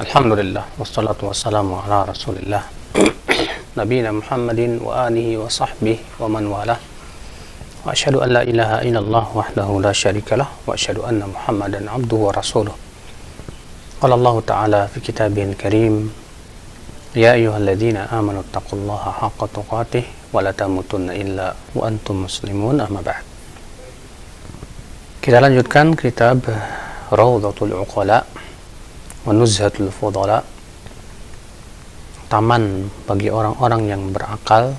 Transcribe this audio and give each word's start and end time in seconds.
Alhamdulillah 0.00 0.64
wassalatu 0.80 1.28
wassalamu 1.28 1.76
ala 1.76 2.08
Rasulillah. 2.08 2.64
Nabiyina 3.76 4.16
Muhammadin 4.16 4.80
wa 4.80 5.04
alihi 5.04 5.36
wa 5.36 5.44
sahbihi 5.44 6.16
wa 6.16 6.24
man 6.24 6.48
wala. 6.48 6.80
Wa 7.84 7.92
ashhadu 7.92 8.24
an 8.24 8.32
la 8.32 8.40
ilaha 8.40 8.80
illallah 8.80 9.28
wahdahu 9.28 9.76
la 9.84 9.92
syarika 9.92 10.40
lah 10.40 10.48
wa 10.64 10.72
ashhadu 10.72 11.04
anna 11.04 11.28
Muhammadan 11.28 11.84
abduhu 11.84 12.32
wa 12.32 12.32
rasuluh. 12.32 12.72
Qala 14.00 14.16
Allah 14.16 14.36
Ta'ala 14.40 14.80
fi 14.88 15.04
kitabihil 15.04 15.52
karim 15.60 16.08
Ya 17.12 17.36
ayyuhalladzina 17.36 18.08
amanu 18.08 18.40
taqullaha 18.48 19.28
haqqa 19.28 19.52
tuqatih 19.52 20.32
wa 20.32 20.40
la 20.40 20.56
tamutunna 20.56 21.12
illa 21.12 21.52
wa 21.76 21.84
antum 21.84 22.24
muslimun 22.24 22.80
amma 22.80 23.04
ba'd. 23.04 23.20
Kita 25.20 25.44
lanjutkan 25.44 25.92
kitab 25.92 26.48
Rawdatul 27.12 27.76
Uqala 27.76 28.39
Wanuzhatul 29.28 29.92
Fudala 29.92 30.40
Taman 32.30 32.86
bagi 33.10 33.26
orang-orang 33.26 33.82
yang 33.90 34.02
berakal 34.14 34.78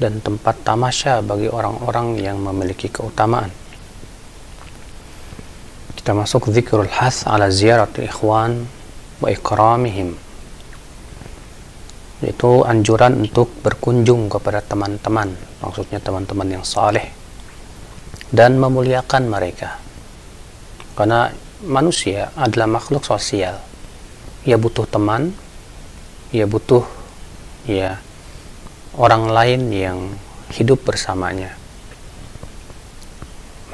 dan 0.00 0.18
tempat 0.24 0.56
tamasya 0.64 1.20
bagi 1.20 1.52
orang-orang 1.52 2.16
yang 2.16 2.40
memiliki 2.40 2.88
keutamaan. 2.88 3.52
Kita 5.94 6.16
masuk 6.16 6.48
zikrul 6.48 6.88
has 6.88 7.28
ala 7.28 7.52
ziyarat 7.52 7.92
ikhwan 8.00 8.64
wa 9.20 9.28
ikramihim 9.28 10.16
yaitu 12.24 12.64
anjuran 12.64 13.20
untuk 13.20 13.52
berkunjung 13.60 14.32
kepada 14.32 14.64
teman-teman 14.64 15.36
maksudnya 15.60 16.00
teman-teman 16.00 16.56
yang 16.56 16.64
saleh 16.64 17.12
dan 18.32 18.56
memuliakan 18.56 19.28
mereka 19.28 19.76
karena 20.96 21.28
manusia 21.64 22.30
adalah 22.36 22.68
makhluk 22.68 23.02
sosial. 23.02 23.58
Ia 24.44 24.60
butuh 24.60 24.84
teman, 24.84 25.32
ia 26.30 26.44
butuh 26.44 26.84
ya 27.64 27.96
orang 28.94 29.32
lain 29.32 29.60
yang 29.72 29.98
hidup 30.52 30.84
bersamanya. 30.84 31.56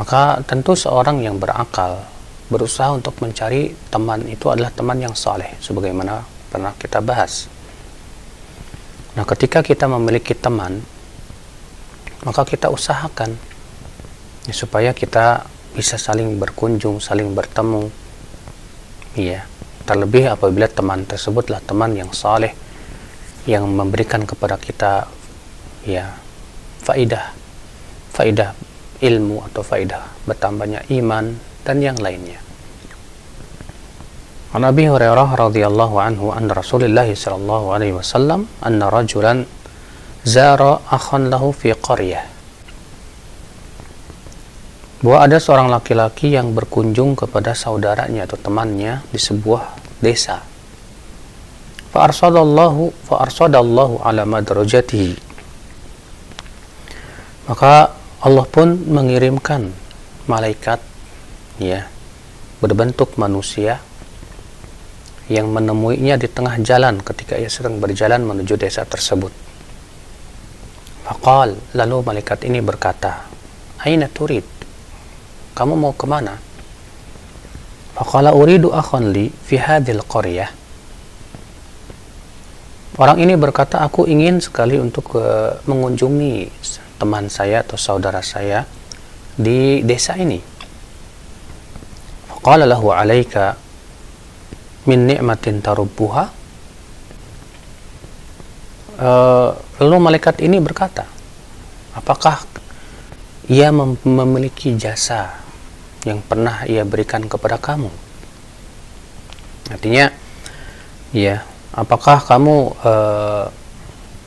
Maka 0.01 0.41
tentu 0.49 0.73
seorang 0.73 1.21
yang 1.21 1.37
berakal 1.37 2.01
berusaha 2.49 2.91
untuk 2.97 3.15
mencari 3.21 3.77
teman 3.93 4.25
itu 4.27 4.49
adalah 4.49 4.73
teman 4.73 4.97
yang 4.97 5.13
soleh, 5.13 5.55
sebagaimana 5.61 6.25
pernah 6.51 6.73
kita 6.75 6.99
bahas. 7.05 7.47
Nah, 9.15 9.29
ketika 9.29 9.61
kita 9.61 9.87
memiliki 9.87 10.33
teman, 10.33 10.83
maka 12.27 12.43
kita 12.49 12.73
usahakan 12.73 13.37
ya, 14.49 14.55
supaya 14.55 14.91
kita 14.97 15.47
bisa 15.75 15.97
saling 15.97 16.39
berkunjung, 16.39 16.99
saling 16.99 17.31
bertemu. 17.35 17.91
Iya, 19.19 19.47
terlebih 19.91 20.31
apabila 20.31 20.71
teman 20.71 21.03
tersebutlah 21.03 21.59
teman 21.67 21.95
yang 21.99 22.15
saleh 22.15 22.55
yang 23.49 23.67
memberikan 23.67 24.23
kepada 24.23 24.61
kita 24.61 25.11
ya 25.83 26.15
faidah 26.85 27.33
faidah 28.15 28.55
ilmu 29.03 29.43
atau 29.51 29.65
faidah 29.65 30.05
bertambahnya 30.29 30.87
iman 31.01 31.35
dan 31.67 31.83
yang 31.83 31.99
lainnya. 31.99 32.39
An 34.55 34.63
Abi 34.67 34.87
Hurairah 34.87 35.35
radhiyallahu 35.35 35.97
anhu 35.99 36.31
an 36.31 36.47
Rasulullah 36.51 37.07
sallallahu 37.07 37.75
alaihi 37.75 37.95
wasallam 37.99 38.47
anna 38.63 38.91
rajulan 38.91 39.47
zara 40.23 40.79
akhan 40.87 41.31
lahu 41.31 41.51
fi 41.51 41.75
qaryah 41.75 42.30
bahwa 45.01 45.25
ada 45.25 45.41
seorang 45.41 45.73
laki-laki 45.73 46.37
yang 46.37 46.53
berkunjung 46.53 47.17
kepada 47.17 47.57
saudaranya 47.57 48.29
atau 48.29 48.37
temannya 48.37 49.01
di 49.09 49.17
sebuah 49.17 49.81
desa. 50.05 50.45
Fa'arsadallahu 51.91 53.09
fa'arsadallahu 53.09 54.05
ala 54.05 54.29
madrajatihi. 54.29 55.17
Maka 57.49 57.97
Allah 58.21 58.47
pun 58.47 58.77
mengirimkan 58.77 59.73
malaikat 60.29 60.79
ya 61.57 61.89
berbentuk 62.61 63.17
manusia 63.17 63.81
yang 65.33 65.49
menemuinya 65.49 66.21
di 66.21 66.29
tengah 66.29 66.61
jalan 66.61 67.01
ketika 67.01 67.41
ia 67.41 67.49
sedang 67.49 67.81
berjalan 67.81 68.21
menuju 68.21 68.61
desa 68.61 68.85
tersebut. 68.85 69.33
Faqal 71.09 71.57
lalu 71.73 71.97
malaikat 72.05 72.45
ini 72.45 72.61
berkata, 72.61 73.25
"Aina 73.81 74.07
turid?" 74.07 74.60
Kamu 75.61 75.77
mau 75.77 75.93
ke 75.93 76.09
mana? 76.09 76.41
Faqala 77.93 78.33
uridu 78.33 78.73
akhon 78.73 79.13
li 79.13 79.29
fi 79.29 79.61
hadhil 79.61 80.01
qaryah. 80.09 80.49
Orang 82.97 83.21
ini 83.21 83.37
berkata, 83.37 83.85
aku 83.85 84.09
ingin 84.09 84.41
sekali 84.41 84.81
untuk 84.81 85.21
uh, 85.21 85.61
mengunjungi 85.69 86.49
teman 86.97 87.29
saya 87.29 87.61
atau 87.61 87.77
saudara 87.77 88.25
saya 88.25 88.65
di 89.37 89.85
desa 89.85 90.17
ini. 90.17 90.41
Faqala 92.33 92.65
lahu 92.65 92.97
alaika 92.97 93.53
min 94.89 95.13
ni'matin 95.13 95.61
tarubbuha. 95.61 96.25
Uh, 98.97 99.53
lalu 99.77 99.97
malaikat 100.01 100.41
ini 100.41 100.57
berkata, 100.57 101.05
apakah 101.93 102.49
ia 103.49 103.69
mem 103.73 103.97
memiliki 104.05 104.73
jasa 104.77 105.40
yang 106.09 106.25
pernah 106.25 106.65
ia 106.65 106.85
berikan 106.87 107.27
kepada 107.29 107.61
kamu. 107.61 107.93
Artinya, 109.71 110.11
ya, 111.15 111.45
apakah 111.77 112.21
kamu 112.25 112.57
e, 112.81 112.93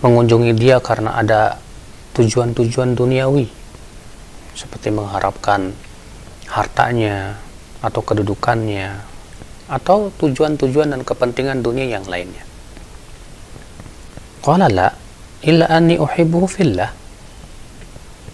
mengunjungi 0.06 0.52
dia 0.56 0.78
karena 0.80 1.18
ada 1.18 1.58
tujuan-tujuan 2.16 2.96
duniawi, 2.96 3.50
seperti 4.54 4.94
mengharapkan 4.94 5.74
hartanya 6.48 7.42
atau 7.82 8.02
kedudukannya, 8.06 9.02
atau 9.68 10.14
tujuan-tujuan 10.22 10.94
dan 10.94 11.02
kepentingan 11.02 11.60
dunia 11.66 12.00
yang 12.00 12.06
lainnya? 12.08 12.46
Qala 14.46 14.70
la, 14.70 14.94
illa 15.44 15.68
anni 15.68 15.98
uhibbuhu 15.98 16.48
fillah 16.48 17.04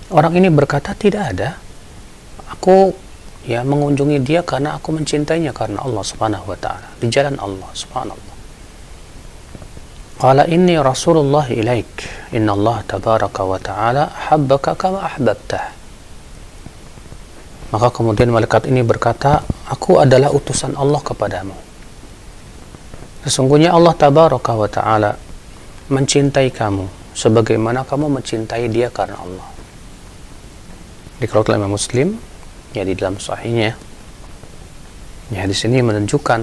Orang 0.09 0.33
ini 0.33 0.49
berkata 0.49 0.97
tidak 0.97 1.37
ada. 1.37 1.53
Aku 2.49 2.97
ya 3.47 3.63
mengunjungi 3.63 4.19
dia 4.23 4.41
karena 4.43 4.75
aku 4.75 4.95
mencintainya 4.95 5.55
karena 5.55 5.79
Allah 5.83 6.03
Subhanahu 6.03 6.49
wa 6.49 6.57
taala 6.59 6.87
di 6.99 7.07
jalan 7.07 7.35
Allah 7.39 7.69
Subhanallah. 7.71 8.35
Qala 10.19 10.43
inni 10.51 10.75
Rasulullah 10.75 11.47
ilaik. 11.47 12.03
Inna 12.35 12.51
Allah 12.51 12.83
tabaraka 12.83 13.39
wa 13.47 13.55
ta'ala 13.55 14.03
habbaka 14.27 14.75
kama 14.75 14.99
ahbabtah. 14.99 15.71
Maka 17.71 17.87
kemudian 17.87 18.27
malaikat 18.27 18.67
ini 18.67 18.83
berkata, 18.83 19.47
Aku 19.71 19.95
adalah 19.95 20.27
utusan 20.35 20.75
Allah 20.75 20.99
kepadamu. 20.99 21.55
Sesungguhnya 23.23 23.71
Allah 23.71 23.95
tabaraka 23.95 24.59
wa 24.59 24.67
ta'ala 24.67 25.15
mencintai 25.87 26.51
kamu 26.51 27.15
sebagaimana 27.17 27.81
kamu 27.81 28.13
mencintai 28.21 28.69
dia 28.69 28.93
karena 28.93 29.17
Allah 29.17 29.47
dikeluarkan 31.17 31.59
oleh 31.59 31.71
Muslim 31.71 32.07
ya 32.75 32.83
di 32.85 32.93
dalam 32.93 33.17
sahihnya 33.17 33.75
ya. 35.33 35.41
Di 35.45 35.55
sini 35.55 35.81
menunjukkan 35.81 36.41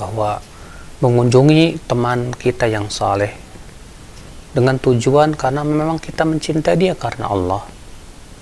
bahwa 0.00 0.40
mengunjungi 1.00 1.88
teman 1.88 2.32
kita 2.36 2.68
yang 2.68 2.92
saleh 2.92 3.32
dengan 4.52 4.76
tujuan 4.82 5.38
karena 5.38 5.62
memang 5.62 5.96
kita 6.02 6.26
mencintai 6.26 6.76
dia 6.76 6.94
karena 6.96 7.30
Allah. 7.30 7.62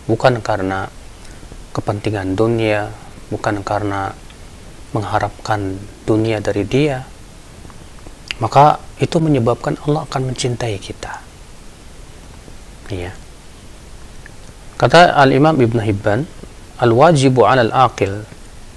Bukan 0.09 0.41
karena 0.41 0.89
kepentingan 1.77 2.33
dunia 2.33 2.89
bukan 3.29 3.61
karena 3.61 4.11
mengharapkan 4.97 5.77
dunia 6.09 6.41
dari 6.41 6.65
dia 6.65 7.05
maka 8.39 8.79
itu 9.03 9.19
menyebabkan 9.19 9.75
Allah 9.87 10.07
akan 10.07 10.33
mencintai 10.33 10.79
kita. 10.79 11.23
Iya. 12.89 13.13
Kata 14.79 15.19
Al-Imam 15.19 15.59
Ibn 15.59 15.79
Hibban, 15.83 16.23
Al-wajibu 16.79 17.43
'ala 17.43 17.67
al-aqil 17.67 18.23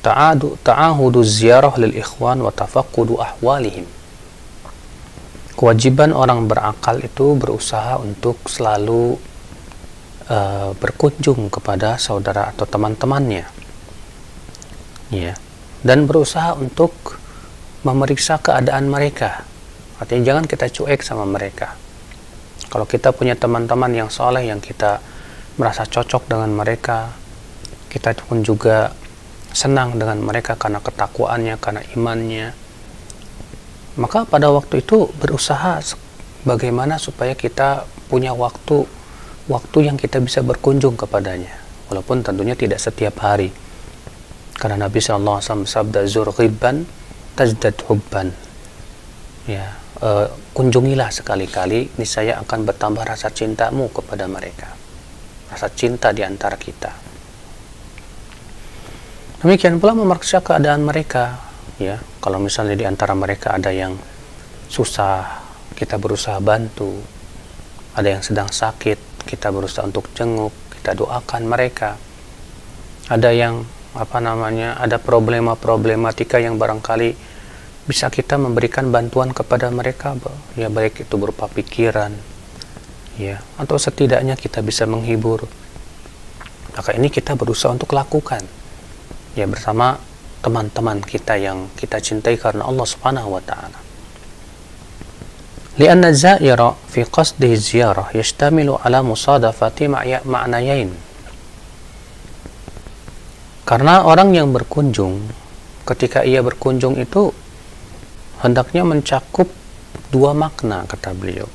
ta'adu 0.01 0.57
ta'ahudu 0.65 1.21
ziyarah 1.21 1.77
lil 1.77 1.93
ikhwan 2.01 2.41
wa 2.41 2.49
tafaqqudu 2.49 3.21
ahwalihim. 3.21 3.85
Kewajiban 5.53 6.09
orang 6.09 6.49
berakal 6.49 6.97
itu 7.05 7.37
berusaha 7.37 8.01
untuk 8.01 8.41
selalu 8.49 9.13
uh, 10.25 10.73
berkunjung 10.81 11.53
kepada 11.53 12.01
saudara 12.01 12.49
atau 12.49 12.65
teman-temannya. 12.65 13.45
Ya. 15.13 15.37
Dan 15.85 16.09
berusaha 16.09 16.57
untuk 16.57 17.21
memeriksa 17.85 18.41
keadaan 18.41 18.89
mereka. 18.89 19.45
Artinya 20.01 20.33
jangan 20.33 20.45
kita 20.49 20.65
cuek 20.73 21.05
sama 21.05 21.29
mereka. 21.29 21.77
Kalau 22.73 22.89
kita 22.89 23.13
punya 23.13 23.37
teman-teman 23.37 23.93
yang 23.93 24.09
soleh 24.09 24.49
yang 24.49 24.57
kita 24.57 24.97
merasa 25.61 25.85
cocok 25.85 26.25
dengan 26.25 26.49
mereka 26.55 27.20
kita 27.91 28.15
pun 28.23 28.39
juga 28.39 28.95
senang 29.51 29.99
dengan 29.99 30.23
mereka 30.23 30.55
karena 30.55 30.79
ketakwaannya 30.79 31.55
karena 31.59 31.83
imannya. 31.91 32.47
Maka 33.99 34.23
pada 34.23 34.47
waktu 34.47 34.79
itu 34.79 35.11
berusaha 35.19 35.83
bagaimana 36.47 36.95
supaya 36.95 37.35
kita 37.35 37.83
punya 38.07 38.31
waktu 38.31 38.87
waktu 39.51 39.91
yang 39.91 39.99
kita 39.99 40.23
bisa 40.23 40.39
berkunjung 40.39 40.95
kepadanya 40.95 41.51
walaupun 41.91 42.23
tentunya 42.23 42.55
tidak 42.55 42.79
setiap 42.79 43.19
hari. 43.19 43.51
Karena 44.55 44.87
Nabi 44.87 45.03
SAW 45.03 45.41
sabda 45.67 46.07
zur 46.07 46.31
ghibban 46.31 46.87
tajdad 47.35 47.75
hubban. 47.91 48.31
Ya 49.49 49.75
uh, 49.99 50.31
kunjungilah 50.55 51.11
sekali-kali 51.11 51.91
niscaya 51.99 52.39
akan 52.39 52.63
bertambah 52.63 53.03
rasa 53.03 53.27
cintamu 53.35 53.91
kepada 53.91 54.31
mereka. 54.31 54.71
Rasa 55.51 55.67
cinta 55.75 56.15
di 56.15 56.23
antara 56.23 56.55
kita 56.55 57.00
demikian 59.41 59.81
pula 59.81 59.97
memeriksa 59.97 60.39
keadaan 60.39 60.85
mereka 60.85 61.41
ya. 61.81 61.97
Kalau 62.21 62.37
misalnya 62.37 62.77
di 62.77 62.85
antara 62.85 63.17
mereka 63.17 63.57
ada 63.57 63.73
yang 63.73 63.97
susah 64.69 65.41
kita 65.73 65.97
berusaha 65.97 66.37
bantu. 66.37 67.01
Ada 67.97 68.07
yang 68.17 68.23
sedang 68.23 68.47
sakit 68.47 69.25
kita 69.25 69.49
berusaha 69.49 69.83
untuk 69.83 70.13
jenguk 70.13 70.53
kita 70.77 70.93
doakan 70.93 71.43
mereka. 71.49 71.97
Ada 73.09 73.33
yang 73.33 73.65
apa 73.91 74.23
namanya 74.23 74.79
ada 74.79 74.95
problema-problematika 75.01 76.39
yang 76.39 76.55
barangkali 76.55 77.11
bisa 77.83 78.07
kita 78.07 78.39
memberikan 78.39 78.87
bantuan 78.87 79.35
kepada 79.35 79.67
mereka 79.67 80.15
ya 80.55 80.71
baik 80.71 81.03
itu 81.03 81.15
berupa 81.19 81.51
pikiran 81.51 82.15
ya 83.19 83.43
atau 83.59 83.75
setidaknya 83.75 84.37
kita 84.37 84.63
bisa 84.63 84.87
menghibur. 84.87 85.49
Maka 86.71 86.95
ini 86.95 87.11
kita 87.11 87.35
berusaha 87.35 87.73
untuk 87.75 87.91
lakukan 87.91 88.60
ya 89.38 89.44
bersama 89.44 89.98
teman-teman 90.40 91.02
kita 91.02 91.34
yang 91.36 91.68
kita 91.74 91.98
cintai 91.98 92.38
karena 92.38 92.66
Allah 92.66 92.86
Subhanahu 92.86 93.36
wa 93.36 93.44
taala 93.44 93.80
لأن 95.76 96.00
الزائر 96.08 96.56
في 96.88 97.04
قصده 97.04 97.52
الزيارة 97.52 98.16
يشتمل 98.16 98.80
على 98.80 98.98
مصادفة 99.04 99.76
معنيين 100.24 100.90
karena 103.66 104.06
orang 104.06 104.30
yang 104.30 104.54
berkunjung, 104.54 105.26
ketika 105.82 106.22
ia 106.22 106.38
berkunjung 106.38 106.94
itu 107.02 107.34
hendaknya 108.38 108.86
mencakup 108.86 109.50
dua 110.14 110.38
makna 110.38 110.86
kata 110.86 111.10
beliau. 111.18 111.50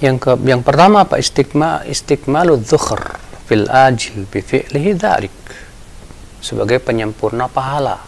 Yang 0.00 0.16
ke, 0.16 0.32
yang 0.48 0.64
pertama 0.64 1.04
apa 1.04 1.20
istigma 1.20 1.84
istigmalu 1.84 2.56
dzukhr 2.64 3.20
fil 3.45 3.69
ajil 3.69 4.25
bi 4.25 4.41
fi'lihi 4.41 4.91
dzalik 4.97 5.37
sebagai 6.41 6.81
penyempurna 6.81 7.49
pahala. 7.49 8.01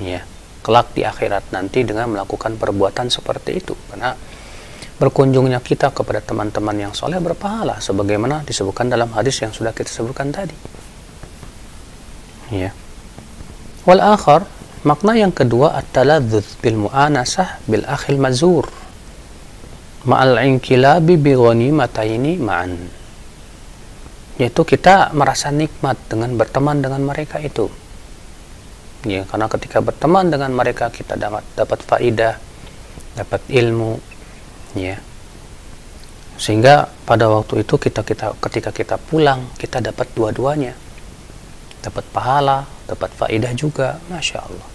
Ya, 0.00 0.24
kelak 0.64 0.96
di 0.96 1.04
akhirat 1.04 1.52
nanti 1.52 1.84
dengan 1.84 2.12
melakukan 2.12 2.56
perbuatan 2.56 3.12
seperti 3.12 3.60
itu. 3.60 3.76
Karena 3.92 4.16
berkunjungnya 5.00 5.60
kita 5.60 5.92
kepada 5.92 6.20
teman-teman 6.24 6.76
yang 6.76 6.92
soleh 6.92 7.20
berpahala 7.20 7.80
sebagaimana 7.80 8.44
disebutkan 8.44 8.88
dalam 8.88 9.12
hadis 9.16 9.40
yang 9.40 9.52
sudah 9.52 9.72
kita 9.72 9.88
sebutkan 9.88 10.32
tadi. 10.32 10.56
Ya. 12.52 12.72
Wal 13.84 14.00
akhar 14.00 14.44
makna 14.84 15.16
yang 15.16 15.32
kedua 15.32 15.76
at-taladzuz 15.76 16.60
bil 16.60 16.88
mu'anasah 16.88 17.64
bil 17.64 17.84
akhil 17.88 18.20
mazur. 18.20 18.68
Ma'al 20.00 20.40
inkilabi 20.48 21.20
bi 21.20 21.36
ghanimataini 21.36 22.40
ma'an 22.40 22.99
yaitu 24.40 24.64
kita 24.64 25.12
merasa 25.12 25.52
nikmat 25.52 26.00
dengan 26.08 26.32
berteman 26.32 26.80
dengan 26.80 27.04
mereka 27.04 27.36
itu. 27.44 27.68
Ya 29.04 29.28
karena 29.28 29.52
ketika 29.52 29.84
berteman 29.84 30.32
dengan 30.32 30.56
mereka 30.56 30.88
kita 30.88 31.20
dapat 31.20 31.44
dapat 31.52 31.84
faidah 31.84 32.40
dapat 33.20 33.44
ilmu 33.52 34.00
ya. 34.72 34.96
Sehingga 36.40 36.88
pada 37.04 37.28
waktu 37.28 37.68
itu 37.68 37.76
kita 37.76 38.00
kita 38.00 38.32
ketika 38.40 38.72
kita 38.72 38.96
pulang 38.96 39.44
kita 39.60 39.84
dapat 39.84 40.08
dua-duanya. 40.16 40.72
Dapat 41.84 42.04
pahala 42.08 42.64
dapat 42.88 43.12
faidah 43.12 43.52
juga 43.52 44.00
masya 44.08 44.40
Allah. 44.40 44.68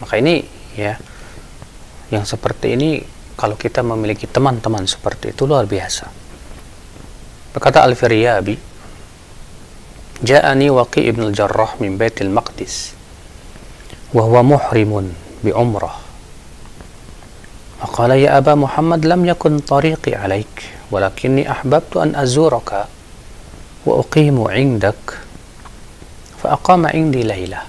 Maka 0.00 0.16
ini 0.16 0.40
ya 0.72 0.96
yang 2.08 2.24
seperti 2.24 2.80
ini 2.80 3.04
kalau 3.36 3.60
kita 3.60 3.84
memiliki 3.84 4.24
teman-teman 4.24 4.88
seperti 4.88 5.36
itu 5.36 5.44
luar 5.44 5.68
biasa 5.68 6.29
berkata 7.55 7.83
Al-Firyabi 7.83 8.57
Ja'ani 10.23 10.71
Waqi 10.71 11.05
ibn 11.11 11.27
al-Jarrah 11.27 11.75
min 11.83 11.99
Baitil 11.99 12.31
Maqdis 12.31 12.95
wa 14.15 14.23
huwa 14.23 14.43
muhrimun 14.55 15.11
bi 15.43 15.51
umrah 15.51 16.05
فقال 17.85 18.11
يا 18.17 18.41
أبا 18.41 18.55
محمد 18.55 19.05
لم 19.05 19.25
يكن 19.35 19.59
طريقي 19.67 20.15
عليك 20.15 20.55
ولكني 20.91 21.51
أحببت 21.51 21.97
أن 22.01 22.15
أزورك 22.15 22.71
وأقيم 23.85 24.37
عندك 24.41 25.03
فأقام 26.41 26.81
عندي 26.87 27.21
ليلة 27.23 27.61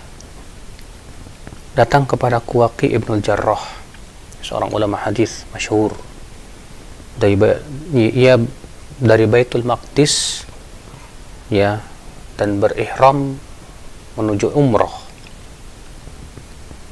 datang 1.76 2.08
kepada 2.08 2.40
Kuwaqi 2.40 2.88
Ibnu 2.96 3.20
Jarrah 3.20 3.60
seorang 4.40 4.72
ulama 4.72 4.96
hadis 4.96 5.44
masyhur 5.52 5.92
dari 7.20 7.36
ia 7.92 8.40
dari 9.01 9.25
Baitul 9.25 9.65
Maqdis 9.65 10.45
ya 11.49 11.81
dan 12.37 12.61
berihram 12.61 13.33
menuju 14.13 14.53
umrah. 14.53 14.93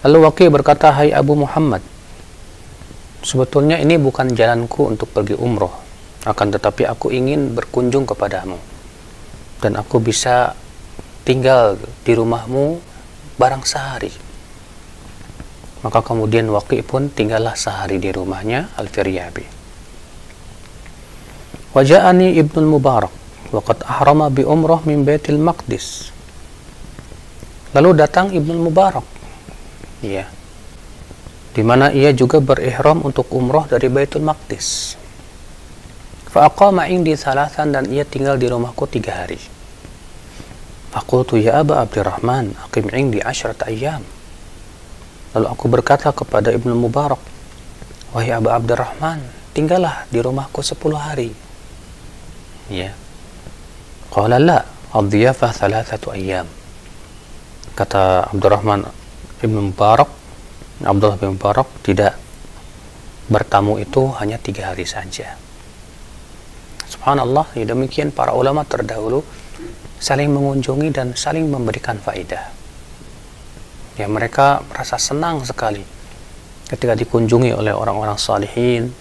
Lalu 0.01 0.17
Waqi 0.25 0.45
berkata 0.49 0.89
hai 0.97 1.13
Abu 1.13 1.37
Muhammad 1.37 1.85
sebetulnya 3.21 3.77
ini 3.77 4.01
bukan 4.01 4.33
jalanku 4.33 4.89
untuk 4.89 5.13
pergi 5.13 5.37
umroh 5.37 5.69
akan 6.25 6.47
tetapi 6.49 6.89
aku 6.89 7.13
ingin 7.13 7.53
berkunjung 7.53 8.09
kepadamu. 8.09 8.57
Dan 9.59 9.75
aku 9.75 9.99
bisa 10.01 10.55
tinggal 11.27 11.75
di 12.07 12.15
rumahmu 12.15 12.79
barang 13.37 13.63
sehari. 13.67 14.11
Maka 15.83 15.99
kemudian 15.99 16.47
Waqi 16.49 16.81
pun 16.81 17.11
tinggallah 17.11 17.53
sehari 17.53 18.01
di 18.01 18.09
rumahnya 18.11 18.71
Al-Firyabi 18.79 19.58
waja'ani 21.75 22.37
Ibnu 22.39 22.65
Mubarak 22.65 23.13
waqad 23.53 23.85
ahrama 23.85 24.29
bi 24.29 24.45
umrah 24.45 24.81
min 24.85 25.05
Baitil 25.05 25.41
Maqdis 25.41 26.13
lalu 27.73 27.97
datang 27.97 28.33
Ibnu 28.33 28.57
Mubarak 28.69 29.05
ya 30.05 30.29
di 31.59 31.65
mana 31.65 31.89
ia 31.89 32.13
juga 32.13 32.37
berihram 32.39 33.01
untuk 33.03 33.27
umroh 33.33 33.65
dari 33.65 33.89
Baitul 33.89 34.23
Maqdis. 34.23 34.95
Fa'aqama 36.29 36.85
indi 36.87 37.17
salasan 37.17 37.73
dan 37.73 37.89
ia 37.89 38.05
tinggal 38.05 38.37
di 38.37 38.45
rumahku 38.45 38.85
tiga 38.85 39.25
hari. 39.25 39.41
Faqultu 40.93 41.41
ya 41.41 41.59
Aba 41.59 41.81
Abdurrahman, 41.81 42.53
aqim 42.69 42.87
indi 42.93 43.19
asyarat 43.19 43.65
ayyam. 43.65 44.05
Lalu 45.33 45.47
aku 45.49 45.65
berkata 45.69 46.13
kepada 46.13 46.53
Ibnu 46.53 46.79
Mubarak, 46.79 47.21
Wahai 48.13 48.33
Aba 48.33 48.57
Abdurrahman, 48.57 49.19
tinggallah 49.53 50.05
di 50.09 50.21
rumahku 50.21 50.61
sepuluh 50.61 51.01
hari. 51.01 51.33
Ya. 52.69 52.93
Qala 54.13 54.37
la, 54.37 54.61
ad-diyafah 54.93 55.51
thalathatu 55.53 56.13
ayyam. 56.13 56.45
Kata 57.73 58.29
Abdurrahman 58.29 58.85
Ibnu 59.41 59.73
Mubarak, 59.73 60.09
Abdullah 60.85 61.17
bin 61.17 61.33
Mubarak 61.35 61.67
tidak 61.81 62.13
bertamu 63.29 63.77
itu 63.81 64.09
hanya 64.21 64.37
tiga 64.41 64.73
hari 64.73 64.85
saja. 64.85 65.37
Subhanallah, 66.89 67.53
ya 67.53 67.69
demikian 67.69 68.09
para 68.09 68.33
ulama 68.33 68.65
terdahulu 68.65 69.21
saling 70.01 70.33
mengunjungi 70.33 70.89
dan 70.89 71.13
saling 71.13 71.45
memberikan 71.45 72.01
faedah. 72.01 72.49
Ya 73.99 74.07
mereka 74.07 74.63
merasa 74.71 74.95
senang 74.95 75.43
sekali 75.43 75.83
ketika 76.71 76.95
dikunjungi 76.95 77.51
oleh 77.51 77.75
orang-orang 77.75 78.15
salihin 78.15 78.95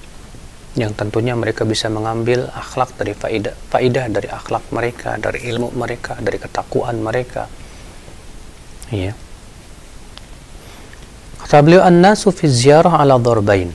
yang 0.76 0.92
tentunya 0.92 1.32
mereka 1.32 1.64
bisa 1.64 1.88
mengambil 1.88 2.50
akhlak 2.52 2.92
dari 3.00 3.16
faedah, 3.16 3.54
faedah 3.72 4.04
dari 4.12 4.28
akhlak 4.28 4.68
mereka, 4.68 5.16
dari 5.16 5.48
ilmu 5.48 5.72
mereka, 5.72 6.20
dari 6.20 6.36
ketakuan 6.36 7.00
mereka. 7.00 7.48
Ya. 8.92 9.16
Kata 11.40 11.64
beliau 11.64 11.80
an-nasu 11.80 12.28
fi 12.34 12.44
ziarah 12.50 13.00
ala 13.00 13.16
dharbain. 13.16 13.72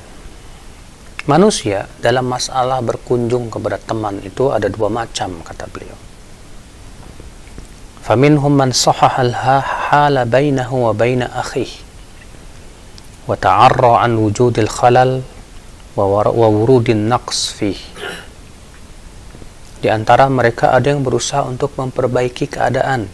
Manusia 1.24 1.88
dalam 2.04 2.28
masalah 2.28 2.84
berkunjung 2.84 3.48
kepada 3.48 3.80
teman 3.80 4.20
itu 4.22 4.52
ada 4.52 4.68
dua 4.68 4.92
macam 4.92 5.40
kata 5.40 5.66
beliau. 5.72 5.96
Faminhum 8.04 8.52
man 8.52 8.76
sahaha 8.76 9.24
al-hala 9.24 10.28
bainahu 10.28 10.92
wa 10.92 10.92
baina 10.92 11.32
akhih 11.32 11.72
wa 13.24 13.40
ta'arra 13.40 14.04
an 14.04 14.20
wujudil 14.20 14.68
khalal 14.68 15.24
wa 15.99 16.25
wurudin 16.31 17.11
naqs 17.11 17.55
fih. 17.59 17.79
Di 19.79 19.88
antara 19.91 20.27
mereka 20.27 20.75
ada 20.75 20.91
yang 20.91 21.07
berusaha 21.07 21.47
untuk 21.47 21.75
memperbaiki 21.79 22.50
keadaan 22.50 23.07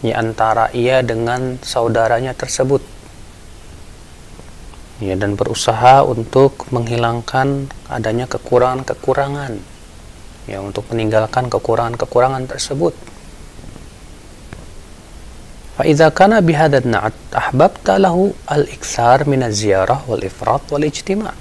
di 0.00 0.12
antara 0.12 0.68
ia 0.76 1.00
dengan 1.00 1.56
saudaranya 1.64 2.36
tersebut 2.36 2.84
ya 5.00 5.16
dan 5.16 5.36
berusaha 5.36 6.04
untuk 6.04 6.68
menghilangkan 6.72 7.68
adanya 7.88 8.24
kekurangan-kekurangan 8.28 9.60
ya 10.48 10.58
untuk 10.60 10.88
meninggalkan 10.92 11.48
kekurangan-kekurangan 11.52 12.44
tersebut 12.48 12.94
فإذا 15.76 16.08
كان 16.16 16.40
بهذا 16.40 16.88
النعت 16.88 17.36
أحببت 17.36 18.00
له 18.00 18.16
الإكثار 18.48 19.28
من 19.28 19.44
الزيارة 19.44 20.08
والإفراط 20.08 20.72
والاجتماع 20.72 21.32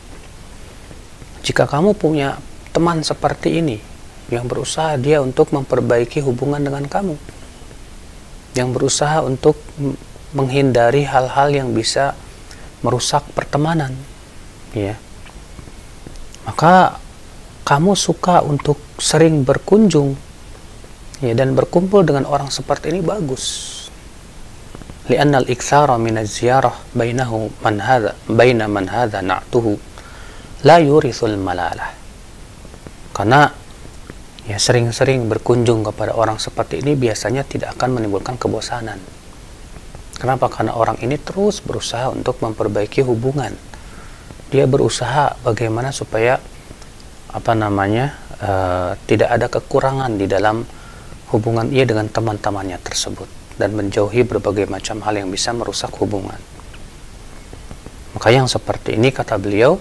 jika 1.46 1.70
kamu 1.70 1.94
punya 1.94 2.42
teman 2.74 3.06
seperti 3.06 3.62
ini 3.62 3.78
yang 4.34 4.50
berusaha 4.50 4.98
dia 4.98 5.22
untuk 5.22 5.54
memperbaiki 5.54 6.20
hubungan 6.26 6.60
dengan 6.64 6.90
kamu 6.90 7.16
yang 8.58 8.74
berusaha 8.74 9.22
untuk 9.22 9.60
menghindari 10.34 11.06
hal-hal 11.06 11.54
yang 11.54 11.70
bisa 11.76 12.18
merusak 12.82 13.22
pertemanan 13.38 13.94
ya 14.74 14.98
maka 16.44 16.98
kamu 17.66 17.98
suka 17.98 18.46
untuk 18.46 18.78
sering 18.98 19.46
berkunjung 19.46 20.18
ya 21.22 21.34
dan 21.34 21.54
berkumpul 21.54 22.04
dengan 22.04 22.28
orang 22.28 22.50
seperti 22.50 22.92
ini 22.92 23.02
bagus 23.02 23.76
لأن 25.06 25.36
الإكثار 25.36 26.02
من 26.02 26.18
الزيارة 26.18 26.98
بينه 26.98 27.50
من 27.62 27.76
هذا 27.78 28.18
بين 28.26 28.66
من 28.66 28.90
هذا 28.90 29.22
نعته 29.22 29.78
la 30.65 30.77
yurisul 30.81 31.37
malalah 31.41 31.93
karena 33.17 33.53
ya 34.49 34.57
sering-sering 34.57 35.29
berkunjung 35.29 35.85
kepada 35.85 36.17
orang 36.17 36.41
seperti 36.41 36.81
ini 36.81 36.97
biasanya 36.97 37.45
tidak 37.45 37.77
akan 37.79 38.01
menimbulkan 38.01 38.37
kebosanan 38.41 39.01
kenapa? 40.17 40.49
karena 40.53 40.77
orang 40.77 40.97
ini 41.01 41.17
terus 41.17 41.61
berusaha 41.65 42.13
untuk 42.13 42.41
memperbaiki 42.41 43.05
hubungan 43.05 43.57
dia 44.51 44.67
berusaha 44.67 45.39
bagaimana 45.47 45.95
supaya 45.95 46.43
apa 47.31 47.53
namanya 47.55 48.19
uh, 48.43 48.93
tidak 49.07 49.31
ada 49.31 49.47
kekurangan 49.47 50.19
di 50.19 50.27
dalam 50.27 50.67
hubungan 51.31 51.71
ia 51.71 51.87
dengan 51.87 52.11
teman-temannya 52.11 52.83
tersebut 52.83 53.31
dan 53.55 53.71
menjauhi 53.79 54.27
berbagai 54.27 54.67
macam 54.67 54.99
hal 55.07 55.15
yang 55.15 55.31
bisa 55.31 55.55
merusak 55.55 55.95
hubungan. 56.03 56.39
Maka 58.17 58.29
yang 58.35 58.51
seperti 58.51 58.99
ini 58.99 59.15
kata 59.15 59.39
beliau 59.39 59.79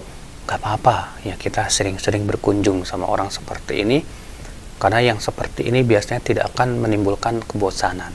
gak 0.50 0.58
apa-apa 0.58 1.22
ya 1.22 1.38
kita 1.38 1.70
sering-sering 1.70 2.26
berkunjung 2.26 2.82
sama 2.82 3.06
orang 3.06 3.30
seperti 3.30 3.86
ini 3.86 4.02
karena 4.82 5.14
yang 5.14 5.22
seperti 5.22 5.70
ini 5.70 5.86
biasanya 5.86 6.18
tidak 6.18 6.44
akan 6.56 6.82
menimbulkan 6.82 7.38
kebosanan. 7.46 8.10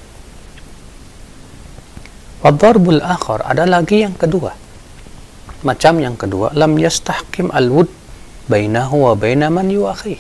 Wadarbul 2.44 3.00
akhar 3.00 3.46
ada 3.48 3.64
lagi 3.64 4.04
yang 4.04 4.18
kedua. 4.20 4.52
Macam 5.64 6.02
yang 6.04 6.20
kedua, 6.20 6.52
lam 6.58 6.76
yastahkim 6.76 7.54
al-wud 7.56 7.88
bainahu 8.52 9.08
wa 9.08 9.14
baina 9.16 9.48
man 9.48 9.72
yuakhi. 9.72 10.20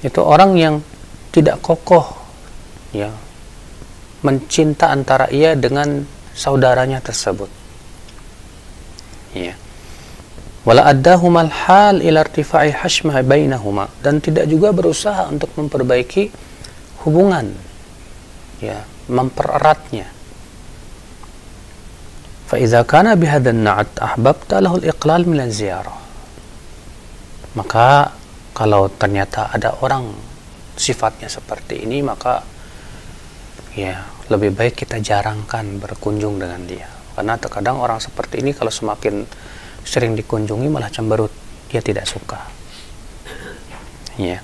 Itu 0.00 0.24
orang 0.24 0.56
yang 0.56 0.74
tidak 1.34 1.60
kokoh 1.60 2.16
ya 2.96 3.12
mencinta 4.24 4.88
antara 4.88 5.28
ia 5.28 5.52
dengan 5.58 6.06
saudaranya 6.32 7.02
tersebut. 7.04 7.50
Ya 9.34 9.54
wala 10.66 10.88
addahumal 10.88 11.48
hal 11.48 12.04
ila 12.04 12.24
irtifai 12.24 12.72
hasma 12.74 13.20
bainahuma. 13.24 13.88
Dan 14.04 14.20
tidak 14.20 14.48
juga 14.50 14.72
berusaha 14.74 15.28
untuk 15.28 15.52
memperbaiki 15.56 16.30
hubungan 17.04 17.52
ya 18.60 18.84
mempereratnya. 19.08 20.06
Fa 22.50 22.58
idza 22.58 22.82
kana 22.82 23.14
bihadan 23.14 23.62
na'at 23.62 23.94
ahbabta 23.96 24.58
lahu 24.58 24.82
al-iqlal 24.82 25.22
min 25.22 25.38
ziyarah 25.48 26.00
maka 27.54 28.14
kalau 28.54 28.86
ternyata 28.94 29.50
ada 29.50 29.74
orang 29.82 30.06
sifatnya 30.78 31.26
seperti 31.26 31.82
ini 31.82 31.98
maka 31.98 32.46
ya 33.74 34.06
lebih 34.30 34.54
baik 34.54 34.78
kita 34.78 35.02
jarangkan 35.02 35.82
berkunjung 35.82 36.38
dengan 36.38 36.62
dia. 36.62 36.86
Karena 37.18 37.34
terkadang 37.34 37.82
orang 37.82 37.98
seperti 37.98 38.38
ini 38.38 38.54
kalau 38.54 38.70
semakin 38.70 39.26
sering 39.90 40.14
dikunjungi 40.14 40.70
malah 40.70 40.86
cemberut 40.94 41.34
dia 41.66 41.82
tidak 41.82 42.06
suka 42.06 42.38
ya 44.14 44.38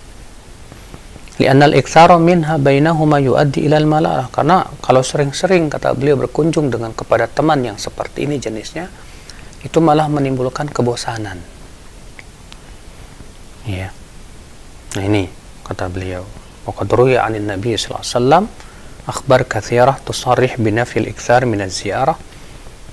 Li'annal 1.36 1.76
iktsara 1.76 2.16
minha 2.16 2.56
bainahuma 2.56 3.20
yuaddi 3.20 3.68
ilal 3.68 3.84
malalah. 3.84 4.32
Karena 4.32 4.64
kalau 4.80 5.04
sering-sering 5.04 5.68
kata 5.68 5.92
beliau 5.92 6.16
berkunjung 6.16 6.72
dengan 6.72 6.96
kepada 6.96 7.28
teman 7.28 7.60
yang 7.60 7.76
seperti 7.76 8.24
ini 8.24 8.40
jenisnya, 8.40 8.88
itu 9.60 9.76
malah 9.84 10.08
menimbulkan 10.08 10.72
kebosanan. 10.72 11.36
Ya. 13.68 13.92
Nah 14.96 15.04
ini 15.04 15.28
kata 15.68 15.92
beliau. 15.92 16.24
Ruya 16.66 17.28
'anil 17.28 17.44
Nabi 17.44 17.76
sallallahu 17.76 18.00
alaihi 18.02 18.16
wasallam 18.16 18.44
akhbar 19.06 19.40
katsirah 19.46 19.96
tusarrih 20.02 20.58
binafil 20.58 21.06
iktsar 21.06 21.46
min 21.46 21.62
ziyarah 21.68 22.18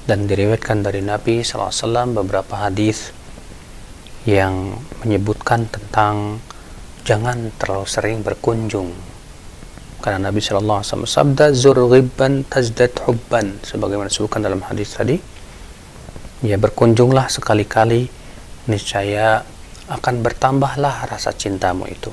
dan 0.03 0.27
diriwayatkan 0.27 0.83
dari 0.83 0.99
Nabi 0.99 1.43
wasallam 1.43 2.15
beberapa 2.17 2.59
hadis 2.59 3.15
yang 4.27 4.79
menyebutkan 5.03 5.67
tentang 5.67 6.39
jangan 7.07 7.51
terlalu 7.59 7.87
sering 7.87 8.17
berkunjung. 8.23 8.91
Karena 10.03 10.27
Nabi 10.27 10.43
Shallallahu 10.43 10.83
Alaihi 10.83 10.91
Wasallam 10.91 11.07
sabda 11.07 11.45
zur 11.55 11.79
ghibban 11.87 12.43
tazdad 12.43 12.91
hubban. 13.07 13.55
Sebagaimana 13.63 14.11
disebutkan 14.11 14.43
dalam 14.43 14.59
hadis 14.67 14.99
tadi 14.99 15.15
ya 16.43 16.59
berkunjunglah 16.59 17.31
sekali-kali 17.31 18.11
niscaya 18.67 19.47
akan 19.87 20.15
bertambahlah 20.19 21.07
rasa 21.07 21.31
cintamu 21.31 21.87
itu 21.87 22.11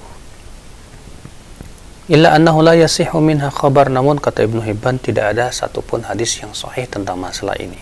illa 2.11 2.35
annahu 2.35 2.67
la 2.67 2.75
yasihu 2.75 3.23
minha 3.23 3.47
khabar. 3.55 3.87
Namun 3.87 4.19
kata 4.19 4.43
Ibnu 4.43 4.67
Hibban 4.67 4.99
tidak 4.99 5.39
ada 5.39 5.55
satupun 5.55 6.03
hadis 6.03 6.35
yang 6.43 6.51
sahih 6.51 6.91
tentang 6.91 7.23
masalah 7.23 7.55
ini. 7.63 7.79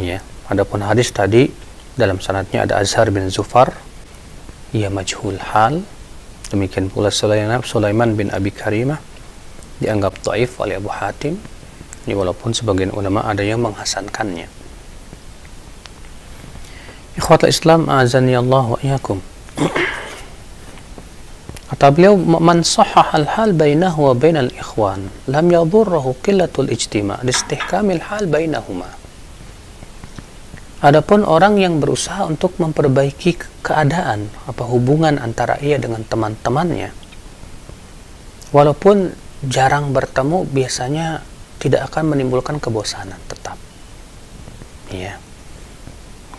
Ya 0.00 0.24
adapun 0.48 0.80
hadis 0.80 1.12
tadi 1.12 1.52
dalam 2.00 2.16
sanadnya 2.16 2.64
ada 2.64 2.80
Azhar 2.80 3.12
bin 3.12 3.28
Zufar. 3.28 3.76
Ia 4.72 4.88
majhul 4.88 5.36
hal. 5.36 5.84
Demikian 6.48 6.90
pula 6.90 7.12
Sulaiman, 7.12 7.60
Sulaiman 7.62 8.16
bin 8.16 8.32
Abi 8.32 8.48
Karimah. 8.50 8.98
Dianggap 9.78 10.24
taif 10.24 10.56
oleh 10.56 10.80
Abu 10.80 10.88
Hatim. 10.88 11.36
Ini 12.08 12.16
walaupun 12.16 12.56
sebagian 12.56 12.96
ulama 12.96 13.20
ada 13.28 13.44
yang 13.44 13.60
menghasankannya. 13.60 14.48
Ikhwatul 17.20 17.52
Islam 17.52 17.84
azani 17.92 18.32
Allah 18.32 18.64
wa 18.64 18.78
iyakum 18.80 19.20
kata 21.70 21.86
beliau 21.94 22.18
man 22.18 22.66
sahah 22.66 23.14
al-hal 23.14 23.54
bainahu 23.54 24.10
wa 24.10 24.14
bainal 24.18 24.50
ikhwan 24.50 25.06
lam 25.30 25.46
yadurruhu 25.46 26.18
qillatul 26.18 26.66
ijtima' 26.66 27.22
listihkamil 27.22 28.02
hal 28.10 28.26
bainahuma 28.26 29.00
Adapun 30.80 31.28
orang 31.28 31.60
yang 31.60 31.76
berusaha 31.76 32.24
untuk 32.24 32.56
memperbaiki 32.56 33.36
keadaan 33.60 34.32
apa 34.48 34.64
hubungan 34.64 35.20
antara 35.20 35.60
ia 35.60 35.76
dengan 35.76 36.00
teman-temannya, 36.08 36.88
walaupun 38.48 39.12
jarang 39.44 39.92
bertemu, 39.92 40.48
biasanya 40.48 41.20
tidak 41.60 41.92
akan 41.92 42.16
menimbulkan 42.16 42.56
kebosanan 42.56 43.20
tetap. 43.28 43.60
Ya. 44.88 45.20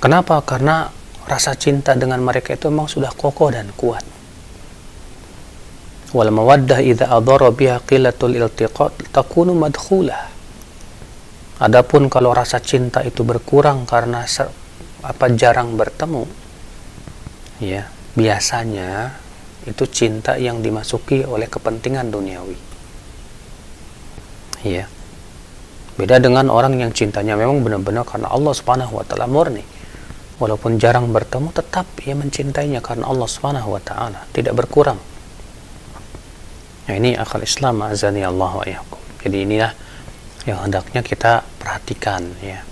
Kenapa? 0.01 0.41
Karena 0.41 0.89
rasa 1.29 1.53
cinta 1.53 1.93
dengan 1.93 2.25
mereka 2.25 2.57
itu 2.57 2.65
memang 2.73 2.89
sudah 2.89 3.13
kokoh 3.13 3.53
dan 3.53 3.69
kuat. 3.77 4.01
Wal 6.11 6.31
mawaddah 6.31 6.83
idza 6.83 7.07
adara 7.07 7.51
biha 7.55 7.79
qillatul 7.87 8.35
iltiqat 8.35 9.15
takunu 9.15 9.55
madkhulah 9.55 10.31
Adapun 11.61 12.09
kalau 12.09 12.33
rasa 12.33 12.57
cinta 12.57 13.05
itu 13.05 13.21
berkurang 13.21 13.85
karena 13.85 14.25
apa 15.05 15.25
jarang 15.37 15.77
bertemu, 15.77 16.25
ya 17.61 17.85
biasanya 18.17 19.13
itu 19.69 19.85
cinta 19.85 20.41
yang 20.41 20.65
dimasuki 20.65 21.21
oleh 21.21 21.45
kepentingan 21.45 22.09
duniawi. 22.09 22.57
Ya. 24.65 24.89
Beda 26.01 26.17
dengan 26.17 26.49
orang 26.49 26.81
yang 26.81 26.89
cintanya 26.97 27.37
memang 27.37 27.61
benar-benar 27.61 28.09
karena 28.09 28.33
Allah 28.33 28.57
Subhanahu 28.57 28.97
wa 28.97 29.05
taala 29.05 29.29
murni. 29.29 29.61
Walaupun 30.41 30.81
jarang 30.81 31.13
bertemu 31.13 31.53
tetap 31.53 31.85
ia 32.01 32.17
mencintainya 32.17 32.81
karena 32.81 33.05
Allah 33.05 33.29
Subhanahu 33.29 33.77
wa 33.77 33.81
taala, 33.85 34.25
tidak 34.33 34.57
berkurang. 34.57 34.97
Nah, 36.81 36.97
ini 36.97 37.13
akal 37.13 37.45
Islam 37.45 37.85
azani 37.85 38.25
Allah 38.25 38.57
wa 38.57 38.65
Jadi 39.21 39.37
inilah 39.45 39.69
yang 40.49 40.65
hendaknya 40.65 41.05
kita 41.05 41.45
perhatikan 41.61 42.25
ya. 42.41 42.65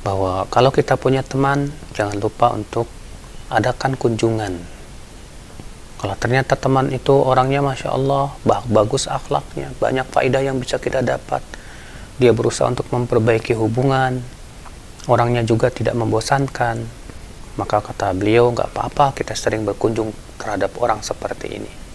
Bahwa 0.00 0.48
kalau 0.48 0.72
kita 0.72 0.96
punya 0.96 1.20
teman 1.20 1.68
jangan 1.92 2.16
lupa 2.16 2.56
untuk 2.56 2.88
adakan 3.52 3.92
kunjungan. 4.00 4.56
Kalau 6.00 6.16
ternyata 6.16 6.56
teman 6.56 6.88
itu 6.92 7.12
orangnya 7.12 7.60
masya 7.60 7.92
Allah 7.92 8.32
bagus 8.68 9.04
akhlaknya 9.04 9.72
banyak 9.80 10.08
faedah 10.08 10.40
yang 10.40 10.56
bisa 10.56 10.80
kita 10.80 11.04
dapat. 11.04 11.44
Dia 12.16 12.32
berusaha 12.32 12.72
untuk 12.72 12.88
memperbaiki 12.88 13.52
hubungan 13.52 14.24
orangnya 15.12 15.44
juga 15.44 15.68
tidak 15.68 15.92
membosankan. 15.92 16.88
Maka 17.60 17.84
kata 17.84 18.16
beliau 18.16 18.48
nggak 18.52 18.72
apa-apa 18.72 19.12
kita 19.12 19.36
sering 19.36 19.68
berkunjung 19.68 20.12
terhadap 20.40 20.72
orang 20.80 21.04
seperti 21.04 21.60
ini 21.60 21.85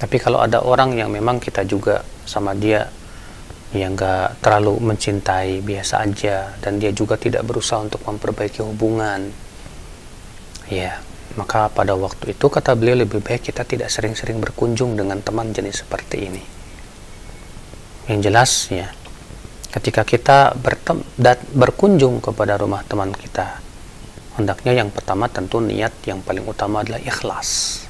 tapi 0.00 0.16
kalau 0.16 0.40
ada 0.40 0.64
orang 0.64 0.96
yang 0.96 1.12
memang 1.12 1.36
kita 1.36 1.68
juga 1.68 2.00
sama 2.24 2.56
dia 2.56 2.88
yang 3.70 3.94
nggak 3.94 4.42
terlalu 4.42 4.80
mencintai 4.82 5.62
biasa 5.62 6.02
aja 6.02 6.56
dan 6.58 6.82
dia 6.82 6.90
juga 6.90 7.14
tidak 7.14 7.46
berusaha 7.46 7.78
untuk 7.78 8.02
memperbaiki 8.02 8.64
hubungan 8.64 9.30
ya 10.66 10.98
maka 11.38 11.70
pada 11.70 11.94
waktu 11.94 12.34
itu 12.34 12.50
kata 12.50 12.74
beliau 12.74 13.06
lebih 13.06 13.22
baik 13.22 13.52
kita 13.52 13.62
tidak 13.62 13.86
sering-sering 13.86 14.42
berkunjung 14.42 14.98
dengan 14.98 15.22
teman 15.22 15.54
jenis 15.54 15.86
seperti 15.86 16.26
ini. 16.26 16.42
Yang 18.10 18.20
jelas 18.26 18.50
ya 18.74 18.90
ketika 19.70 20.02
kita 20.02 20.58
berkunjung 21.54 22.18
kepada 22.18 22.58
rumah 22.58 22.82
teman 22.82 23.14
kita 23.14 23.62
hendaknya 24.34 24.82
yang 24.82 24.90
pertama 24.90 25.30
tentu 25.30 25.62
niat 25.62 25.94
yang 26.10 26.18
paling 26.26 26.42
utama 26.42 26.82
adalah 26.82 26.98
ikhlas 26.98 27.86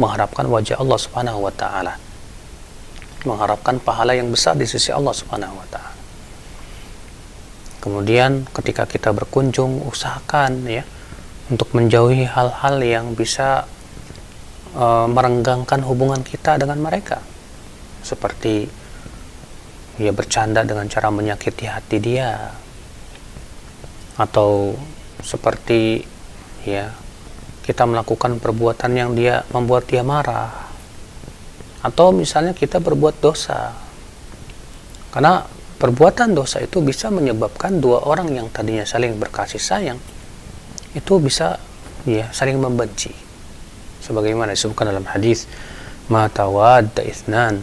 mengharapkan 0.00 0.48
wajah 0.48 0.80
Allah 0.80 0.96
Subhanahu 0.96 1.44
wa 1.44 1.52
taala. 1.52 2.00
Mengharapkan 3.28 3.76
pahala 3.76 4.16
yang 4.16 4.32
besar 4.32 4.56
di 4.56 4.64
sisi 4.64 4.88
Allah 4.88 5.12
Subhanahu 5.12 5.52
wa 5.52 5.66
taala. 5.68 5.92
Kemudian 7.84 8.48
ketika 8.48 8.88
kita 8.88 9.12
berkunjung 9.12 9.84
usahakan 9.84 10.64
ya 10.64 10.84
untuk 11.52 11.72
menjauhi 11.76 12.24
hal-hal 12.24 12.76
yang 12.80 13.12
bisa 13.12 13.68
uh, 14.72 15.08
merenggangkan 15.08 15.84
hubungan 15.84 16.24
kita 16.24 16.56
dengan 16.56 16.80
mereka. 16.80 17.20
Seperti 18.00 18.68
ya 20.00 20.12
bercanda 20.16 20.64
dengan 20.64 20.88
cara 20.88 21.12
menyakiti 21.12 21.68
hati 21.68 21.96
dia. 22.00 22.56
Atau 24.16 24.76
seperti 25.20 26.04
ya 26.64 26.92
kita 27.70 27.86
melakukan 27.86 28.42
perbuatan 28.42 28.90
yang 28.98 29.14
dia 29.14 29.46
membuat 29.54 29.86
dia 29.86 30.02
marah. 30.02 30.50
Atau 31.86 32.10
misalnya 32.10 32.50
kita 32.50 32.82
berbuat 32.82 33.22
dosa. 33.22 33.70
Karena 35.14 35.46
perbuatan 35.78 36.34
dosa 36.34 36.58
itu 36.58 36.82
bisa 36.82 37.14
menyebabkan 37.14 37.78
dua 37.78 38.10
orang 38.10 38.34
yang 38.34 38.50
tadinya 38.50 38.82
saling 38.82 39.14
berkasih 39.16 39.62
sayang 39.62 40.02
itu 40.90 41.22
bisa 41.22 41.62
ya 42.02 42.26
saling 42.34 42.58
membenci. 42.58 43.14
Sebagaimana 44.02 44.58
disebutkan 44.58 44.90
dalam 44.90 45.06
hadis 45.06 45.46
mata 46.10 46.50
wadda 46.50 47.06
isnan 47.06 47.62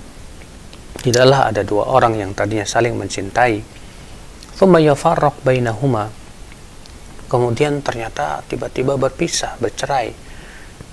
tidaklah 1.03 1.51
ada 1.51 1.67
dua 1.67 1.91
orang 1.91 2.15
yang 2.15 2.31
tadinya 2.31 2.63
saling 2.63 2.95
mencintai. 2.95 3.59
Thumma 4.57 4.81
yafarraq 4.81 5.43
bainahuma 5.45 6.09
kemudian 7.27 7.83
ternyata 7.83 8.41
tiba-tiba 8.47 8.95
berpisah 8.95 9.59
bercerai. 9.59 10.11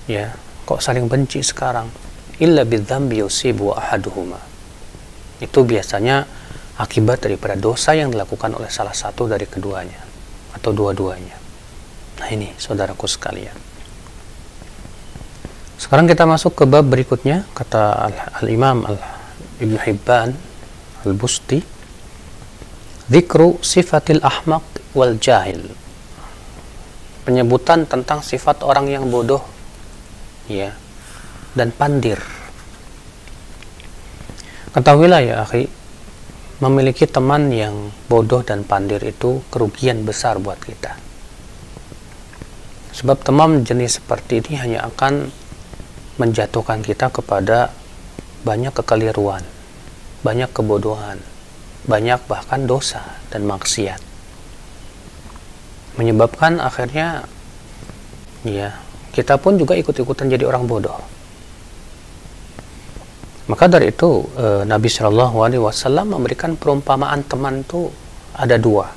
Ya 0.05 0.35
kok 0.67 0.83
saling 0.83 1.07
benci 1.09 1.41
sekarang? 1.41 1.89
Illa 2.37 2.67
bidzambi 2.67 3.23
yusibu 3.23 3.71
ahaduhuma. 3.71 4.39
Itu 5.39 5.63
biasanya 5.63 6.27
akibat 6.75 7.23
daripada 7.23 7.55
dosa 7.55 7.95
yang 7.95 8.11
dilakukan 8.11 8.51
oleh 8.55 8.67
salah 8.67 8.91
satu 8.91 9.31
dari 9.31 9.47
keduanya 9.47 10.03
atau 10.51 10.75
dua-duanya. 10.75 11.35
Nah 12.19 12.27
ini 12.31 12.51
saudaraku 12.59 13.07
sekalian. 13.07 13.55
Sekarang 15.75 16.07
kita 16.07 16.23
masuk 16.23 16.55
ke 16.55 16.63
bab 16.67 16.87
berikutnya 16.87 17.43
kata 17.51 18.11
al-imam 18.39 18.87
al 18.87 18.99
Ibn 19.59 19.75
Hibban 19.87 20.29
al-Busti. 21.07 21.59
Zikru 23.05 23.61
sifatil 23.61 24.17
ahmaq 24.23 24.65
wal 24.97 25.15
jahil 25.21 25.84
penyebutan 27.25 27.89
tentang 27.89 28.21
sifat 28.21 28.61
orang 28.61 28.87
yang 28.87 29.09
bodoh. 29.09 29.41
Ya. 30.45 30.77
Dan 31.57 31.73
pandir. 31.73 32.21
Ketahuilah 34.71 35.21
ya 35.23 35.35
akhi 35.41 35.65
memiliki 36.61 37.09
teman 37.09 37.51
yang 37.51 37.91
bodoh 38.07 38.45
dan 38.45 38.63
pandir 38.63 39.01
itu 39.03 39.41
kerugian 39.49 40.05
besar 40.05 40.37
buat 40.37 40.61
kita. 40.61 40.95
Sebab 42.95 43.25
teman 43.25 43.67
jenis 43.67 43.99
seperti 43.99 44.39
ini 44.39 44.53
hanya 44.55 44.79
akan 44.87 45.27
menjatuhkan 46.15 46.79
kita 46.79 47.11
kepada 47.11 47.75
banyak 48.47 48.71
kekeliruan 48.71 49.43
banyak 50.23 50.47
kebodohan 50.53 51.19
banyak 51.89 52.21
bahkan 52.29 52.63
dosa 52.63 53.03
dan 53.33 53.43
maksiat 53.43 53.99
menyebabkan 55.95 56.59
akhirnya 56.59 57.27
ya 58.43 58.75
kita 59.15 59.39
pun 59.39 59.55
juga 59.55 59.79
ikut-ikutan 59.79 60.27
jadi 60.27 60.43
orang 60.47 60.67
bodoh. 60.67 60.99
Maka 63.45 63.69
dari 63.69 63.93
itu 63.93 64.25
e, 64.35 64.65
Nabi 64.65 64.89
Shallallahu 64.89 65.37
Alaihi 65.45 65.61
Wasallam 65.61 66.17
memberikan 66.17 66.57
perumpamaan 66.57 67.21
teman 67.29 67.61
itu 67.61 67.93
ada 68.35 68.57
dua. 68.57 68.89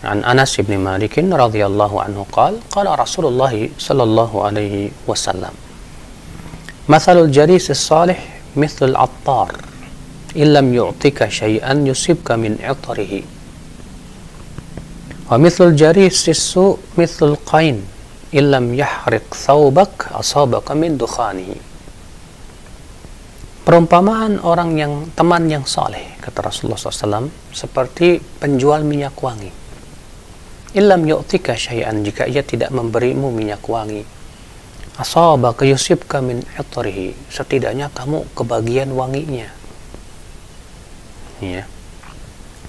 An 0.00 0.24
Anas 0.24 0.56
bin 0.56 0.80
Malik 0.80 1.20
radhiyallahu 1.20 1.96
anhu 2.00 2.24
qal 2.32 2.56
qala 2.72 2.96
Rasulullah 2.96 3.52
sallallahu 3.52 4.48
alaihi 4.48 4.88
wasallam 5.04 5.52
Mathalul 6.88 7.28
jaris 7.28 7.68
salih 7.68 8.16
mithlul 8.56 8.96
attar 8.96 9.60
illam 10.32 10.72
yu'tika 10.72 11.28
syai'an 11.28 11.84
yusibka 11.84 12.40
min 12.40 12.56
'itrihi 12.56 13.39
Wa 15.30 15.38
mithlul 15.38 15.78
jari 15.78 16.10
sisu 16.10 16.74
mithlul 16.98 17.38
qain 17.46 17.86
illam 18.34 18.74
yahriq 18.74 19.30
thawbak 19.30 20.10
asabaka 20.10 20.74
min 20.74 20.98
dukhanihi. 20.98 21.54
Perumpamaan 23.62 24.42
orang 24.42 24.74
yang 24.74 24.92
teman 25.14 25.46
yang 25.46 25.62
soleh 25.62 26.18
kata 26.18 26.42
Rasulullah 26.42 26.80
SAW 26.82 27.30
seperti 27.54 28.18
penjual 28.18 28.82
minyak 28.82 29.14
wangi. 29.22 29.54
Illam 30.74 31.06
yu'tika 31.06 31.54
syai'an 31.54 32.02
jika 32.02 32.26
ia 32.26 32.42
tidak 32.42 32.74
memberimu 32.74 33.30
minyak 33.30 33.62
wangi. 33.70 34.02
Asabaka 34.98 35.62
yusibka 35.62 36.18
min 36.18 36.42
itrihi. 36.58 37.14
Setidaknya 37.30 37.86
kamu 37.94 38.26
kebagian 38.34 38.90
wanginya. 38.90 39.46
Ya. 41.38 41.70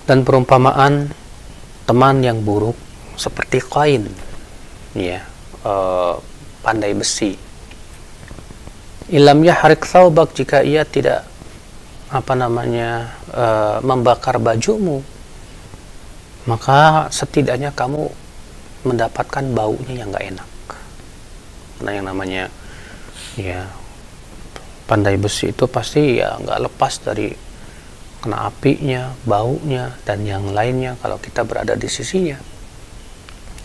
Dan 0.06 0.22
perumpamaan 0.22 1.10
teman 1.92 2.24
yang 2.24 2.40
buruk 2.40 2.80
seperti 3.20 3.60
kain 3.60 4.08
ya 4.96 5.20
uh, 5.68 6.16
pandai 6.64 6.96
besi. 6.96 7.36
Ilam 9.12 9.44
yahrik 9.44 9.84
thawbak 9.84 10.32
jika 10.32 10.64
ia 10.64 10.88
tidak 10.88 11.28
apa 12.08 12.32
namanya 12.32 13.12
uh, 13.36 13.84
membakar 13.84 14.40
bajumu 14.40 15.04
maka 16.48 17.12
setidaknya 17.12 17.76
kamu 17.76 18.08
mendapatkan 18.88 19.52
baunya 19.52 19.92
yang 19.92 20.16
nggak 20.16 20.28
enak. 20.32 20.50
Karena 21.76 21.92
yang 21.92 22.06
namanya 22.08 22.44
ya 23.36 23.68
pandai 24.88 25.20
besi 25.20 25.52
itu 25.52 25.68
pasti 25.68 26.24
ya 26.24 26.40
nggak 26.40 26.72
lepas 26.72 27.04
dari 27.04 27.51
kena 28.22 28.54
apinya, 28.54 29.18
baunya, 29.26 29.98
dan 30.06 30.22
yang 30.22 30.54
lainnya 30.54 30.94
kalau 31.02 31.18
kita 31.18 31.42
berada 31.42 31.74
di 31.74 31.90
sisinya 31.90 32.38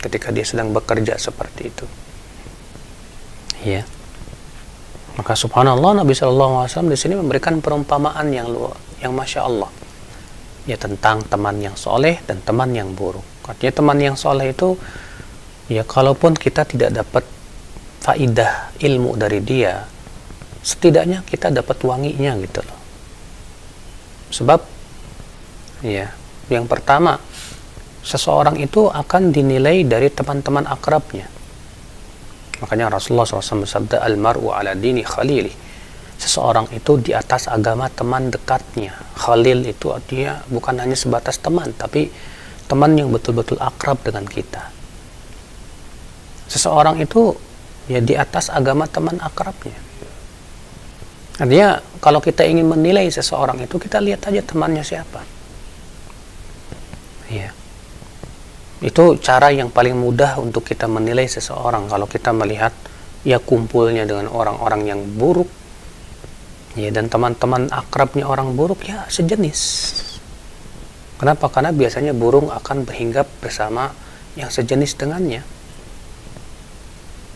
ketika 0.01 0.33
dia 0.33 0.49
sedang 0.49 0.73
bekerja 0.73 1.21
seperti 1.21 1.63
itu. 1.69 1.87
Ya. 3.65 3.85
Maka 5.21 5.33
subhanallah 5.37 6.05
Nabi 6.05 6.13
Shallallahu 6.13 6.65
Alaihi 6.65 6.73
Wasallam 6.73 6.93
di 6.93 6.99
sini 7.01 7.15
memberikan 7.17 7.61
perumpamaan 7.61 8.33
yang 8.33 8.49
luar, 8.49 8.77
yang 9.01 9.13
masya 9.13 9.45
Allah, 9.45 9.69
ya 10.65 10.77
tentang 10.77 11.25
teman 11.25 11.57
yang 11.61 11.77
soleh 11.77 12.21
dan 12.25 12.41
teman 12.45 12.73
yang 12.73 12.93
buruk. 12.97 13.25
Artinya 13.45 13.73
teman 13.77 13.99
yang 14.01 14.17
soleh 14.17 14.53
itu, 14.53 14.77
ya 15.69 15.85
kalaupun 15.85 16.37
kita 16.37 16.69
tidak 16.69 16.97
dapat 16.97 17.25
faidah 18.05 18.77
ilmu 18.77 19.17
dari 19.17 19.41
dia, 19.41 19.89
setidaknya 20.61 21.25
kita 21.25 21.49
dapat 21.49 21.81
wanginya 21.81 22.37
gitu 22.41 22.61
loh 22.65 22.86
Sebab 24.37 24.61
ya, 25.81 26.13
yang 26.53 26.69
pertama 26.69 27.17
seseorang 28.05 28.61
itu 28.61 28.93
akan 28.93 29.33
dinilai 29.33 29.89
dari 29.89 30.13
teman-teman 30.13 30.69
akrabnya. 30.69 31.25
Makanya 32.61 32.93
Rasulullah 32.93 33.25
SAW 33.25 33.65
bersabda 33.65 34.05
almaru 34.05 34.53
ala 34.53 34.77
dini 34.77 35.01
khalili. 35.01 35.53
Seseorang 36.17 36.73
itu 36.73 36.97
di 36.97 37.13
atas 37.13 37.49
agama 37.49 37.93
teman 37.93 38.33
dekatnya. 38.33 38.93
Khalil 39.21 39.69
itu 39.69 39.93
artinya 39.93 40.41
bukan 40.49 40.81
hanya 40.81 40.97
sebatas 40.97 41.37
teman, 41.37 41.77
tapi 41.77 42.09
teman 42.65 42.97
yang 42.97 43.13
betul-betul 43.13 43.61
akrab 43.61 44.01
dengan 44.01 44.25
kita. 44.25 44.73
Seseorang 46.49 46.97
itu 47.05 47.37
ya 47.93 48.01
di 48.01 48.17
atas 48.17 48.49
agama 48.49 48.89
teman 48.89 49.21
akrabnya. 49.21 49.77
Artinya 51.37 51.81
kalau 52.01 52.25
kita 52.25 52.49
ingin 52.49 52.65
menilai 52.65 53.13
seseorang 53.13 53.61
itu 53.61 53.77
kita 53.77 54.01
lihat 54.01 54.25
aja 54.25 54.41
temannya 54.41 54.81
siapa. 54.81 55.21
Ya. 57.27 57.51
itu 58.85 59.19
cara 59.19 59.51
yang 59.51 59.73
paling 59.73 59.97
mudah 59.99 60.39
untuk 60.39 60.63
kita 60.63 60.87
menilai 60.87 61.27
seseorang 61.27 61.89
kalau 61.91 62.05
kita 62.07 62.31
melihat 62.31 62.71
ya 63.27 63.43
kumpulnya 63.43 64.07
dengan 64.07 64.31
orang-orang 64.31 64.87
yang 64.87 65.01
buruk 65.17 65.51
ya 66.79 66.93
dan 66.93 67.09
teman-teman 67.09 67.73
akrabnya 67.73 68.29
orang 68.29 68.53
buruk 68.55 68.85
ya 68.85 69.09
sejenis 69.09 69.59
kenapa 71.19 71.49
karena 71.49 71.73
biasanya 71.73 72.13
burung 72.13 72.53
akan 72.53 72.85
berhinggap 72.85 73.27
bersama 73.41 73.91
yang 74.37 74.53
sejenis 74.53 74.95
dengannya 75.01 75.41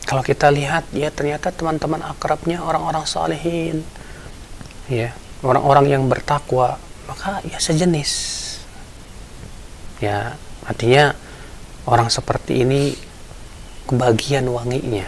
kalau 0.09 0.25
kita 0.25 0.49
lihat 0.49 0.89
ya 0.95 1.13
ternyata 1.13 1.53
teman-teman 1.53 2.01
akrabnya 2.05 2.63
orang-orang 2.65 3.05
salihin. 3.05 3.85
Ya 4.91 5.15
orang-orang 5.45 5.87
yang 5.89 6.03
bertakwa 6.09 6.81
maka 7.07 7.43
ya 7.47 7.59
sejenis. 7.61 8.13
Ya 10.01 10.37
artinya 10.65 11.13
orang 11.85 12.09
seperti 12.09 12.65
ini 12.65 12.97
kebagian 13.87 14.49
wanginya. 14.49 15.07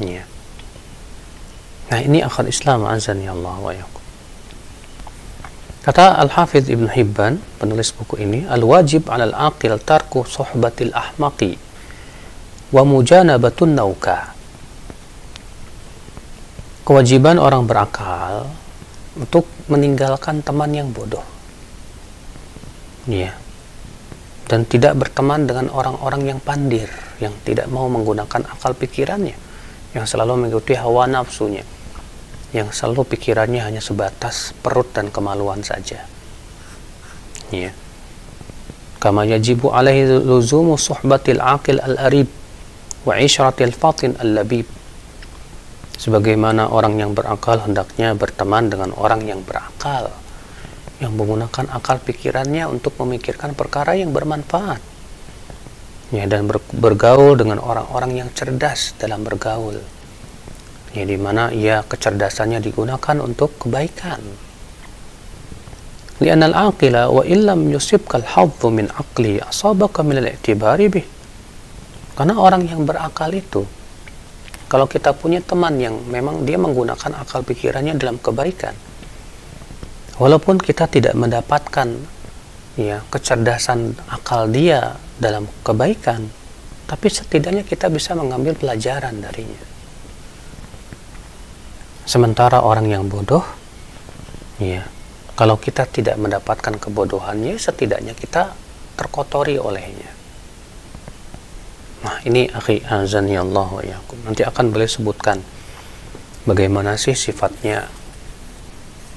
Ya. 0.00 0.24
Nah 1.92 2.00
ini 2.00 2.24
akhir 2.24 2.48
Islam 2.48 2.88
azan 2.88 3.20
ya 3.20 3.36
Allah 3.36 3.56
wa 3.60 3.72
yakum 3.74 4.02
kata 5.82 6.14
Al-Hafidh 6.14 6.70
Ibn 6.70 6.86
Hibban 6.94 7.42
penulis 7.58 7.90
buku 7.90 8.22
ini 8.22 8.46
al-wajib 8.46 9.10
al 9.10 9.34
aqil 9.34 9.74
tarku 9.82 10.22
sohbatil 10.22 10.94
ahmaqi 10.94 11.58
wa 12.72 12.82
mujanabatun 12.82 13.76
nauka. 13.76 14.32
Kewajiban 16.82 17.38
orang 17.38 17.68
berakal 17.68 18.50
untuk 19.14 19.46
meninggalkan 19.70 20.42
teman 20.42 20.74
yang 20.74 20.90
bodoh. 20.90 21.22
Ya 23.06 23.38
dan 24.52 24.68
tidak 24.68 25.00
berteman 25.00 25.48
dengan 25.48 25.72
orang-orang 25.72 26.28
yang 26.28 26.38
pandir 26.44 26.84
yang 27.24 27.32
tidak 27.40 27.72
mau 27.72 27.88
menggunakan 27.88 28.44
akal 28.52 28.76
pikirannya 28.76 29.32
yang 29.96 30.04
selalu 30.04 30.44
mengikuti 30.44 30.76
hawa 30.76 31.08
nafsunya 31.08 31.64
yang 32.52 32.68
selalu 32.68 33.16
pikirannya 33.16 33.64
hanya 33.64 33.80
sebatas 33.80 34.52
perut 34.60 34.92
dan 34.92 35.08
kemaluan 35.08 35.64
saja. 35.64 36.04
Ya 37.48 37.72
kama 39.00 39.24
yajibu 39.24 39.72
alaihi 39.72 40.20
luzumu 40.20 40.76
suhbatil 40.76 41.40
aqil 41.40 41.80
al-arib 41.80 42.28
wa 43.02 43.18
isyratil 43.18 43.74
fatin 43.74 44.14
al-labib. 44.18 44.66
Sebagaimana 45.98 46.70
orang 46.74 46.98
yang 46.98 47.14
berakal 47.14 47.62
hendaknya 47.62 48.18
berteman 48.18 48.66
dengan 48.66 48.90
orang 48.98 49.22
yang 49.22 49.42
berakal 49.46 50.10
yang 51.02 51.18
menggunakan 51.18 51.66
akal 51.74 51.98
pikirannya 51.98 52.70
untuk 52.70 52.94
memikirkan 53.02 53.58
perkara 53.58 53.98
yang 53.98 54.14
bermanfaat. 54.14 54.78
Ya 56.14 56.30
dan 56.30 56.46
ber, 56.46 56.62
bergaul 56.70 57.34
dengan 57.34 57.58
orang-orang 57.58 58.22
yang 58.22 58.28
cerdas 58.30 58.94
dalam 59.02 59.26
bergaul. 59.26 59.82
Ya 60.94 61.02
di 61.02 61.18
mana 61.18 61.50
ia 61.50 61.82
kecerdasannya 61.82 62.62
digunakan 62.62 63.16
untuk 63.18 63.58
kebaikan. 63.58 64.22
Li'anal 66.22 66.54
aqila 66.54 67.10
wa 67.10 67.26
illam 67.26 67.66
yusibkal 67.72 68.22
hadzu 68.22 68.70
min 68.70 68.86
aqli 68.94 69.42
asabaka 69.42 70.06
min 70.06 70.22
al-i'tibari 70.22 70.86
bih 70.86 71.06
karena 72.12 72.36
orang 72.36 72.68
yang 72.68 72.84
berakal 72.84 73.32
itu 73.32 73.64
kalau 74.68 74.88
kita 74.88 75.12
punya 75.12 75.44
teman 75.44 75.76
yang 75.76 76.00
memang 76.08 76.48
dia 76.48 76.56
menggunakan 76.56 77.12
akal 77.20 77.44
pikirannya 77.44 77.96
dalam 77.96 78.16
kebaikan 78.16 78.72
walaupun 80.16 80.60
kita 80.60 80.88
tidak 80.88 81.12
mendapatkan 81.16 81.92
ya 82.76 83.04
kecerdasan 83.12 83.92
akal 84.08 84.48
dia 84.48 84.96
dalam 85.20 85.44
kebaikan 85.60 86.24
tapi 86.88 87.08
setidaknya 87.08 87.64
kita 87.64 87.88
bisa 87.88 88.12
mengambil 88.12 88.52
pelajaran 88.52 89.16
darinya. 89.16 89.62
Sementara 92.04 92.60
orang 92.60 92.90
yang 92.90 93.08
bodoh 93.08 93.44
ya 94.60 94.84
kalau 95.32 95.56
kita 95.56 95.88
tidak 95.88 96.20
mendapatkan 96.20 96.76
kebodohannya 96.76 97.56
setidaknya 97.56 98.12
kita 98.12 98.52
terkotori 98.98 99.56
olehnya 99.56 100.21
nah 102.02 102.18
ini 102.26 102.50
akhi 102.50 102.82
ya 102.82 103.40
Allah 103.46 103.68
wa 103.70 103.82
nanti 104.26 104.42
akan 104.42 104.74
boleh 104.74 104.90
sebutkan 104.90 105.38
bagaimana 106.42 106.98
sih 106.98 107.14
sifatnya 107.14 107.86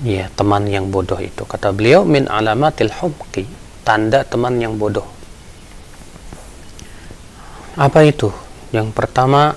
ya 0.04 0.28
teman 0.34 0.68
yang 0.68 0.92
bodoh 0.92 1.22
itu. 1.22 1.46
Kata 1.48 1.72
beliau 1.72 2.04
min 2.04 2.28
alamatil 2.28 2.92
hubqi 2.92 3.48
tanda 3.88 4.28
teman 4.28 4.60
yang 4.60 4.76
bodoh. 4.76 5.08
Apa 7.80 8.04
itu? 8.04 8.32
Yang 8.76 8.92
pertama 8.92 9.56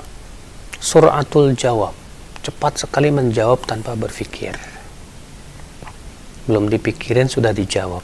suratul 0.78 1.58
jawab. 1.58 1.96
Cepat 2.44 2.86
sekali 2.86 3.10
menjawab 3.10 3.66
tanpa 3.66 3.98
berpikir. 3.98 4.54
Belum 6.46 6.70
dipikirin 6.70 7.26
sudah 7.26 7.50
dijawab. 7.50 8.02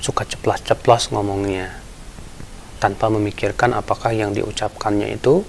Suka 0.00 0.22
ceplas-ceplos 0.22 1.10
ngomongnya 1.10 1.85
tanpa 2.76 3.08
memikirkan 3.08 3.72
apakah 3.72 4.12
yang 4.12 4.36
diucapkannya 4.36 5.16
itu 5.16 5.42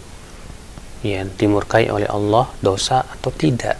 ya 1.05 1.27
dimurkai 1.27 1.91
oleh 1.93 2.09
Allah 2.09 2.49
dosa 2.63 3.05
atau 3.05 3.29
tidak. 3.29 3.77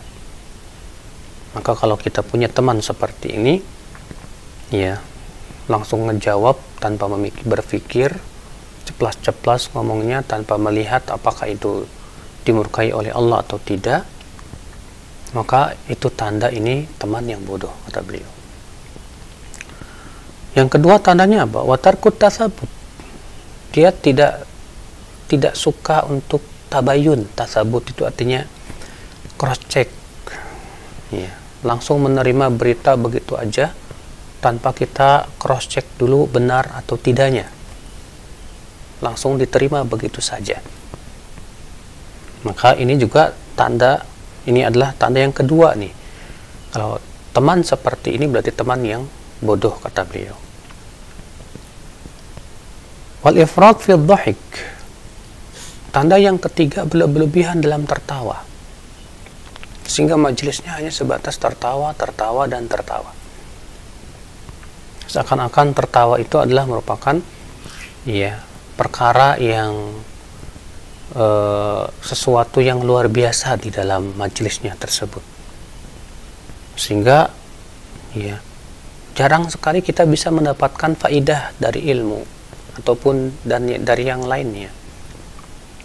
Maka 1.57 1.73
kalau 1.73 1.97
kita 1.97 2.21
punya 2.21 2.51
teman 2.51 2.83
seperti 2.83 3.33
ini 3.33 3.55
ya 4.69 5.01
langsung 5.71 6.05
ngejawab 6.07 6.59
tanpa 6.77 7.09
memikir, 7.09 7.43
berpikir 7.47 8.09
ceplas-ceplas 8.87 9.73
ngomongnya 9.73 10.23
tanpa 10.23 10.55
melihat 10.55 11.03
apakah 11.09 11.49
itu 11.49 11.89
dimurkai 12.45 12.95
oleh 12.95 13.11
Allah 13.11 13.43
atau 13.43 13.59
tidak 13.59 14.07
maka 15.35 15.75
itu 15.91 16.07
tanda 16.07 16.47
ini 16.47 16.87
teman 16.95 17.27
yang 17.27 17.43
bodoh 17.43 17.73
kata 17.89 17.99
beliau. 17.99 18.31
Yang 20.55 20.79
kedua 20.79 21.03
tandanya 21.03 21.43
apa? 21.43 21.59
Watarkut 21.67 22.15
tasabut 22.15 22.76
dia 23.77 23.93
tidak 23.93 24.41
tidak 25.29 25.53
suka 25.53 26.01
untuk 26.09 26.41
tabayun 26.73 27.29
tasabut. 27.37 27.85
Itu 27.85 28.09
artinya 28.09 28.41
cross 29.37 29.61
check. 29.69 29.93
Ya 31.13 31.29
langsung 31.65 32.05
menerima 32.05 32.53
berita 32.53 32.93
begitu 32.97 33.33
aja 33.33 33.73
tanpa 34.41 34.73
kita 34.73 35.25
cross 35.41 35.69
check 35.69 35.85
dulu 36.01 36.25
benar 36.25 36.73
atau 36.73 36.97
tidaknya. 36.97 37.45
Langsung 38.97 39.37
diterima 39.37 39.85
begitu 39.85 40.25
saja. 40.25 40.57
Maka 42.41 42.73
ini 42.81 42.97
juga 42.97 43.29
tanda 43.53 44.01
ini 44.49 44.65
adalah 44.65 44.97
tanda 44.97 45.21
yang 45.21 45.33
kedua 45.33 45.77
nih. 45.77 45.93
Kalau 46.73 46.97
teman 47.29 47.61
seperti 47.61 48.17
ini 48.17 48.25
berarti 48.25 48.49
teman 48.49 48.81
yang 48.81 49.05
bodoh 49.37 49.77
kata 49.77 50.01
beliau 50.01 50.46
wal 53.27 53.35
ifrat 53.35 53.83
fi 53.83 53.99
dhahik 53.99 54.39
tanda 55.91 56.15
yang 56.15 56.39
ketiga 56.39 56.87
berlebihan 56.87 57.59
dalam 57.59 57.83
tertawa 57.83 58.47
sehingga 59.83 60.15
majelisnya 60.15 60.77
hanya 60.77 60.91
sebatas 60.91 61.39
tertawa, 61.39 61.95
tertawa, 61.95 62.43
dan 62.45 62.67
tertawa. 62.67 63.15
Seakan-akan 65.07 65.71
tertawa 65.71 66.19
itu 66.19 66.37
adalah 66.37 66.67
merupakan 66.67 67.15
ya 68.03 68.43
perkara 68.75 69.39
yang 69.39 69.95
e, 71.15 71.25
sesuatu 72.03 72.59
yang 72.59 72.83
luar 72.83 73.07
biasa 73.07 73.55
di 73.55 73.71
dalam 73.71 74.11
majelisnya 74.19 74.75
tersebut. 74.75 75.23
Sehingga 76.75 77.31
ya 78.11 78.43
jarang 79.15 79.47
sekali 79.47 79.79
kita 79.79 80.03
bisa 80.03 80.29
mendapatkan 80.35 80.99
faidah 80.99 81.55
dari 81.57 81.87
ilmu 81.89 82.36
ataupun 82.77 83.33
dan 83.45 83.65
dari 83.81 84.05
yang 84.05 84.25
lainnya 84.25 84.69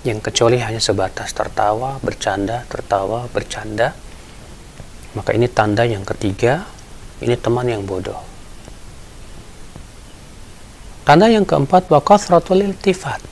yang 0.02 0.18
kecuali 0.18 0.58
hanya 0.58 0.82
sebatas 0.82 1.30
tertawa, 1.30 2.02
bercanda, 2.02 2.66
tertawa, 2.66 3.30
bercanda, 3.30 3.94
maka 5.14 5.30
ini 5.30 5.46
tanda 5.46 5.86
yang 5.86 6.02
ketiga, 6.02 6.66
ini 7.22 7.38
teman 7.38 7.70
yang 7.70 7.86
bodoh. 7.86 8.18
Tanda 11.06 11.30
yang 11.30 11.46
keempat, 11.46 11.86
wakasratul 11.86 12.66
iltifat. 12.66 13.22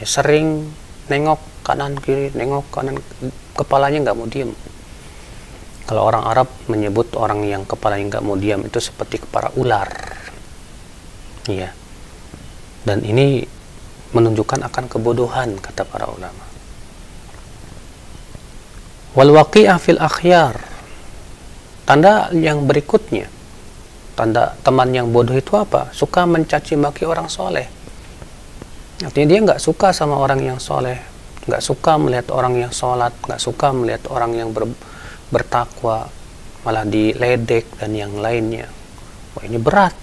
Ya, 0.00 0.04
sering 0.08 0.72
nengok 1.12 1.40
kanan 1.60 1.92
kiri, 2.00 2.32
nengok 2.32 2.64
kanan, 2.72 2.96
kepalanya 3.52 4.08
nggak 4.08 4.16
mau 4.16 4.28
diem. 4.28 4.52
Kalau 5.84 6.08
orang 6.08 6.24
Arab 6.24 6.48
menyebut 6.72 7.12
orang 7.20 7.44
yang 7.44 7.68
kepalanya 7.68 8.16
nggak 8.16 8.24
mau 8.24 8.40
diam 8.40 8.64
itu 8.64 8.80
seperti 8.80 9.20
kepala 9.20 9.52
ular. 9.60 9.92
Iya. 11.52 11.81
Dan 12.82 13.06
ini 13.06 13.46
menunjukkan 14.12 14.66
akan 14.68 14.84
kebodohan 14.90 15.56
kata 15.58 15.86
para 15.86 16.10
ulama. 16.10 16.44
Wal 19.16 19.30
waqi'ah 19.32 19.78
fil 19.78 20.00
akhyar. 20.00 20.56
Tanda 21.82 22.30
yang 22.30 22.64
berikutnya 22.64 23.26
tanda 24.12 24.54
teman 24.60 24.92
yang 24.92 25.08
bodoh 25.08 25.34
itu 25.34 25.56
apa? 25.56 25.90
Suka 25.90 26.28
mencaci 26.28 26.76
maki 26.76 27.08
orang 27.08 27.26
soleh. 27.32 27.66
Artinya 29.02 29.26
dia 29.26 29.38
nggak 29.42 29.60
suka 29.60 29.90
sama 29.90 30.20
orang 30.20 30.38
yang 30.44 30.58
soleh 30.62 31.12
nggak 31.42 31.62
suka 31.62 31.98
melihat 31.98 32.30
orang 32.30 32.54
yang 32.54 32.70
sholat 32.70 33.10
nggak 33.18 33.42
suka 33.42 33.74
melihat 33.74 34.06
orang 34.14 34.38
yang 34.38 34.54
ber, 34.54 34.70
bertakwa 35.34 36.06
malah 36.62 36.86
diledek 36.86 37.66
dan 37.82 37.98
yang 37.98 38.14
lainnya. 38.14 38.70
Wah 39.34 39.42
ini 39.42 39.58
berat 39.58 39.94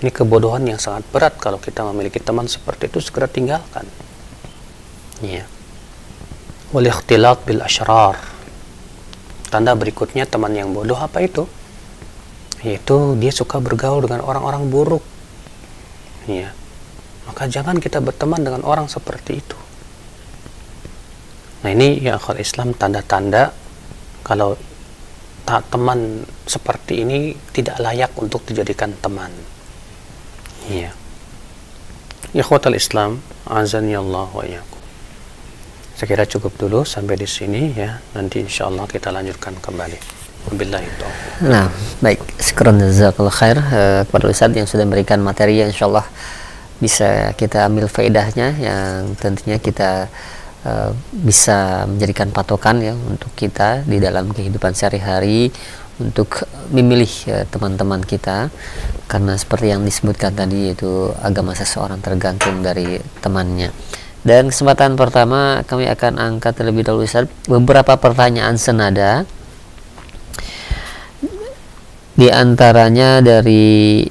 ini 0.00 0.08
kebodohan 0.08 0.64
yang 0.64 0.80
sangat 0.80 1.04
berat 1.12 1.36
kalau 1.36 1.60
kita 1.60 1.84
memiliki 1.92 2.16
teman 2.16 2.48
seperti 2.48 2.88
itu 2.88 3.04
segera 3.04 3.28
tinggalkan. 3.28 3.84
Ya 5.20 5.44
wal 6.72 6.88
bil 7.44 7.60
ashrar 7.60 8.14
tanda 9.50 9.74
berikutnya 9.74 10.24
teman 10.24 10.56
yang 10.56 10.72
bodoh 10.72 10.96
apa 10.96 11.20
itu? 11.20 11.44
Yaitu 12.64 13.16
dia 13.20 13.32
suka 13.34 13.60
bergaul 13.60 14.00
dengan 14.00 14.24
orang-orang 14.24 14.72
buruk. 14.72 15.04
Ya 16.24 16.56
maka 17.28 17.44
jangan 17.44 17.76
kita 17.76 18.00
berteman 18.00 18.40
dengan 18.40 18.64
orang 18.64 18.88
seperti 18.88 19.44
itu. 19.44 19.58
Nah 21.60 21.76
ini 21.76 22.00
ya 22.00 22.16
akal 22.16 22.40
Islam 22.40 22.72
tanda-tanda 22.72 23.52
kalau 24.24 24.56
teman 25.44 26.24
seperti 26.48 27.04
ini 27.04 27.36
tidak 27.52 27.76
layak 27.82 28.14
untuk 28.16 28.46
dijadikan 28.48 28.94
teman 29.02 29.28
ya 30.70 30.90
ya 32.30 32.42
khotal 32.46 32.78
Islam 32.78 33.18
azani 33.50 33.98
Allah 33.98 34.30
wa 34.30 34.46
yakum 34.46 34.80
saya 36.00 36.16
kira 36.16 36.24
cukup 36.24 36.56
dulu 36.56 36.80
sampai 36.80 37.12
di 37.20 37.28
sini 37.28 37.76
ya. 37.76 38.00
Nanti 38.16 38.40
insya 38.40 38.72
Allah 38.72 38.88
kita 38.88 39.12
lanjutkan 39.12 39.52
kembali. 39.60 40.00
Nah, 41.44 41.68
baik. 42.00 42.24
Syukran 42.40 42.80
jazakallah 42.80 43.36
khair 43.36 43.60
uh, 43.60 44.00
kepada 44.08 44.32
Ustaz 44.32 44.48
yang 44.56 44.64
sudah 44.64 44.88
memberikan 44.88 45.20
materi 45.20 45.60
yang 45.60 45.68
insyaallah 45.68 46.08
bisa 46.80 47.36
kita 47.36 47.68
ambil 47.68 47.84
faedahnya 47.92 48.56
yang 48.56 49.12
tentunya 49.20 49.60
kita 49.60 50.08
uh, 50.64 50.96
bisa 51.12 51.84
menjadikan 51.84 52.32
patokan 52.32 52.80
ya 52.80 52.96
untuk 52.96 53.28
kita 53.36 53.84
di 53.84 54.00
dalam 54.00 54.32
kehidupan 54.32 54.72
sehari-hari 54.72 55.52
untuk 56.00 56.48
memilih 56.72 57.10
eh, 57.28 57.44
teman-teman 57.46 58.00
uh, 58.00 58.08
kita 58.08 58.48
karena 59.06 59.36
seperti 59.36 59.70
yang 59.70 59.84
disebutkan 59.84 60.32
tadi 60.32 60.72
yaitu 60.72 61.12
agama 61.20 61.52
seseorang 61.52 62.00
tergantung 62.00 62.64
dari 62.64 62.96
temannya. 63.20 63.70
Dan 64.20 64.52
kesempatan 64.52 65.00
pertama 65.00 65.64
kami 65.64 65.88
akan 65.88 66.20
angkat 66.20 66.56
terlebih 66.56 66.84
dahulu 66.84 67.08
Ustaz 67.08 67.28
beberapa 67.48 67.96
pertanyaan 67.96 68.56
senada 68.60 69.24
di 72.20 72.28
antaranya 72.28 73.24
dari 73.24 74.04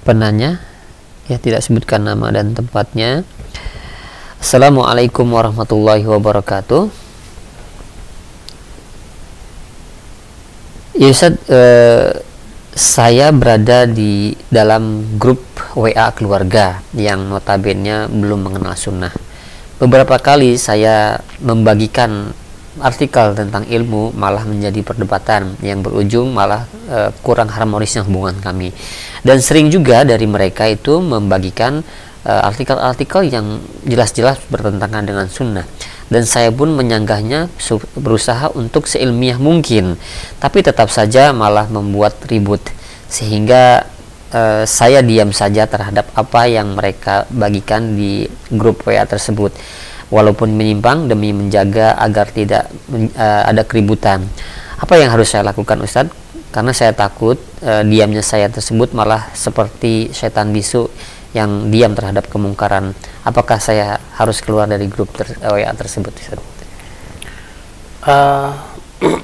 penanya 0.00 0.64
ya 1.28 1.36
tidak 1.36 1.60
sebutkan 1.60 2.08
nama 2.08 2.32
dan 2.32 2.56
tempatnya. 2.56 3.26
Assalamualaikum 4.40 5.26
warahmatullahi 5.28 6.06
wabarakatuh. 6.06 7.05
Ya 10.96 11.12
Ustaz, 11.12 11.36
eh, 11.52 12.24
saya 12.72 13.28
berada 13.28 13.84
di 13.84 14.32
dalam 14.48 15.16
grup 15.20 15.44
WA 15.76 16.08
keluarga 16.16 16.80
yang 16.96 17.28
notabene 17.28 18.08
belum 18.08 18.48
mengenal 18.48 18.72
sunnah. 18.80 19.12
Beberapa 19.76 20.16
kali 20.16 20.56
saya 20.56 21.20
membagikan 21.44 22.32
artikel 22.80 23.36
tentang 23.36 23.68
ilmu 23.68 24.16
malah 24.16 24.48
menjadi 24.48 24.80
perdebatan. 24.80 25.60
Yang 25.60 25.88
berujung 25.88 26.32
malah 26.32 26.64
e, 26.88 27.12
kurang 27.20 27.48
harmonisnya 27.48 28.04
hubungan 28.04 28.36
kami. 28.40 28.72
Dan 29.20 29.40
sering 29.44 29.68
juga 29.68 30.04
dari 30.04 30.24
mereka 30.24 30.64
itu 30.68 31.00
membagikan 31.00 31.84
eh, 32.24 32.40
artikel-artikel 32.40 33.28
yang 33.28 33.60
jelas-jelas 33.84 34.40
bertentangan 34.48 35.04
dengan 35.04 35.28
sunnah 35.28 35.64
dan 36.06 36.22
saya 36.22 36.54
pun 36.54 36.70
menyanggahnya 36.74 37.50
berusaha 37.98 38.52
untuk 38.54 38.86
seilmiah 38.86 39.38
mungkin 39.42 39.98
tapi 40.38 40.62
tetap 40.62 40.90
saja 40.90 41.34
malah 41.34 41.66
membuat 41.66 42.14
ribut 42.30 42.62
sehingga 43.10 43.86
e, 44.30 44.62
saya 44.66 45.02
diam 45.02 45.34
saja 45.34 45.66
terhadap 45.66 46.10
apa 46.14 46.46
yang 46.46 46.78
mereka 46.78 47.26
bagikan 47.30 47.98
di 47.98 48.30
grup 48.54 48.86
WA 48.86 49.02
tersebut 49.02 49.50
walaupun 50.10 50.54
menyimpang 50.54 51.10
demi 51.10 51.34
menjaga 51.34 51.98
agar 51.98 52.30
tidak 52.30 52.70
uh, 53.18 53.42
ada 53.46 53.66
keributan. 53.66 54.22
Apa 54.78 55.00
yang 55.00 55.10
harus 55.10 55.32
saya 55.32 55.42
lakukan 55.42 55.80
Ustadz? 55.82 56.14
Karena 56.54 56.72
saya 56.72 56.94
takut 56.94 57.36
uh, 57.66 57.82
diamnya 57.82 58.22
saya 58.22 58.46
tersebut 58.48 58.94
malah 58.94 59.28
seperti 59.34 60.14
setan 60.14 60.54
bisu 60.54 60.88
yang 61.36 61.68
diam 61.68 61.92
terhadap 61.92 62.32
kemungkaran. 62.32 62.96
Apakah 63.28 63.60
saya 63.60 64.00
harus 64.16 64.40
keluar 64.40 64.64
dari 64.64 64.88
grup 64.88 65.12
ter 65.12 65.36
WA 65.44 65.68
tersebut? 65.76 66.16
Uh, 68.00 68.56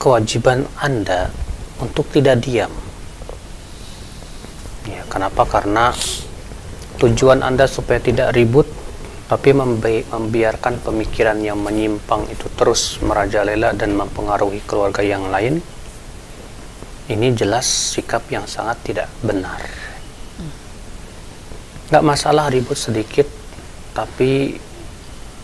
kewajiban 0.00 0.64
Anda 0.80 1.28
untuk 1.76 2.08
tidak 2.08 2.40
diam. 2.40 2.72
Ya, 4.88 5.04
kenapa? 5.12 5.44
Karena 5.44 5.92
tujuan 6.96 7.44
Anda 7.44 7.68
supaya 7.68 8.00
tidak 8.00 8.32
ribut 8.32 8.64
tapi 9.26 9.56
membi 9.56 10.04
membiarkan 10.12 10.84
pemikiran 10.84 11.40
yang 11.40 11.56
menyimpang 11.56 12.28
itu 12.28 12.52
terus 12.52 13.00
merajalela 13.00 13.72
dan 13.72 13.96
mempengaruhi 13.96 14.60
keluarga 14.68 15.00
yang 15.00 15.32
lain 15.32 15.64
ini 17.08 17.32
jelas 17.32 17.64
sikap 17.96 18.28
yang 18.28 18.44
sangat 18.44 18.76
tidak 18.84 19.08
benar 19.24 19.81
nggak 21.92 22.00
masalah 22.00 22.48
ribut 22.48 22.80
sedikit 22.80 23.28
tapi 23.92 24.56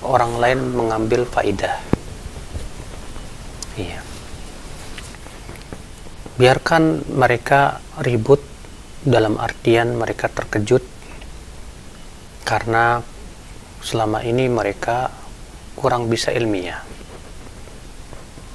orang 0.00 0.40
lain 0.40 0.58
mengambil 0.72 1.28
faidah 1.28 1.76
iya 3.76 4.00
biarkan 6.40 7.04
mereka 7.12 7.84
ribut 8.00 8.40
dalam 9.04 9.36
artian 9.36 9.92
mereka 9.92 10.32
terkejut 10.32 10.80
karena 12.48 13.04
selama 13.84 14.24
ini 14.24 14.48
mereka 14.48 15.12
kurang 15.76 16.10
bisa 16.10 16.34
ilmiah. 16.34 16.80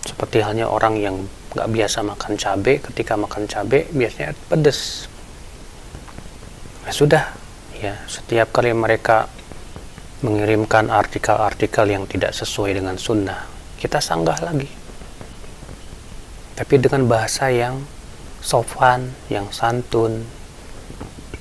Seperti 0.03 0.43
halnya 0.43 0.67
orang 0.67 0.99
yang 0.99 1.15
nggak 1.55 1.69
biasa 1.69 2.03
makan 2.03 2.35
cabai, 2.35 2.81
ketika 2.81 3.15
makan 3.15 3.47
cabai 3.47 3.87
biasanya 3.93 4.35
pedas. 4.49 5.07
Ya 6.83 6.91
sudah, 6.91 7.23
ya 7.83 7.99
setiap 8.07 8.55
kali 8.55 8.71
mereka 8.71 9.27
mengirimkan 10.23 10.87
artikel-artikel 10.87 11.83
yang 11.83 12.07
tidak 12.07 12.31
sesuai 12.31 12.79
dengan 12.79 12.95
sunnah, 12.95 13.43
kita 13.75 13.99
sanggah 13.99 14.39
lagi. 14.39 14.71
Tapi 16.55 16.79
dengan 16.79 17.03
bahasa 17.11 17.51
yang 17.51 17.83
sopan, 18.39 19.11
yang 19.27 19.51
santun, 19.51 20.23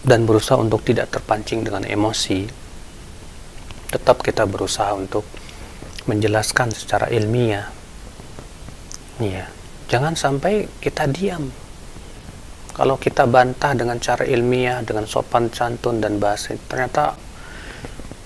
dan 0.02 0.26
berusaha 0.26 0.58
untuk 0.58 0.82
tidak 0.82 1.14
terpancing 1.14 1.62
dengan 1.62 1.86
emosi, 1.86 2.50
tetap 3.94 4.26
kita 4.26 4.42
berusaha 4.50 4.90
untuk 4.98 5.22
menjelaskan 6.10 6.74
secara 6.74 7.06
ilmiah. 7.14 7.70
Ya, 9.22 9.46
jangan 9.86 10.18
sampai 10.18 10.66
kita 10.82 11.06
diam. 11.06 11.54
Kalau 12.72 12.96
kita 12.96 13.28
bantah 13.28 13.76
dengan 13.76 14.00
cara 14.00 14.24
ilmiah, 14.24 14.80
dengan 14.80 15.04
sopan 15.04 15.52
santun 15.52 16.00
dan 16.00 16.16
bahasa, 16.16 16.56
ternyata 16.68 17.16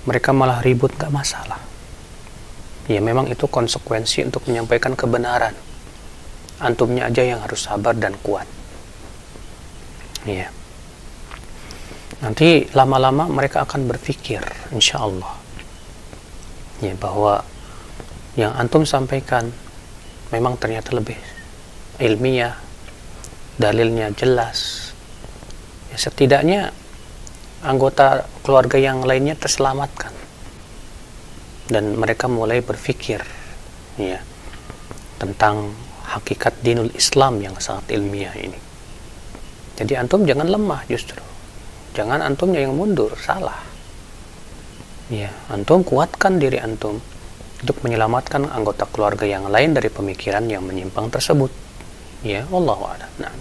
mereka 0.06 0.30
malah 0.30 0.62
ribut 0.62 0.94
gak 0.94 1.10
masalah. 1.10 1.58
Ya 2.86 3.02
memang 3.02 3.26
itu 3.26 3.50
konsekuensi 3.50 4.22
untuk 4.22 4.46
menyampaikan 4.46 4.94
kebenaran. 4.94 5.54
Antumnya 6.62 7.10
aja 7.10 7.26
yang 7.26 7.42
harus 7.42 7.66
sabar 7.66 7.98
dan 7.98 8.14
kuat. 8.22 8.46
Ya. 10.22 10.54
Nanti 12.22 12.70
lama-lama 12.70 13.26
mereka 13.26 13.66
akan 13.66 13.90
berpikir, 13.90 14.40
insya 14.70 15.02
Allah 15.02 15.46
ya 16.80 16.92
bahwa 16.96 17.40
yang 18.36 18.52
antum 18.52 18.84
sampaikan 18.84 19.48
memang 20.28 20.60
ternyata 20.60 20.92
lebih 20.92 21.16
ilmiah 21.96 22.52
dalilnya 23.56 24.12
jelas. 24.12 24.92
Ya 25.92 25.96
setidaknya 25.96 26.60
anggota 27.64 28.28
keluarga 28.44 28.76
yang 28.76 29.04
lainnya 29.04 29.36
terselamatkan. 29.36 30.12
Dan 31.66 31.98
mereka 31.98 32.30
mulai 32.30 32.62
berpikir 32.62 33.26
ya 33.98 34.22
tentang 35.18 35.74
hakikat 36.06 36.62
dinul 36.62 36.92
Islam 36.94 37.42
yang 37.42 37.58
sangat 37.58 37.90
ilmiah 37.98 38.32
ini. 38.38 38.60
Jadi 39.76 39.92
antum 39.98 40.22
jangan 40.22 40.46
lemah 40.46 40.86
justru. 40.86 41.20
Jangan 41.92 42.22
antumnya 42.22 42.62
yang 42.62 42.76
mundur 42.76 43.12
salah. 43.18 43.58
Ya, 45.10 45.30
antum 45.50 45.82
kuatkan 45.82 46.38
diri 46.38 46.58
antum 46.58 46.98
untuk 47.62 47.76
menyelamatkan 47.82 48.46
anggota 48.52 48.86
keluarga 48.90 49.24
yang 49.26 49.48
lain 49.48 49.74
dari 49.74 49.90
pemikiran 49.90 50.46
yang 50.46 50.62
menyimpang 50.66 51.10
tersebut. 51.10 51.65
Ya 52.22 52.44
Allah 52.48 52.78
a'lam. 52.78 53.10
Nah 53.20 53.32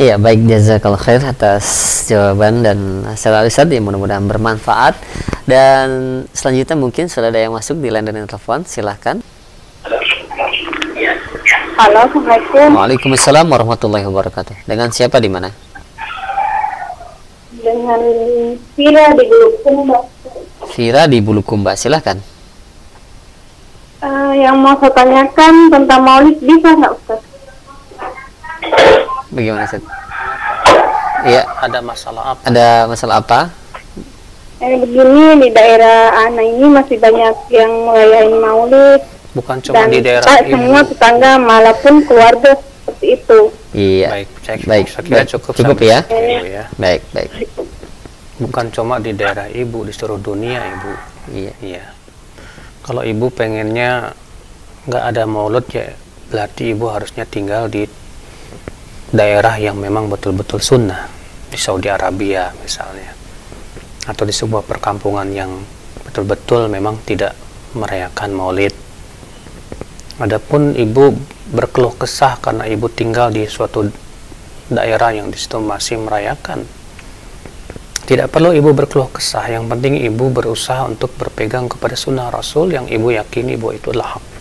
Iya 0.00 0.16
baik 0.16 0.48
jazakallah 0.48 0.98
khair 0.98 1.20
atas 1.20 1.64
jawaban 2.08 2.64
dan 2.64 3.04
secara 3.12 3.44
Ustaz 3.44 3.68
ya 3.68 3.78
mudah-mudahan 3.78 4.24
bermanfaat. 4.24 4.96
Dan 5.44 6.22
selanjutnya 6.32 6.76
mungkin 6.78 7.12
sudah 7.12 7.28
ada 7.28 7.38
yang 7.42 7.52
masuk 7.52 7.76
di 7.82 7.92
line 7.92 8.06
dan 8.08 8.24
telepon 8.24 8.64
silahkan 8.64 9.20
Halo, 11.72 12.06
Assalamualaikum. 12.06 12.68
Waalaikumsalam 12.78 13.46
warahmatullahi 13.50 14.06
wabarakatuh. 14.06 14.54
Dengan 14.70 14.94
siapa 14.94 15.18
di 15.18 15.26
mana? 15.26 15.50
Dengan 17.58 18.00
Vira 18.78 19.10
di 19.18 19.24
Bulukumba. 19.26 19.98
Vira 20.72 21.02
di 21.10 21.18
Bulukumba 21.18 21.74
silahkan 21.74 22.22
Eh, 24.02 24.32
yang 24.42 24.58
mau 24.58 24.74
saya 24.82 24.90
tanyakan 24.98 25.70
tentang 25.70 26.00
maulid 26.02 26.34
bisa 26.42 26.74
nggak 26.74 26.90
Ustaz? 26.90 27.22
Bagaimana 29.32 29.64
Ustaz 29.64 29.82
Iya 31.22 31.46
ada 31.56 31.78
masalah 31.78 32.34
apa? 32.34 32.42
Ada 32.44 32.66
masalah 32.90 33.16
apa? 33.22 33.40
Eh, 34.58 34.74
begini 34.74 35.38
di 35.38 35.48
daerah 35.50 36.10
Ana 36.18 36.42
ini 36.42 36.66
masih 36.66 36.98
banyak 36.98 37.34
yang 37.46 37.70
merayain 37.86 38.34
maulid. 38.38 39.02
Bukan 39.30 39.62
cuma 39.62 39.86
dan 39.86 39.94
di 39.94 40.02
daerah 40.02 40.26
kita 40.26 40.42
ibu 40.42 40.50
semua 40.50 40.80
tetangga 40.82 41.30
maupun 41.38 41.94
keluarga 42.02 42.58
seperti 42.58 43.06
itu. 43.16 43.38
iya. 43.70 44.08
Baik 44.10 44.28
saya, 44.42 44.56
Baik, 44.66 44.86
saya 44.90 45.02
kira 45.02 45.22
baik. 45.22 45.30
cukup 45.30 45.52
Cukup 45.54 45.78
ya. 45.78 45.98
ya. 46.42 46.64
Baik 46.74 47.02
baik. 47.14 47.30
Bukan 48.42 48.66
cuma 48.74 48.98
di 48.98 49.14
daerah 49.14 49.46
ibu 49.46 49.86
di 49.86 49.92
seluruh 49.94 50.18
dunia 50.18 50.58
ibu. 50.58 50.92
Iya. 51.30 51.54
Iya. 51.62 51.84
Kalau 52.82 53.06
ibu 53.06 53.30
pengennya 53.30 54.10
nggak 54.90 55.04
ada 55.06 55.22
maulud 55.22 55.62
ya 55.70 55.94
berarti 56.26 56.74
ibu 56.74 56.90
harusnya 56.90 57.22
tinggal 57.22 57.70
di 57.70 57.86
daerah 59.12 59.60
yang 59.60 59.76
memang 59.76 60.08
betul-betul 60.08 60.58
sunnah. 60.58 61.06
Di 61.52 61.60
Saudi 61.60 61.92
Arabia 61.92 62.48
misalnya. 62.64 63.12
Atau 64.08 64.24
di 64.24 64.32
sebuah 64.32 64.64
perkampungan 64.64 65.28
yang 65.30 65.52
betul-betul 66.08 66.72
memang 66.72 66.96
tidak 67.04 67.36
merayakan 67.76 68.32
maulid. 68.32 68.72
Adapun 70.16 70.72
ibu 70.72 71.12
berkeluh 71.52 71.92
kesah 72.00 72.40
karena 72.40 72.64
ibu 72.64 72.88
tinggal 72.88 73.28
di 73.28 73.44
suatu 73.44 73.84
daerah 74.72 75.12
yang 75.12 75.28
di 75.28 75.36
situ 75.36 75.60
masih 75.60 76.00
merayakan. 76.00 76.64
Tidak 78.02 78.32
perlu 78.32 78.50
ibu 78.56 78.74
berkeluh 78.74 79.12
kesah, 79.14 79.46
yang 79.46 79.70
penting 79.70 80.00
ibu 80.02 80.32
berusaha 80.32 80.88
untuk 80.88 81.14
berpegang 81.14 81.70
kepada 81.70 81.94
sunnah 81.94 82.32
Rasul 82.32 82.74
yang 82.74 82.90
ibu 82.90 83.14
yakini 83.14 83.54
bahwa 83.60 83.72
itu 83.78 83.88
adalah 83.94 84.18
hak. 84.18 84.31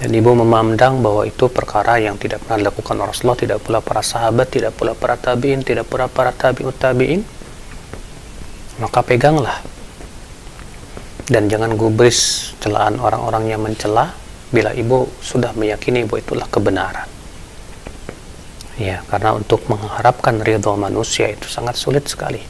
Dan 0.00 0.16
ibu 0.16 0.32
memandang 0.32 1.04
bahwa 1.04 1.28
itu 1.28 1.52
perkara 1.52 2.00
yang 2.00 2.16
tidak 2.16 2.40
pernah 2.48 2.64
dilakukan 2.64 2.96
Rasulullah, 2.96 3.36
tidak 3.36 3.58
pula 3.60 3.84
para 3.84 4.00
sahabat, 4.00 4.48
tidak 4.48 4.72
pula 4.72 4.96
para 4.96 5.20
tabiin, 5.20 5.60
tidak 5.60 5.84
pula 5.92 6.08
para 6.08 6.32
tabiut 6.32 6.72
tabiin. 6.72 7.20
Maka 8.80 9.04
peganglah. 9.04 9.60
Dan 11.28 11.52
jangan 11.52 11.76
gubris 11.76 12.50
celaan 12.64 12.96
orang-orang 12.96 13.52
yang 13.52 13.60
mencela 13.60 14.16
bila 14.48 14.72
ibu 14.72 15.04
sudah 15.20 15.52
meyakini 15.52 16.08
bahwa 16.08 16.18
itulah 16.24 16.48
kebenaran. 16.48 17.06
Ya, 18.80 19.04
karena 19.12 19.36
untuk 19.36 19.60
mengharapkan 19.68 20.40
ridho 20.40 20.72
manusia 20.80 21.28
itu 21.28 21.44
sangat 21.44 21.76
sulit 21.76 22.08
sekali. 22.08 22.40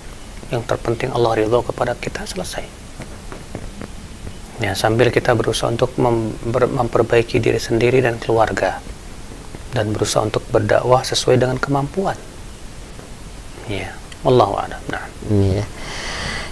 Yang 0.55 0.71
terpenting 0.71 1.11
Allah 1.11 1.35
ridho 1.35 1.67
kepada 1.67 1.99
kita 1.99 2.23
selesai. 2.23 2.80
Ya, 4.61 4.77
sambil 4.77 5.09
kita 5.09 5.33
berusaha 5.33 5.73
untuk 5.73 5.97
memperbaiki 6.53 7.41
diri 7.41 7.57
sendiri 7.57 8.05
dan 8.05 8.21
keluarga 8.21 8.85
dan 9.73 9.95
berusaha 9.95 10.27
untuk 10.27 10.45
berdakwah 10.53 11.01
sesuai 11.01 11.41
dengan 11.41 11.57
kemampuan. 11.57 12.19
Ya, 13.71 13.95
a'lam. 14.27 14.69
Nah. 14.91 15.05
Iya. 15.31 15.65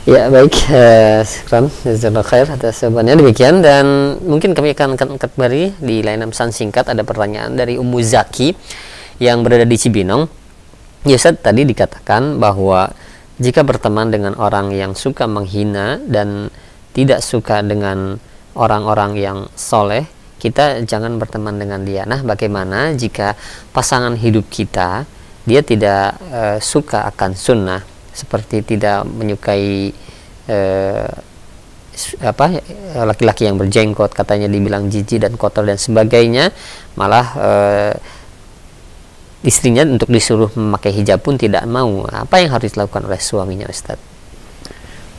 Ya 0.09 0.33
baik, 0.33 0.57
eh, 0.73 1.21
Syukran, 1.21 1.68
jazakallah 1.85 2.25
khair 2.25 2.49
atas 2.49 2.81
jawabannya 2.81 3.21
demikian 3.21 3.61
dan 3.61 4.16
mungkin 4.25 4.57
kami 4.57 4.73
akan 4.73 4.97
angkat 4.97 5.37
kembali 5.37 5.77
di 5.85 6.01
layanan 6.01 6.33
pesan 6.33 6.49
singkat 6.49 6.88
ada 6.88 7.05
pertanyaan 7.05 7.53
dari 7.53 7.77
Ummu 7.77 8.01
Zaki 8.01 8.57
yang 9.21 9.44
berada 9.44 9.68
di 9.68 9.77
Cibinong. 9.77 10.25
Ya 11.05 11.21
tadi 11.21 11.68
dikatakan 11.68 12.40
bahwa 12.40 12.88
jika 13.37 13.61
berteman 13.61 14.09
dengan 14.09 14.33
orang 14.40 14.73
yang 14.73 14.97
suka 14.97 15.29
menghina 15.29 16.01
dan 16.09 16.49
tidak 16.98 17.22
suka 17.22 17.62
dengan 17.62 18.18
orang-orang 18.58 19.14
yang 19.14 19.38
soleh, 19.54 20.02
kita 20.42 20.82
jangan 20.82 21.14
berteman 21.14 21.54
dengan 21.54 21.87
dia. 21.87 22.02
Nah, 22.02 22.26
bagaimana 22.26 22.90
jika 22.98 23.38
pasangan 23.70 24.18
hidup 24.18 24.50
kita 24.50 25.06
dia 25.46 25.62
tidak 25.62 26.18
eh, 26.34 26.58
suka 26.58 27.06
akan 27.14 27.38
sunnah, 27.38 27.87
seperti 28.11 28.66
tidak 28.66 29.06
menyukai 29.06 29.94
s- 31.94 32.18
apa 32.18 32.58
laki-laki 33.06 33.46
yang 33.46 33.56
berjenggot, 33.56 34.11
katanya 34.11 34.50
dibilang 34.50 34.90
jijik 34.90 35.22
dan 35.22 35.38
kotor 35.38 35.64
dan 35.70 35.78
sebagainya, 35.78 36.50
malah 36.98 37.26
eh, 37.38 37.94
istrinya 39.46 39.87
untuk 39.87 40.11
disuruh 40.11 40.50
memakai 40.58 40.90
hijab 40.98 41.22
pun 41.22 41.38
tidak 41.38 41.62
mau. 41.70 42.02
Apa 42.11 42.42
yang 42.42 42.50
harus 42.58 42.74
dilakukan 42.74 43.06
oleh 43.06 43.22
suaminya, 43.22 43.70
Ustaz? 43.70 44.17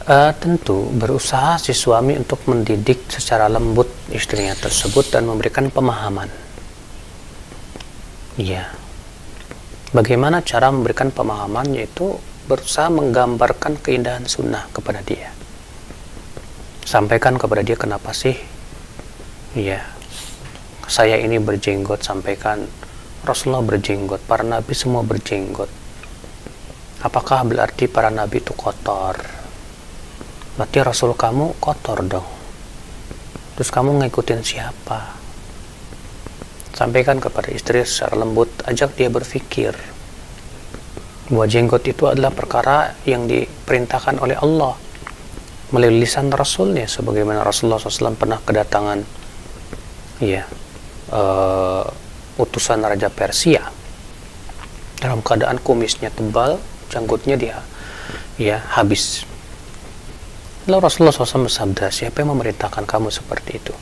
Eh, 0.08 0.32
tentu 0.40 0.88
berusaha 0.96 1.60
si 1.60 1.76
suami 1.76 2.16
untuk 2.16 2.40
mendidik 2.48 3.12
secara 3.12 3.52
lembut 3.52 3.92
istrinya 4.16 4.56
tersebut 4.56 5.12
dan 5.12 5.28
memberikan 5.28 5.68
pemahaman. 5.68 6.32
Iya. 8.40 8.72
Bagaimana 9.92 10.40
cara 10.40 10.72
memberikan 10.72 11.12
pemahaman 11.12 11.76
yaitu 11.76 12.16
berusaha 12.48 12.88
menggambarkan 12.88 13.76
keindahan 13.84 14.24
sunnah 14.24 14.72
kepada 14.72 15.04
dia. 15.04 15.36
Sampaikan 16.88 17.36
kepada 17.36 17.62
dia 17.62 17.76
kenapa 17.76 18.16
sih 18.16 18.34
Iya. 19.58 19.82
Saya 20.86 21.18
ini 21.18 21.42
berjenggot 21.42 22.06
sampaikan 22.06 22.70
Rasulullah 23.26 23.66
berjenggot, 23.66 24.24
para 24.30 24.46
nabi 24.46 24.72
semua 24.78 25.04
berjenggot. 25.04 25.68
Apakah 27.02 27.44
berarti 27.44 27.90
para 27.90 28.14
nabi 28.14 28.40
itu 28.40 28.54
kotor? 28.56 29.39
Berarti 30.60 30.84
Rasul 30.84 31.16
kamu 31.16 31.56
kotor 31.64 32.04
dong. 32.04 32.28
Terus 33.56 33.72
kamu 33.72 34.04
ngikutin 34.04 34.44
siapa? 34.44 35.16
Sampaikan 36.76 37.24
kepada 37.24 37.48
istri 37.48 37.80
secara 37.88 38.20
lembut, 38.20 38.52
ajak 38.68 38.92
dia 39.00 39.08
berpikir. 39.08 39.72
Bahwa 41.32 41.48
jenggot 41.48 41.88
itu 41.88 42.12
adalah 42.12 42.36
perkara 42.36 42.92
yang 43.08 43.24
diperintahkan 43.24 44.20
oleh 44.20 44.36
Allah 44.36 44.76
melalui 45.72 46.04
lisan 46.04 46.28
Rasulnya 46.28 46.92
sebagaimana 46.92 47.46
Rasulullah 47.46 47.80
SAW 47.80 48.20
pernah 48.20 48.42
kedatangan 48.44 49.00
ya 50.20 50.44
eh, 51.14 51.86
utusan 52.42 52.84
Raja 52.84 53.08
Persia 53.08 53.64
dalam 55.00 55.22
keadaan 55.22 55.62
kumisnya 55.62 56.10
tebal 56.10 56.58
janggutnya 56.90 57.38
dia 57.38 57.62
ya 58.42 58.66
habis 58.74 59.29
lalu 60.70 60.86
Rasulullah 60.86 61.12
SAW 61.12 61.50
bersabda 61.50 61.90
siapa 61.90 62.22
yang 62.22 62.38
memerintahkan 62.38 62.86
kamu 62.86 63.10
seperti 63.10 63.58
itu? 63.58 63.74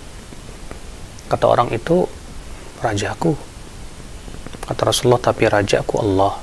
Kata 1.27 1.45
orang 1.45 1.69
itu 1.75 2.07
rajaku. 2.79 3.35
Kata 4.63 4.81
Rasulullah 4.87 5.19
tapi 5.19 5.43
rajaku 5.45 5.95
Allah. 5.99 6.39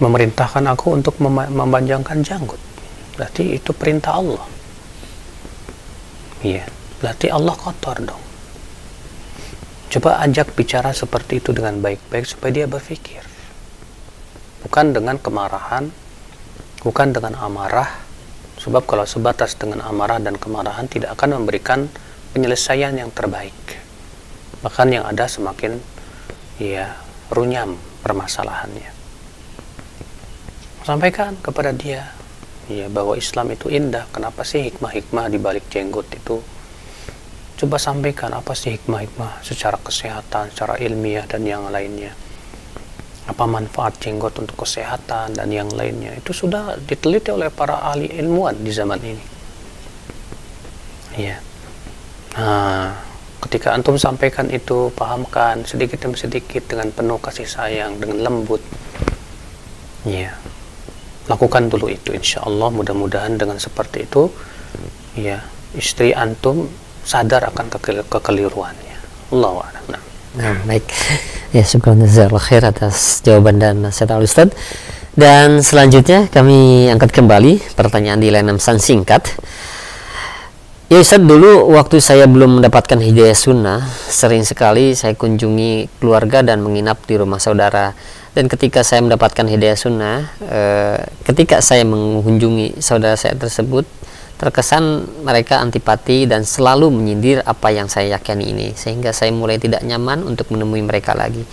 Memerintahkan 0.00 0.64
aku 0.72 0.96
untuk 0.96 1.20
mema- 1.20 1.52
memanjangkan 1.52 2.24
janggut. 2.24 2.60
Berarti 3.20 3.60
itu 3.60 3.70
perintah 3.76 4.16
Allah. 4.16 4.44
Iya 6.40 6.64
berarti 7.00 7.32
Allah 7.32 7.56
kotor 7.56 7.96
dong. 8.04 8.22
Coba 9.90 10.22
ajak 10.24 10.54
bicara 10.56 10.94
seperti 10.96 11.42
itu 11.42 11.50
dengan 11.50 11.80
baik-baik 11.84 12.24
supaya 12.24 12.52
dia 12.62 12.66
berpikir. 12.68 13.20
Bukan 14.64 14.96
dengan 14.96 15.16
kemarahan 15.20 15.88
bukan 16.80 17.12
dengan 17.12 17.36
amarah 17.36 17.88
sebab 18.60 18.84
kalau 18.84 19.08
sebatas 19.08 19.56
dengan 19.56 19.80
amarah 19.88 20.20
dan 20.20 20.36
kemarahan 20.36 20.84
tidak 20.84 21.16
akan 21.16 21.40
memberikan 21.40 21.88
penyelesaian 22.36 22.92
yang 22.92 23.08
terbaik. 23.08 23.56
Bahkan 24.60 24.88
yang 24.92 25.08
ada 25.08 25.24
semakin 25.24 25.80
ya 26.60 26.92
runyam 27.32 27.80
permasalahannya. 28.04 28.92
Sampaikan 30.84 31.40
kepada 31.40 31.72
dia 31.72 32.12
ya 32.68 32.92
bahwa 32.92 33.16
Islam 33.16 33.56
itu 33.56 33.72
indah. 33.72 34.04
Kenapa 34.12 34.44
sih 34.44 34.68
hikmah-hikmah 34.68 35.32
di 35.32 35.38
balik 35.40 35.64
jenggot 35.72 36.06
itu? 36.12 36.44
Coba 37.56 37.76
sampaikan 37.80 38.36
apa 38.36 38.52
sih 38.52 38.76
hikmah-hikmah 38.76 39.40
secara 39.40 39.80
kesehatan 39.80 40.52
secara 40.52 40.76
ilmiah 40.80 41.24
dan 41.24 41.44
yang 41.44 41.68
lainnya 41.68 42.12
apa 43.28 43.44
manfaat 43.44 44.00
jenggot 44.00 44.32
untuk 44.40 44.64
kesehatan 44.64 45.36
dan 45.36 45.48
yang 45.52 45.68
lainnya. 45.74 46.16
Itu 46.16 46.32
sudah 46.32 46.80
diteliti 46.80 47.28
oleh 47.34 47.52
para 47.52 47.76
ahli 47.84 48.08
ilmuwan 48.16 48.56
di 48.60 48.72
zaman 48.72 49.00
ini. 49.02 49.24
Ya 51.18 51.36
nah 52.30 52.94
ketika 53.42 53.74
antum 53.74 53.98
sampaikan 53.98 54.46
itu 54.54 54.94
pahamkan 54.94 55.66
sedikit 55.66 55.98
demi 55.98 56.14
sedikit 56.14 56.62
dengan 56.70 56.94
penuh 56.94 57.18
kasih 57.18 57.48
sayang 57.48 57.98
dengan 57.98 58.30
lembut. 58.30 58.62
Ya 60.06 60.38
lakukan 61.26 61.70
dulu 61.70 61.90
itu 61.90 62.14
insya 62.16 62.42
Allah 62.42 62.70
mudah-mudahan 62.72 63.38
dengan 63.38 63.60
seperti 63.60 64.02
itu 64.02 64.26
ya 65.14 65.38
istri 65.78 66.10
antum 66.10 66.66
sadar 67.06 67.50
akan 67.50 67.66
kekel 67.68 68.02
kekeliruannya. 68.06 68.96
Allah 69.30 69.70
nah. 69.90 70.09
Nah 70.38 70.56
baik. 70.66 70.86
Ya 71.50 71.66
khair 71.66 72.62
atas 72.62 73.26
jawaban 73.26 73.58
dan 73.58 73.82
nasihat 73.82 74.14
al 74.14 74.22
Ustaz 74.22 74.54
dan 75.18 75.58
selanjutnya 75.58 76.30
kami 76.30 76.86
angkat 76.86 77.10
kembali 77.10 77.74
pertanyaan 77.74 78.22
di 78.22 78.30
layanan 78.30 78.62
pesan 78.62 78.78
singkat. 78.78 79.26
Ya 80.90 80.98
Ustaz, 80.98 81.22
dulu 81.22 81.70
waktu 81.70 82.02
saya 82.02 82.26
belum 82.26 82.58
mendapatkan 82.58 82.98
hidayah 82.98 83.34
sunnah, 83.34 83.86
sering 84.10 84.42
sekali 84.42 84.94
saya 84.98 85.14
kunjungi 85.14 86.02
keluarga 86.02 86.42
dan 86.42 86.66
menginap 86.66 86.98
di 87.06 87.14
rumah 87.14 87.38
saudara. 87.38 87.94
Dan 88.34 88.50
ketika 88.50 88.82
saya 88.82 89.02
mendapatkan 89.02 89.46
hidayah 89.46 89.78
sunnah, 89.78 90.30
eh, 90.42 90.98
ketika 91.26 91.62
saya 91.62 91.86
mengunjungi 91.86 92.82
saudara 92.82 93.14
saya 93.14 93.38
tersebut, 93.38 93.86
terkesan 94.40 95.04
mereka 95.20 95.60
antipati 95.60 96.24
dan 96.24 96.48
selalu 96.48 96.88
menyindir 96.88 97.44
apa 97.44 97.68
yang 97.68 97.92
saya 97.92 98.16
yakini 98.16 98.56
ini. 98.56 98.68
Sehingga 98.72 99.12
saya 99.12 99.28
mulai 99.36 99.60
tidak 99.60 99.84
nyaman 99.84 100.24
untuk 100.24 100.48
menemui 100.48 100.80
mereka 100.80 101.12
lagi. 101.12 101.44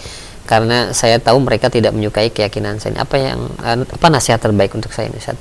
Karena 0.47 0.95
saya 0.95 1.19
tahu 1.19 1.43
mereka 1.43 1.67
tidak 1.67 1.91
menyukai 1.91 2.31
keyakinan 2.31 2.79
saya. 2.79 3.03
Apa 3.03 3.19
yang 3.19 3.51
apa 3.59 4.07
nasihat 4.07 4.39
terbaik 4.39 4.71
untuk 4.71 4.95
saya 4.95 5.11
ini 5.11 5.19
Ustaz? 5.19 5.35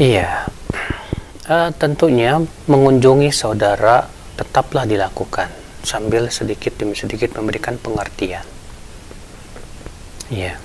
Iya, 0.00 0.48
Uh, 1.44 1.68
tentunya 1.76 2.40
mengunjungi 2.64 3.28
saudara 3.28 4.08
tetaplah 4.32 4.88
dilakukan 4.88 5.52
sambil 5.84 6.32
sedikit 6.32 6.72
demi 6.80 6.96
sedikit 6.96 7.36
memberikan 7.36 7.76
pengertian. 7.76 8.40
Ya, 10.32 10.56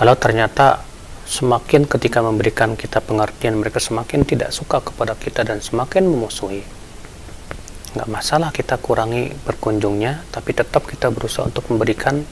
kalau 0.00 0.16
ternyata 0.16 0.80
semakin 1.30 1.86
ketika 1.86 2.18
memberikan 2.26 2.74
kita 2.74 2.98
pengertian 2.98 3.62
mereka 3.62 3.78
semakin 3.78 4.26
tidak 4.26 4.50
suka 4.50 4.82
kepada 4.82 5.14
kita 5.14 5.46
dan 5.46 5.62
semakin 5.62 6.10
memusuhi, 6.10 6.66
nggak 7.94 8.10
masalah 8.10 8.50
kita 8.50 8.74
kurangi 8.82 9.30
berkunjungnya, 9.46 10.26
tapi 10.34 10.50
tetap 10.58 10.90
kita 10.90 11.06
berusaha 11.14 11.46
untuk 11.46 11.70
memberikan 11.70 12.26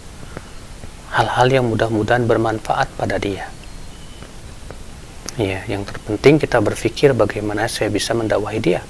hal-hal 1.14 1.46
yang 1.46 1.70
mudah-mudahan 1.70 2.26
bermanfaat 2.26 2.90
pada 2.98 3.22
dia. 3.22 3.46
Ya, 5.38 5.62
yang 5.70 5.86
terpenting 5.86 6.42
kita 6.42 6.58
berpikir 6.58 7.14
bagaimana 7.14 7.70
saya 7.70 7.94
bisa 7.94 8.10
mendakwahi 8.18 8.58
dia. 8.58 8.82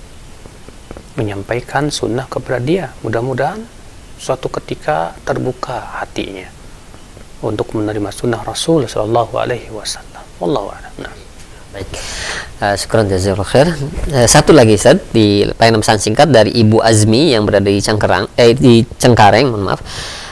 Menyampaikan 1.21 1.93
sunnah 1.93 2.25
kepada 2.25 2.57
dia. 2.57 2.97
Mudah-mudahan 3.05 3.61
suatu 4.17 4.49
ketika 4.49 5.13
terbuka 5.29 6.01
hatinya 6.01 6.58
untuk 7.45 7.75
menerima 7.75 8.11
sunnah 8.11 8.43
Rasul 8.43 8.87
Shallallahu 8.87 9.35
Alaihi 9.39 9.71
Wasallam. 9.71 10.23
Wallahu 10.43 10.71
a'lam. 10.75 10.93
Nah. 11.03 11.15
Baik. 11.75 11.89
Uh, 12.59 12.75
syukran 12.75 13.07
jazakallahu 13.07 13.51
khair. 13.51 13.69
Uh, 14.11 14.27
satu 14.27 14.57
lagi 14.57 14.75
Ustaz 14.75 14.99
di 15.13 15.47
layanan 15.47 15.85
pesan 15.85 16.01
singkat 16.01 16.33
dari 16.33 16.51
Ibu 16.51 16.81
Azmi 16.81 17.37
yang 17.37 17.45
berada 17.45 17.69
di 17.69 17.79
Cengkareng 17.79 18.27
eh 18.35 18.57
di 18.57 18.83
Cengkareng, 18.99 19.53
mohon 19.53 19.69
maaf. 19.69 19.85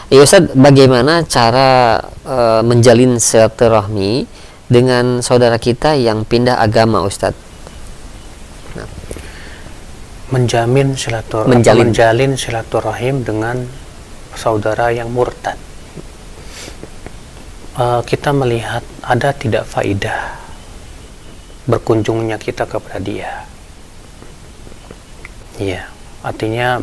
Ya 0.08 0.22
Ustaz, 0.22 0.48
bagaimana 0.54 1.22
cara 1.26 2.00
uh, 2.24 2.62
menjalin 2.64 3.18
silaturahmi 3.18 4.26
dengan 4.66 5.22
saudara 5.22 5.62
kita 5.62 5.94
yang 5.94 6.26
pindah 6.26 6.58
agama 6.58 7.06
Ustadz 7.06 7.38
nah. 8.74 8.88
menjamin 10.34 10.98
silaturahim 10.98 11.50
menjalin. 11.54 11.82
menjalin 11.86 12.32
silaturahim 12.34 13.16
dengan 13.22 13.56
saudara 14.34 14.90
yang 14.90 15.14
murtad 15.14 15.54
uh, 17.76 18.02
kita 18.02 18.32
melihat 18.32 18.82
ada 19.04 19.30
tidak 19.36 19.64
faidah 19.68 20.36
berkunjungnya 21.68 22.40
kita 22.40 22.64
kepada 22.66 22.98
dia 22.98 23.46
iya 25.60 25.88
artinya 26.24 26.82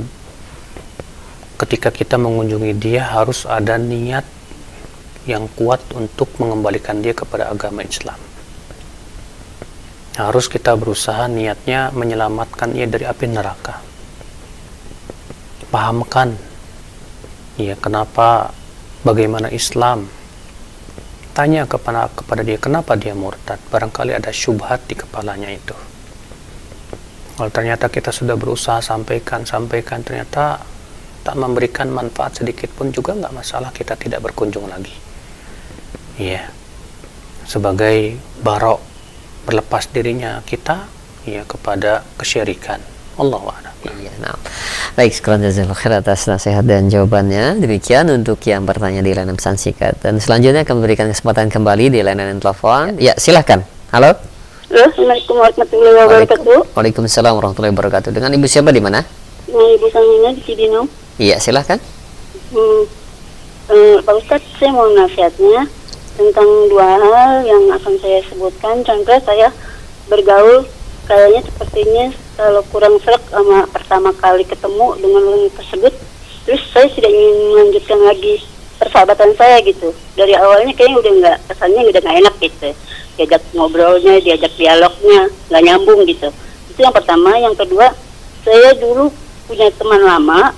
ketika 1.63 1.93
kita 1.93 2.19
mengunjungi 2.19 2.75
dia 2.75 3.07
harus 3.07 3.45
ada 3.47 3.79
niat 3.79 4.25
yang 5.23 5.47
kuat 5.55 5.79
untuk 5.95 6.27
mengembalikan 6.39 6.99
dia 6.99 7.15
kepada 7.15 7.47
agama 7.47 7.83
Islam. 7.83 8.19
Harus 10.19 10.45
kita 10.51 10.75
berusaha 10.77 11.25
niatnya 11.25 11.89
menyelamatkan 11.95 12.75
ia 12.77 12.85
dari 12.85 13.07
api 13.07 13.25
neraka. 13.31 13.81
Pahamkan 15.73 16.37
ya 17.57 17.73
kenapa 17.79 18.53
bagaimana 19.01 19.49
Islam 19.49 20.05
tanya 21.33 21.65
kepada 21.65 22.07
kepada 22.13 22.45
dia 22.45 22.61
kenapa 22.61 22.93
dia 22.93 23.17
murtad? 23.17 23.57
Barangkali 23.73 24.13
ada 24.13 24.29
syubhat 24.29 24.85
di 24.85 24.93
kepalanya 24.93 25.49
itu. 25.49 25.73
Kalau 27.33 27.49
ternyata 27.49 27.89
kita 27.89 28.13
sudah 28.13 28.37
berusaha 28.37 28.77
sampaikan 28.79 29.41
sampaikan 29.41 30.05
ternyata 30.05 30.61
tak 31.25 31.35
memberikan 31.35 31.89
manfaat 31.89 32.37
sedikit 32.37 32.69
pun 32.77 32.93
juga 32.93 33.17
nggak 33.17 33.33
masalah 33.33 33.73
kita 33.73 33.97
tidak 33.97 34.21
berkunjung 34.21 34.69
lagi. 34.69 34.93
Ya 36.21 36.53
sebagai 37.49 38.21
barok 38.45 38.79
berlepas 39.49 39.89
dirinya 39.89 40.45
kita 40.45 40.85
ya 41.25 41.41
kepada 41.49 42.05
kesyirikan. 42.21 42.79
Allah 43.17 43.72
Iya, 43.83 44.13
nah. 44.23 44.39
Baik, 44.95 45.11
sekarang 45.11 45.43
jazakallahu 45.43 45.75
khair 45.75 45.93
atas 45.99 46.29
nasihat 46.31 46.63
dan 46.63 46.87
jawabannya. 46.87 47.59
Demikian 47.59 48.07
untuk 48.07 48.39
yang 48.47 48.63
bertanya 48.63 49.03
di 49.03 49.11
layanan 49.11 49.35
pesan 49.35 49.59
singkat. 49.59 49.99
Dan 49.99 50.23
selanjutnya 50.23 50.63
akan 50.63 50.79
memberikan 50.79 51.11
kesempatan 51.11 51.51
kembali 51.51 51.91
di 51.91 51.99
layanan 51.99 52.39
telepon. 52.39 52.95
Ya, 53.01 53.17
silahkan. 53.19 53.67
Halo. 53.91 54.15
Assalamualaikum 54.73 55.35
warahmatullahi 55.37 55.95
wabarakatuh. 55.99 56.59
Waalaikumsalam 56.73 57.33
warahmatullahi 57.35 57.73
wabarakatuh. 57.75 58.09
Dengan 58.15 58.31
ibu 58.33 58.47
siapa 58.47 58.71
di 58.71 58.79
mana? 58.79 59.03
Ibu 59.51 59.85
Samina 59.91 60.31
di 60.31 60.41
Cibinong. 60.41 60.87
Iya, 61.19 61.37
silahkan. 61.37 61.77
Hmm, 62.55 62.81
eh, 63.69 63.97
Pak 64.01 64.15
Ustadz, 64.17 64.49
saya 64.57 64.71
mau 64.73 64.87
nasihatnya 64.95 65.67
tentang 66.17 66.49
dua 66.69 66.97
hal 66.97 67.45
yang 67.45 67.63
akan 67.75 67.93
saya 67.99 68.23
sebutkan. 68.31 68.81
Contoh 68.81 69.17
saya 69.21 69.51
bergaul 70.09 70.65
kayaknya 71.05 71.41
sepertinya 71.45 72.05
kalau 72.33 72.61
kurang 72.73 72.97
serak 73.01 73.21
sama 73.29 73.69
pertama 73.69 74.09
kali 74.17 74.43
ketemu 74.47 74.97
dengan 74.97 75.21
orang 75.29 75.53
tersebut, 75.53 75.93
terus 76.45 76.61
saya 76.73 76.87
tidak 76.89 77.11
ingin 77.13 77.37
melanjutkan 77.53 77.99
lagi 78.01 78.33
persahabatan 78.81 79.31
saya 79.37 79.61
gitu. 79.61 79.93
Dari 80.17 80.33
awalnya 80.35 80.73
kayaknya 80.73 80.97
udah 80.99 81.11
nggak 81.21 81.37
kesannya 81.51 81.81
udah 81.89 81.99
nggak 82.01 82.17
enak 82.25 82.35
gitu. 82.41 82.69
Diajak 83.13 83.43
ngobrolnya, 83.53 84.17
diajak 84.25 84.53
dialognya 84.57 85.29
nggak 85.49 85.63
nyambung 85.63 86.01
gitu. 86.09 86.29
Itu 86.73 86.79
yang 86.81 86.95
pertama. 86.95 87.37
Yang 87.37 87.55
kedua, 87.65 87.93
saya 88.41 88.73
dulu 88.75 89.13
punya 89.45 89.69
teman 89.77 90.01
lama 90.01 90.51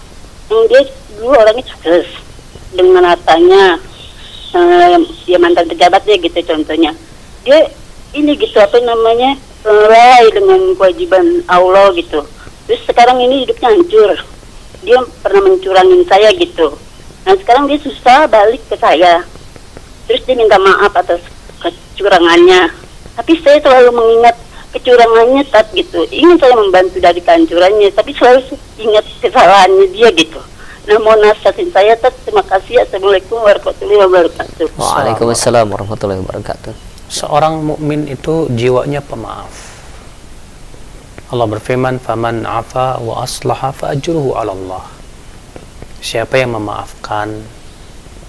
yang 0.49 0.63
dia 0.69 0.81
dulu 1.17 1.33
orangnya 1.33 1.65
sukses 1.65 2.05
dengan 2.75 3.03
hatanya 3.07 3.81
uh, 4.53 4.97
ya 5.25 5.37
mantan 5.41 5.65
pejabat 5.65 6.05
dia 6.05 6.21
gitu 6.21 6.39
contohnya 6.45 6.91
dia 7.47 7.71
ini 8.13 8.37
gitu 8.37 8.57
apa 8.61 8.77
namanya 8.83 9.35
lalai 9.65 10.29
dengan 10.29 10.77
kewajiban 10.77 11.41
Allah 11.49 11.89
gitu 11.97 12.21
terus 12.69 12.81
sekarang 12.85 13.17
ini 13.19 13.43
hidupnya 13.43 13.73
hancur 13.73 14.11
dia 14.85 14.97
pernah 15.25 15.41
mencurangin 15.49 16.05
saya 16.05 16.29
gitu 16.37 16.77
nah 17.25 17.33
sekarang 17.41 17.65
dia 17.65 17.81
susah 17.81 18.29
balik 18.29 18.61
ke 18.69 18.77
saya 18.77 19.25
terus 20.05 20.21
dia 20.23 20.37
minta 20.37 20.61
maaf 20.61 20.93
atas 20.93 21.21
kecurangannya 21.59 22.69
tapi 23.17 23.33
saya 23.41 23.57
selalu 23.59 23.89
mengingat 23.97 24.35
kecurangannya 24.77 25.41
tat 25.49 25.65
gitu 25.73 26.05
ingin 26.13 26.37
saya 26.37 26.53
membantu 26.53 27.01
dari 27.01 27.19
kehancurannya 27.19 27.89
tapi 27.89 28.13
selalu 28.13 28.55
ingat 28.77 29.05
kesalahannya 29.19 29.89
dia 29.89 30.13
gitu 30.13 30.39
Nah, 30.85 31.01
mau 31.01 31.17
nasihatin 31.17 31.73
saya, 31.73 31.97
Tat. 31.97 32.13
Terima 32.21 32.45
kasih. 32.45 32.85
Assalamualaikum 32.85 33.41
warahmatullahi 33.41 34.05
wabarakatuh. 34.05 34.69
Waalaikumsalam 34.77 35.65
warahmatullahi 35.65 36.21
wabarakatuh. 36.21 36.94
Seorang 37.15 37.63
mukmin 37.63 38.11
itu 38.11 38.51
jiwanya 38.51 38.99
pemaaf. 38.99 39.55
Allah 41.31 41.47
berfirman, 41.47 41.95
"Faman 42.03 42.43
afa 42.43 42.99
wa 42.99 43.23
aslaha 43.23 43.71
fa 43.71 43.95
ajruhu 43.95 44.35
'ala 44.35 44.51
Allah." 44.51 44.83
Siapa 46.03 46.35
yang 46.43 46.59
memaafkan 46.59 47.31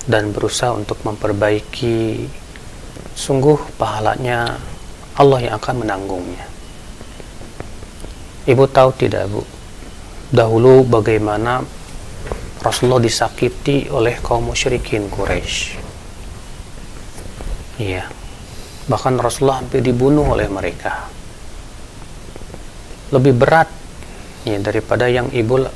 dan 0.06 0.30
berusaha 0.30 0.70
untuk 0.70 1.02
memperbaiki, 1.02 2.30
sungguh 3.18 3.58
pahalanya 3.74 4.54
Allah 5.18 5.50
yang 5.50 5.58
akan 5.58 5.82
menanggungnya. 5.82 6.46
Ibu 8.46 8.70
tahu 8.70 8.94
tidak, 8.94 9.26
Bu? 9.26 9.42
Dahulu 10.30 10.86
bagaimana 10.86 11.58
Rasulullah 12.62 13.02
disakiti 13.02 13.90
oleh 13.90 14.22
kaum 14.22 14.54
musyrikin 14.54 15.10
Quraisy. 15.10 15.74
Iya. 17.82 18.25
Bahkan 18.86 19.18
Rasulullah 19.18 19.62
hampir 19.62 19.82
dibunuh 19.82 20.30
oleh 20.30 20.46
mereka. 20.46 21.10
Lebih 23.10 23.34
berat 23.34 23.66
ya 24.46 24.58
daripada 24.62 25.10
yang 25.10 25.30
ibu 25.34 25.66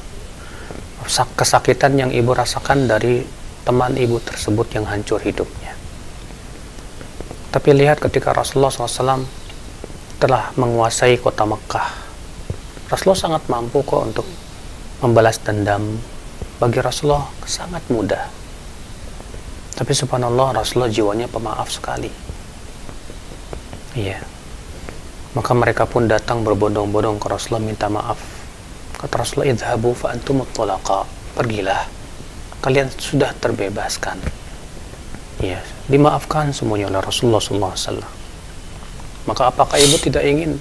sak- 1.10 1.34
kesakitan 1.34 1.98
yang 1.98 2.10
ibu 2.14 2.30
rasakan 2.30 2.86
dari 2.86 3.26
teman 3.66 3.98
ibu 3.98 4.22
tersebut 4.22 4.78
yang 4.78 4.86
hancur 4.86 5.18
hidupnya. 5.18 5.74
Tapi 7.50 7.74
lihat 7.74 7.98
ketika 7.98 8.30
Rasulullah 8.30 8.70
SAW 8.70 9.26
telah 10.22 10.54
menguasai 10.54 11.18
kota 11.18 11.42
Mekah, 11.42 11.90
Rasulullah 12.86 13.18
sangat 13.18 13.42
mampu 13.50 13.82
kok 13.82 14.02
untuk 14.06 14.26
membalas 15.02 15.42
dendam. 15.42 15.98
Bagi 16.62 16.78
Rasulullah 16.78 17.26
sangat 17.42 17.82
mudah. 17.90 18.22
Tapi 19.74 19.92
subhanallah 19.96 20.62
Rasulullah 20.62 20.92
jiwanya 20.92 21.26
pemaaf 21.26 21.72
sekali. 21.72 22.29
Iya. 24.00 24.18
Maka 25.36 25.52
mereka 25.52 25.84
pun 25.84 26.08
datang 26.08 26.40
berbondong-bondong 26.40 27.20
ke 27.20 27.28
Rasulullah 27.28 27.62
minta 27.62 27.86
maaf. 27.92 28.16
Kata 28.96 29.14
Rasulullah, 29.20 29.52
"Idhabu 29.52 29.92
fa 29.92 30.16
antum 30.16 30.40
talaqa." 30.56 31.04
Pergilah. 31.36 31.84
Kalian 32.64 32.88
sudah 32.90 33.36
terbebaskan. 33.36 34.18
Iya, 35.40 35.60
dimaafkan 35.88 36.52
semuanya 36.52 36.92
oleh 36.92 37.00
Rasulullah 37.00 37.40
SAW. 37.40 38.04
Maka 39.24 39.48
apakah 39.48 39.80
ibu 39.80 39.96
tidak 39.96 40.24
ingin 40.24 40.60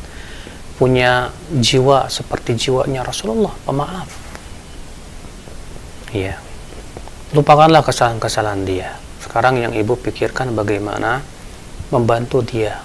punya 0.80 1.36
jiwa 1.60 2.08
seperti 2.08 2.56
jiwanya 2.56 3.04
Rasulullah, 3.04 3.52
pemaaf? 3.68 4.08
Iya. 6.16 6.40
Lupakanlah 7.36 7.84
kesalahan-kesalahan 7.84 8.64
dia. 8.64 8.96
Sekarang 9.20 9.60
yang 9.60 9.76
ibu 9.76 10.00
pikirkan 10.00 10.56
bagaimana 10.56 11.20
membantu 11.92 12.40
dia. 12.40 12.80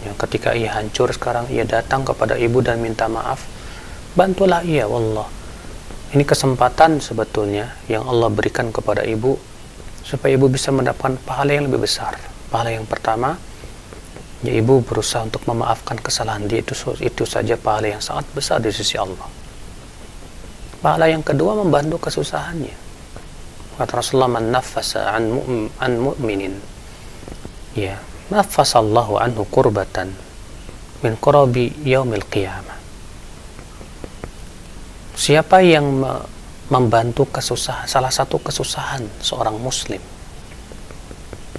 Ya, 0.00 0.16
ketika 0.16 0.56
ia 0.56 0.72
hancur 0.72 1.12
sekarang 1.12 1.48
ia 1.52 1.68
datang 1.68 2.08
kepada 2.08 2.40
ibu 2.40 2.64
dan 2.64 2.80
minta 2.80 3.04
maaf. 3.04 3.44
Bantulah 4.16 4.64
ia, 4.64 4.88
wallah. 4.88 5.28
Ini 6.10 6.26
kesempatan 6.26 6.98
sebetulnya 6.98 7.70
yang 7.86 8.02
Allah 8.08 8.26
berikan 8.32 8.74
kepada 8.74 9.06
ibu 9.06 9.38
supaya 10.02 10.34
ibu 10.34 10.50
bisa 10.50 10.74
mendapatkan 10.74 11.20
pahala 11.22 11.54
yang 11.54 11.70
lebih 11.70 11.86
besar. 11.86 12.18
Pahala 12.50 12.74
yang 12.74 12.88
pertama, 12.88 13.38
ya 14.42 14.52
ibu 14.56 14.82
berusaha 14.82 15.22
untuk 15.22 15.46
memaafkan 15.46 16.00
kesalahan 16.02 16.50
dia 16.50 16.64
itu 16.64 16.74
itu 16.98 17.22
saja 17.22 17.54
pahala 17.54 17.94
yang 17.94 18.02
sangat 18.02 18.26
besar 18.34 18.58
di 18.58 18.74
sisi 18.74 18.98
Allah. 18.98 19.28
Pahala 20.80 21.12
yang 21.12 21.22
kedua 21.22 21.60
membantu 21.60 22.10
kesusahannya. 22.10 22.74
Kata 23.76 23.92
Rasulullah 24.00 24.32
man 24.32 24.50
nafasa 24.50 25.14
an 25.14 25.30
an 25.78 25.92
mu'minin. 26.00 26.56
Ya, 27.76 28.02
nafasallahu 28.30 29.18
anhu 29.18 29.42
kurbatan 29.50 30.14
min 31.02 31.12
qurabi 31.18 31.74
yaumil 31.82 32.24
qiyamah. 32.30 32.78
Siapa 35.18 35.60
yang 35.60 36.00
me- 36.00 36.24
membantu 36.70 37.26
kesusahan 37.26 37.90
salah 37.90 38.14
satu 38.14 38.38
kesusahan 38.38 39.02
seorang 39.20 39.58
muslim 39.58 39.98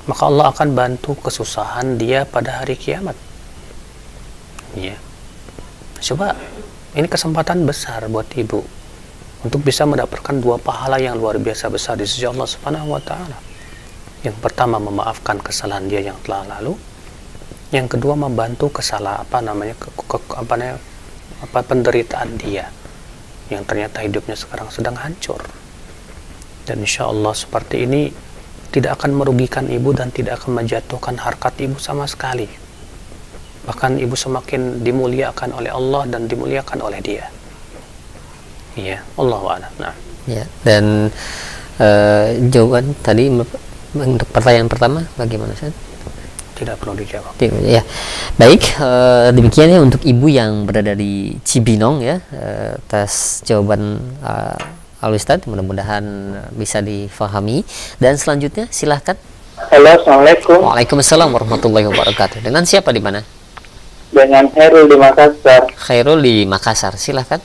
maka 0.09 0.25
Allah 0.25 0.49
akan 0.49 0.73
bantu 0.73 1.13
kesusahan 1.19 1.99
dia 1.99 2.25
pada 2.25 2.63
hari 2.63 2.73
kiamat. 2.73 3.13
Ya 4.73 4.97
coba 6.01 6.33
ini 6.97 7.05
kesempatan 7.05 7.61
besar 7.67 8.09
buat 8.09 8.25
ibu 8.33 8.65
untuk 9.45 9.61
bisa 9.61 9.85
mendapatkan 9.85 10.41
dua 10.41 10.57
pahala 10.57 10.97
yang 10.97 11.13
luar 11.19 11.37
biasa 11.37 11.69
besar 11.69 11.99
di 11.99 12.09
sisi 12.09 12.25
Allah 12.25 12.49
Subhanahu 12.49 12.97
wa 12.97 13.01
taala 13.03 13.37
yang 14.21 14.37
pertama 14.37 14.77
memaafkan 14.77 15.41
kesalahan 15.41 15.89
dia 15.89 16.01
yang 16.13 16.17
telah 16.21 16.45
lalu. 16.57 16.77
Yang 17.73 17.97
kedua 17.97 18.13
membantu 18.19 18.69
kesalahan 18.69 19.25
apa 19.25 19.39
namanya 19.41 19.75
ke, 19.79 19.89
ke, 19.95 20.17
apa 20.35 20.53
namanya 20.59 20.77
apa 21.41 21.59
penderitaan 21.65 22.37
dia 22.37 22.69
yang 23.49 23.65
ternyata 23.65 24.03
hidupnya 24.05 24.37
sekarang 24.37 24.69
sedang 24.69 24.93
hancur. 24.99 25.41
Dan 26.67 26.85
insya 26.85 27.09
Allah 27.09 27.33
seperti 27.33 27.89
ini 27.89 28.13
tidak 28.69 29.01
akan 29.01 29.17
merugikan 29.17 29.65
ibu 29.67 29.91
dan 29.91 30.13
tidak 30.13 30.39
akan 30.43 30.61
menjatuhkan 30.61 31.17
harkat 31.17 31.57
ibu 31.59 31.81
sama 31.81 32.05
sekali. 32.05 32.45
Bahkan 33.65 33.97
ibu 33.97 34.13
semakin 34.13 34.85
dimuliakan 34.85 35.49
oleh 35.57 35.73
Allah 35.73 36.05
dan 36.07 36.29
dimuliakan 36.29 36.79
oleh 36.85 37.01
dia. 37.01 37.25
Iya 38.77 39.03
Allah 39.17 39.67
nah. 39.81 39.95
Ya, 40.29 40.45
dan 40.61 41.09
eh, 41.81 42.27
jawaban 42.53 42.93
tadi 43.01 43.27
untuk 43.95 44.27
pertanyaan 44.31 44.71
pertama 44.71 45.03
bagaimana 45.19 45.51
Ustaz? 45.53 45.73
tidak 46.61 46.77
perlu 46.77 46.93
dijawab 46.93 47.33
Ya, 47.65 47.81
baik. 48.37 48.61
eh, 48.77 49.27
demikian 49.33 49.73
ya 49.73 49.81
untuk 49.81 50.05
ibu 50.05 50.29
yang 50.29 50.69
berada 50.69 50.93
di 50.93 51.33
Cibinong 51.41 52.05
ya 52.05 52.21
eh, 52.29 52.77
atas 52.77 53.41
jawaban 53.41 53.97
uh, 54.21 54.53
Al 55.01 55.17
Ustadz. 55.17 55.49
Mudah-mudahan 55.49 56.05
bisa 56.53 56.77
difahami. 56.85 57.65
Dan 57.97 58.21
selanjutnya 58.21 58.69
silahkan. 58.69 59.17
Halo, 59.57 59.89
Assalamualaikum. 59.97 60.61
Waalaikumsalam 60.61 61.33
warahmatullahi 61.33 61.89
wabarakatuh. 61.89 62.45
Dengan 62.45 62.61
siapa 62.69 62.93
di 62.93 63.01
mana? 63.01 63.25
Dengan 64.13 64.45
Herul 64.53 64.85
di 64.85 64.97
Makassar. 65.01 65.73
Khairul 65.73 66.21
di 66.21 66.45
Makassar. 66.45 66.93
Silahkan. 67.01 67.41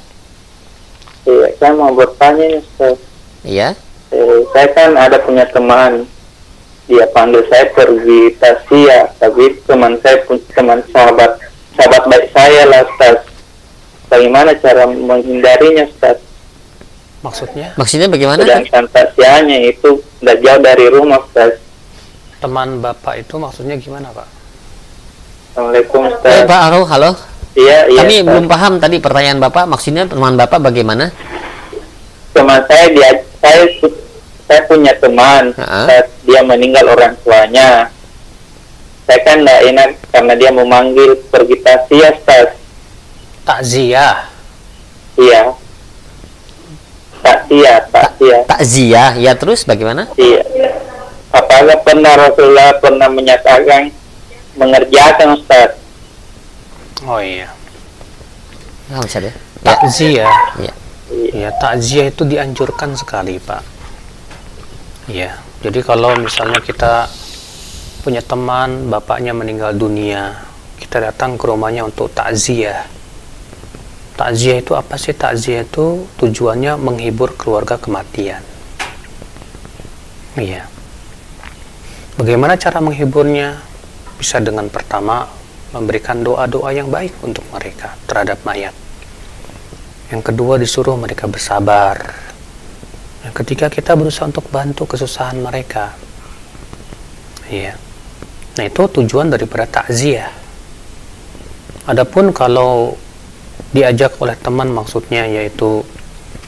Iya, 1.25 1.57
saya 1.57 1.73
mau 1.73 1.97
bertanya 1.97 2.45
nih, 2.45 2.61
Ustaz. 2.61 2.97
Iya. 3.41 3.69
Eh, 4.13 4.41
saya 4.53 4.69
kan 4.77 4.93
ada 5.01 5.17
punya 5.25 5.49
teman. 5.49 6.05
Dia 6.87 7.03
panggil 7.11 7.43
saya 7.47 7.67
pergi 7.69 8.31
Tasia, 8.37 9.11
tapi 9.19 9.59
teman 9.63 9.99
saya 9.99 10.23
pun 10.23 10.39
teman 10.49 10.79
sahabat 10.89 11.35
sahabat 11.75 12.03
baik 12.07 12.27
saya 12.31 12.63
lah, 12.65 12.87
Ustaz. 12.87 13.27
Bagaimana 14.07 14.55
cara 14.57 14.87
menghindarinya, 14.87 15.85
Ustaz? 15.85 16.23
maksudnya 17.19 17.75
Maksudnya 17.75 18.07
bagaimana? 18.07 18.39
Sedangkan 18.39 18.87
Tasianya 18.89 19.59
itu 19.67 19.99
udah 20.23 20.37
jauh 20.39 20.61
dari 20.63 20.87
rumah, 20.89 21.19
Ustaz. 21.21 21.59
teman 22.37 22.79
bapak 22.79 23.19
itu 23.19 23.35
maksudnya 23.35 23.75
gimana 23.75 24.13
pak 24.13 24.29
Assalamualaikum, 25.51 26.01
Eh, 26.05 26.11
Ustaz. 26.13 26.45
Pak 26.45 26.61
Halo, 26.69 26.81
halo. 26.85 27.11
Iya, 27.57 27.89
iya. 27.89 28.01
Kami 28.05 28.15
Ustaz. 28.15 28.29
belum 28.29 28.45
paham 28.47 28.73
tadi 28.77 28.97
pertanyaan 29.01 29.41
Bapak. 29.41 29.65
Maksudnya 29.67 30.05
teman 30.05 30.37
Bapak 30.37 30.61
bagaimana? 30.63 31.09
teman 32.31 32.61
saya 32.69 32.87
dia 32.93 33.11
saya 33.41 33.65
saya 34.47 34.63
punya 34.65 34.95
teman 34.97 35.51
Ha-ha. 35.55 35.87
saat 35.87 36.07
dia 36.23 36.41
meninggal 36.41 36.87
orang 36.89 37.15
tuanya 37.21 37.91
saya 39.07 39.21
kan 39.23 39.39
tidak 39.39 39.61
enak 39.65 39.89
karena 40.11 40.33
dia 40.35 40.51
memanggil 40.51 41.11
pergi 41.29 41.57
tasia 41.61 42.09
Ustaz. 42.11 42.49
takziah 43.43 44.27
iya 45.15 45.43
tasia 47.23 47.75
tasia 47.91 48.39
Takziah. 48.47 49.11
Ya 49.17 49.33
terus 49.35 49.63
bagaimana? 49.63 50.07
iya 50.17 50.43
apakah 51.31 51.79
pernah 51.83 52.15
Rasulullah 52.17 52.79
pernah 52.79 53.07
menyatakan 53.07 53.91
mengerjakan 54.55 55.37
Ustaz 55.37 55.75
oh 57.03 57.19
iya 57.19 57.51
Ah, 58.87 59.03
Ustaz 59.03 59.19
ya. 59.21 59.35
Ya. 59.35 59.35
takziah 59.67 60.31
ya. 60.63 60.73
Ya, 61.35 61.51
takziah 61.53 62.07
itu 62.07 62.23
dianjurkan 62.23 62.95
sekali, 62.95 63.43
Pak. 63.43 63.59
Ya, 65.07 65.39
jadi 65.63 65.87
kalau 65.87 66.19
misalnya 66.19 66.59
kita 66.59 67.07
punya 68.03 68.19
teman, 68.27 68.91
bapaknya 68.91 69.31
meninggal 69.31 69.71
dunia, 69.75 70.35
kita 70.83 70.99
datang 70.99 71.39
ke 71.39 71.47
rumahnya 71.47 71.87
untuk 71.87 72.11
takziah. 72.11 72.87
Takziah 74.19 74.59
itu 74.59 74.75
apa 74.75 74.99
sih? 74.99 75.15
Takziah 75.15 75.63
itu 75.63 76.11
tujuannya 76.19 76.75
menghibur 76.75 77.39
keluarga 77.39 77.79
kematian. 77.79 78.43
Iya. 80.35 80.67
Bagaimana 82.19 82.59
cara 82.59 82.83
menghiburnya? 82.83 83.63
Bisa 84.17 84.41
dengan 84.41 84.67
pertama 84.73 85.29
memberikan 85.71 86.25
doa-doa 86.25 86.73
yang 86.73 86.89
baik 86.89 87.13
untuk 87.21 87.45
mereka 87.53 87.95
terhadap 88.09 88.41
mayat. 88.43 88.73
Yang 90.11 90.33
kedua 90.33 90.57
disuruh 90.57 90.97
mereka 90.97 91.29
bersabar. 91.29 92.27
Yang 93.27 93.35
ketiga 93.43 93.67
kita 93.67 93.99
berusaha 93.99 94.31
untuk 94.31 94.47
bantu 94.55 94.87
kesusahan 94.87 95.43
mereka. 95.43 95.99
Iya. 97.51 97.75
Nah 98.55 98.65
itu 98.65 98.83
tujuan 98.87 99.35
daripada 99.35 99.67
takziah. 99.67 100.31
Adapun 101.91 102.31
kalau 102.31 102.95
diajak 103.75 104.15
oleh 104.23 104.39
teman 104.39 104.71
maksudnya 104.71 105.27
yaitu 105.27 105.83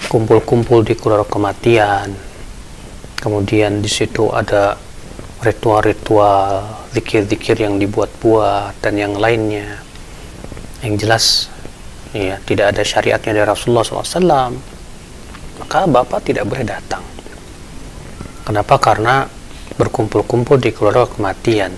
kumpul-kumpul 0.07 0.87
di 0.87 0.95
keluarga 0.95 1.27
kematian. 1.27 2.15
Kemudian 3.19 3.83
di 3.83 3.91
situ 3.91 4.31
ada 4.31 4.79
ritual-ritual, 5.43 6.63
zikir-zikir 6.95 7.59
yang 7.59 7.83
dibuat-buat 7.83 8.79
dan 8.79 8.95
yang 8.95 9.19
lainnya. 9.19 9.83
Yang 10.87 10.95
jelas 11.03 11.25
ya 12.15 12.39
tidak 12.47 12.71
ada 12.71 12.83
syariatnya 12.87 13.43
dari 13.43 13.47
Rasulullah 13.51 13.83
SAW 13.83 14.78
maka 15.69 15.85
bapak 15.85 16.33
tidak 16.33 16.49
boleh 16.49 16.65
datang. 16.65 17.05
Kenapa? 18.49 18.81
Karena 18.81 19.29
berkumpul-kumpul 19.77 20.57
di 20.57 20.73
keluarga 20.73 21.05
kematian. 21.05 21.77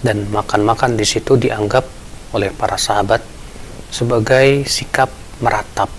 Dan 0.00 0.24
makan-makan 0.32 0.96
di 0.96 1.04
situ 1.04 1.36
dianggap 1.36 1.84
oleh 2.32 2.48
para 2.56 2.80
sahabat 2.80 3.20
sebagai 3.92 4.64
sikap 4.64 5.12
meratap. 5.44 5.92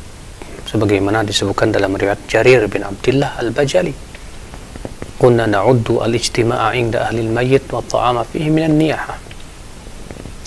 Sebagaimana 0.65 1.21
disebutkan 1.21 1.69
dalam 1.69 1.93
riwayat 1.93 2.25
Jarir 2.25 2.65
bin 2.65 2.81
Abdullah 2.81 3.37
Al-Bajali. 3.37 3.93
Kunna 5.21 5.45
na'uddu 5.45 6.01
al-ijtima'a 6.01 6.73
inda 6.73 7.05
ahli 7.05 7.21
al-mayyit 7.21 7.69
wa 7.69 7.85
ta'ama 7.85 8.25
fihi 8.25 8.49
minan 8.49 8.81
niyaha. 8.81 9.13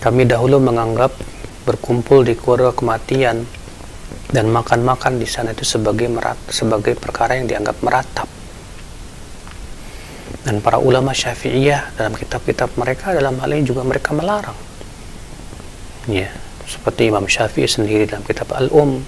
Kami 0.02 0.26
dahulu 0.26 0.58
menganggap 0.58 1.14
berkumpul 1.62 2.26
di 2.26 2.34
keluarga 2.34 2.74
kematian 2.74 3.46
dan 4.28 4.52
makan-makan 4.52 5.16
di 5.16 5.28
sana 5.28 5.56
itu 5.56 5.64
sebagai 5.64 6.08
merat, 6.08 6.36
sebagai 6.52 6.96
perkara 6.96 7.40
yang 7.40 7.48
dianggap 7.48 7.80
meratap. 7.80 8.28
Dan 10.44 10.60
para 10.64 10.80
ulama 10.80 11.12
syafi'iyah 11.12 11.96
dalam 11.96 12.16
kitab-kitab 12.16 12.72
mereka 12.76 13.12
dalam 13.16 13.36
hal 13.40 13.50
ini 13.52 13.64
juga 13.64 13.84
mereka 13.84 14.12
melarang. 14.16 14.56
Ya 16.08 16.32
seperti 16.68 17.08
Imam 17.08 17.24
Syafi'i 17.24 17.64
sendiri 17.64 18.04
dalam 18.04 18.22
kitab 18.28 18.52
Al-Um. 18.52 19.00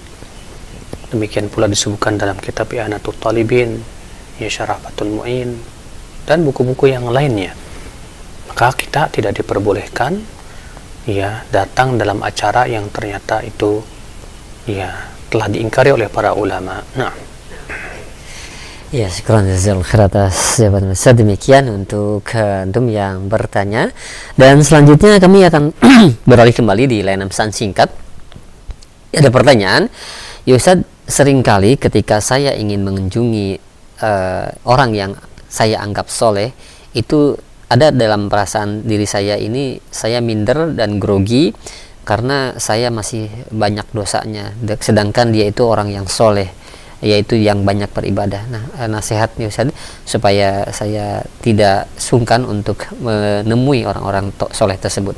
Demikian 1.12 1.52
pula 1.52 1.68
disebutkan 1.68 2.16
dalam 2.16 2.40
kitab 2.40 2.72
I'anatul 2.72 3.18
Talibin 3.20 3.76
ya 4.40 4.48
Syarafatul 4.48 5.12
Mu'in 5.12 5.52
dan 6.24 6.40
buku-buku 6.46 6.88
yang 6.88 7.04
lainnya. 7.12 7.52
Maka 8.48 8.72
kita 8.72 9.12
tidak 9.12 9.36
diperbolehkan 9.36 10.16
ya 11.04 11.44
datang 11.52 12.00
dalam 12.00 12.24
acara 12.24 12.64
yang 12.64 12.88
ternyata 12.88 13.44
itu 13.44 13.84
ya 14.64 15.09
telah 15.30 15.46
diingkari 15.46 15.94
oleh 15.94 16.10
para 16.10 16.34
ulama 16.34 16.82
nah 16.98 17.30
Ya, 18.90 19.06
syukuran 19.06 19.46
jazakallahu 19.46 19.86
khair 19.86 20.02
atas 20.10 20.58
jawaban. 20.58 20.90
Demikian 20.98 21.70
untuk 21.70 22.26
uh, 22.34 22.66
antum 22.66 22.90
yang 22.90 23.30
bertanya. 23.30 23.94
Dan 24.34 24.66
selanjutnya 24.66 25.22
kami 25.22 25.46
akan 25.46 25.70
beralih 26.30 26.50
kembali 26.50 26.90
di 26.90 26.98
layanan 26.98 27.30
pesan 27.30 27.54
singkat. 27.54 27.86
Ada 29.14 29.30
pertanyaan, 29.30 29.86
ya 30.42 30.58
Ustaz, 30.58 30.82
sering 31.06 31.38
kali 31.46 31.78
ketika 31.78 32.18
saya 32.18 32.50
ingin 32.58 32.82
mengunjungi 32.82 33.62
uh, 34.02 34.58
orang 34.66 34.90
yang 34.98 35.14
saya 35.46 35.78
anggap 35.86 36.10
soleh, 36.10 36.50
itu 36.90 37.38
ada 37.70 37.94
dalam 37.94 38.26
perasaan 38.26 38.82
diri 38.82 39.06
saya 39.06 39.38
ini, 39.38 39.78
saya 39.94 40.18
minder 40.18 40.74
dan 40.74 40.98
grogi 40.98 41.54
karena 42.10 42.58
saya 42.58 42.90
masih 42.90 43.30
banyak 43.54 43.86
dosanya, 43.94 44.50
sedangkan 44.82 45.30
dia 45.30 45.46
itu 45.46 45.62
orang 45.62 45.94
yang 45.94 46.10
soleh 46.10 46.50
yaitu 47.00 47.38
yang 47.38 47.62
banyak 47.62 47.86
beribadah. 47.86 48.50
Nah, 48.50 48.66
eh, 48.82 48.90
nasihatnya 48.90 49.46
Ustaz 49.46 49.70
supaya 50.02 50.66
saya 50.74 51.22
tidak 51.38 51.86
sungkan 51.94 52.42
untuk 52.42 52.82
menemui 52.98 53.86
orang-orang 53.86 54.34
soleh 54.50 54.74
tersebut. 54.74 55.14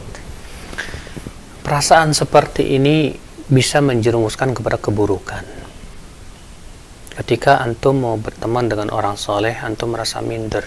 Perasaan 1.64 2.12
seperti 2.12 2.76
ini 2.76 3.16
bisa 3.48 3.80
menjerumuskan 3.80 4.52
kepada 4.52 4.76
keburukan. 4.76 5.44
Ketika 7.12 7.64
antum 7.64 8.04
mau 8.04 8.20
berteman 8.20 8.68
dengan 8.68 8.92
orang 8.92 9.16
soleh, 9.16 9.56
antum 9.64 9.96
merasa 9.96 10.20
minder 10.20 10.64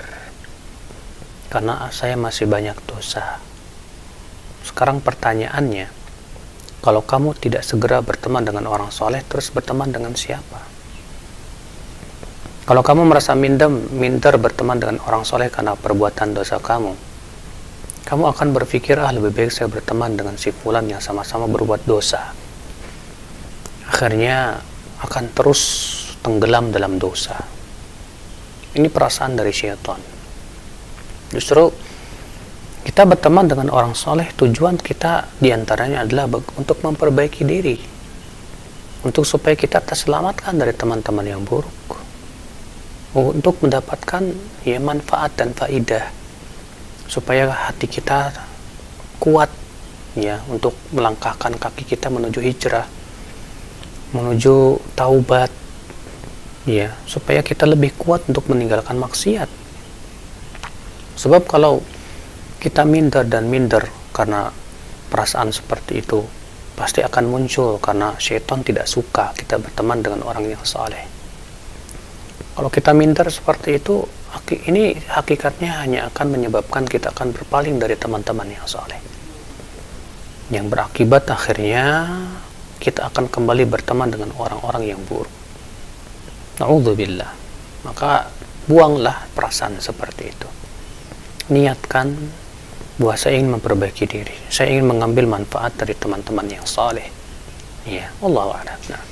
karena 1.53 1.87
saya 1.93 2.17
masih 2.17 2.49
banyak 2.49 2.75
dosa. 2.89 3.39
Sekarang 4.65 4.99
pertanyaannya, 4.99 6.04
kalau 6.85 7.01
kamu 7.01 7.33
tidak 7.41 7.65
segera 7.65 7.97
berteman 8.05 8.45
dengan 8.45 8.69
orang 8.69 8.93
soleh, 8.93 9.25
terus 9.25 9.49
berteman 9.49 9.89
dengan 9.89 10.13
siapa? 10.13 10.61
Kalau 12.69 12.85
kamu 12.85 13.09
merasa 13.09 13.33
minder, 13.33 13.73
minder 13.73 14.37
berteman 14.37 14.77
dengan 14.77 15.01
orang 15.09 15.25
soleh 15.25 15.49
karena 15.49 15.73
perbuatan 15.73 16.37
dosa 16.37 16.61
kamu, 16.61 16.93
kamu 18.05 18.23
akan 18.37 18.47
berpikir, 18.53 19.01
ah 19.01 19.09
lebih 19.09 19.33
baik 19.33 19.49
saya 19.49 19.65
berteman 19.65 20.13
dengan 20.13 20.37
si 20.37 20.53
fulan 20.53 20.85
yang 20.85 21.01
sama-sama 21.01 21.49
berbuat 21.49 21.89
dosa. 21.89 22.37
Akhirnya 23.89 24.61
akan 25.01 25.33
terus 25.33 25.61
tenggelam 26.21 26.69
dalam 26.69 27.01
dosa. 27.01 27.33
Ini 28.77 28.93
perasaan 28.93 29.33
dari 29.33 29.49
syaitan. 29.49 29.97
Justru 31.33 31.73
kita 32.85 33.01
berteman 33.09 33.49
dengan 33.49 33.73
orang 33.73 33.97
soleh, 33.97 34.29
tujuan 34.37 34.77
kita 34.77 35.25
di 35.41 35.49
antaranya 35.49 36.05
adalah 36.05 36.29
untuk 36.55 36.85
memperbaiki 36.85 37.41
diri. 37.41 37.77
Untuk 39.01 39.25
supaya 39.25 39.57
kita 39.57 39.81
terselamatkan 39.81 40.53
dari 40.53 40.73
teman-teman 40.73 41.25
yang 41.25 41.41
buruk. 41.41 41.97
Untuk 43.17 43.57
mendapatkan 43.65 44.21
ya 44.61 44.77
manfaat 44.77 45.33
dan 45.33 45.57
faidah. 45.57 46.05
Supaya 47.09 47.49
hati 47.49 47.89
kita 47.89 48.33
kuat 49.17 49.49
ya 50.13 50.39
untuk 50.47 50.77
melangkahkan 50.93 51.57
kaki 51.59 51.83
kita 51.83 52.07
menuju 52.07 52.39
hijrah 52.39 52.87
menuju 54.15 54.79
taubat 54.95 55.51
ya 56.63 56.95
supaya 57.03 57.43
kita 57.43 57.67
lebih 57.67 57.91
kuat 57.99 58.23
untuk 58.31 58.47
meninggalkan 58.47 58.95
maksiat. 58.95 59.51
Sebab 61.19 61.43
kalau 61.45 61.83
kita 62.65 62.81
minder 62.81 63.21
dan 63.29 63.45
minder 63.45 63.85
karena 64.09 64.49
perasaan 65.13 65.53
seperti 65.53 66.01
itu 66.01 66.25
pasti 66.73 67.05
akan 67.05 67.29
muncul 67.29 67.77
karena 67.77 68.17
syaitan 68.17 68.65
tidak 68.65 68.89
suka 68.89 69.37
kita 69.37 69.61
berteman 69.61 70.01
dengan 70.01 70.25
orang 70.25 70.49
yang 70.49 70.65
saleh 70.65 71.15
kalau 72.55 72.71
kita 72.71 72.95
minder 72.95 73.27
seperti 73.27 73.83
itu, 73.83 74.07
ini 74.71 74.95
hakikatnya 74.95 75.83
hanya 75.83 76.07
akan 76.07 76.39
menyebabkan 76.39 76.87
kita 76.87 77.11
akan 77.11 77.35
berpaling 77.35 77.83
dari 77.83 77.99
teman-teman 77.99 78.47
yang 78.47 78.63
soleh. 78.63 78.95
Yang 80.47 80.71
berakibat 80.71 81.27
akhirnya 81.27 82.07
kita 82.79 83.11
akan 83.11 83.27
kembali 83.27 83.67
berteman 83.67 84.07
dengan 84.07 84.31
orang-orang 84.39 84.87
yang 84.87 85.03
buruk. 85.03 85.27
Na'udzubillah. 86.63 87.27
Maka 87.83 88.31
buanglah 88.71 89.27
perasaan 89.35 89.75
seperti 89.83 90.23
itu. 90.31 90.47
Niatkan 91.51 92.15
bahwa 92.95 93.15
saya 93.19 93.39
ingin 93.39 93.59
memperbaiki 93.59 94.05
diri. 94.07 94.35
Saya 94.47 94.71
ingin 94.71 94.87
mengambil 94.87 95.27
manfaat 95.27 95.75
dari 95.75 95.91
teman-teman 95.95 96.47
yang 96.47 96.63
soleh. 96.63 97.05
Ya, 97.83 98.09
Allah 98.23 98.63
a'lam. 98.63 98.79
Nah. 98.89 99.03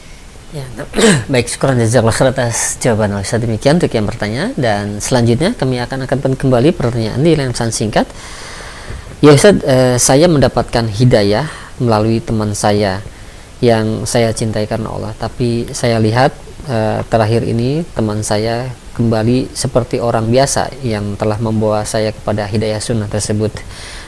Ya, 0.54 0.66
baik, 1.34 1.50
syukur 1.50 1.74
jazakallah 1.74 2.14
khair 2.14 2.30
atas 2.30 2.78
jawaban 2.78 3.18
Ustaz 3.18 3.42
demikian 3.42 3.82
untuk 3.82 3.90
yang 3.90 4.06
bertanya 4.06 4.54
dan 4.54 5.02
selanjutnya 5.02 5.58
kami 5.58 5.82
akan 5.82 6.06
akan 6.06 6.38
kembali 6.38 6.70
pertanyaan 6.78 7.26
di 7.26 7.34
lain 7.34 7.54
singkat. 7.54 8.06
Ya 9.20 9.34
Ustaz, 9.34 9.58
eh, 9.66 9.98
saya 9.98 10.30
mendapatkan 10.30 10.86
hidayah 10.88 11.50
melalui 11.82 12.22
teman 12.22 12.54
saya 12.54 13.02
yang 13.66 14.06
saya 14.06 14.30
cintai 14.30 14.70
karena 14.70 14.94
Allah, 14.94 15.12
tapi 15.18 15.74
saya 15.74 15.98
lihat 15.98 16.38
eh, 16.70 17.02
terakhir 17.10 17.42
ini 17.50 17.82
teman 17.98 18.22
saya 18.22 18.70
kembali 18.94 19.52
seperti 19.52 19.98
orang 19.98 20.30
biasa 20.30 20.70
yang 20.86 21.18
telah 21.18 21.42
membawa 21.42 21.82
saya 21.84 22.14
kepada 22.14 22.46
hidayah 22.46 22.80
sunnah 22.80 23.10
tersebut. 23.10 23.52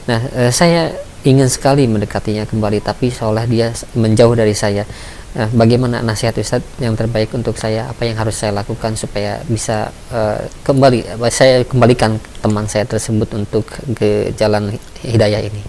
Nah, 0.05 0.21
eh, 0.33 0.51
saya 0.53 0.93
ingin 1.25 1.49
sekali 1.49 1.89
mendekatinya 1.89 2.45
kembali, 2.45 2.85
tapi 2.85 3.09
seolah 3.09 3.49
dia 3.49 3.73
menjauh 3.97 4.37
dari 4.37 4.53
saya 4.53 4.85
Nah, 5.35 5.51
bagaimana 5.51 5.99
nasihat 5.99 6.31
Ustaz 6.39 6.63
yang 6.79 6.95
terbaik 6.95 7.27
untuk 7.35 7.59
saya? 7.59 7.91
Apa 7.91 8.07
yang 8.07 8.15
harus 8.15 8.39
saya 8.39 8.55
lakukan 8.55 8.95
supaya 8.95 9.43
bisa 9.51 9.91
uh, 10.07 10.39
kembali 10.63 11.19
saya 11.27 11.59
kembalikan 11.67 12.15
teman 12.39 12.63
saya 12.71 12.87
tersebut 12.87 13.27
untuk 13.35 13.67
ke 13.99 14.31
jalan 14.39 14.71
hidayah 15.03 15.43
ini? 15.43 15.59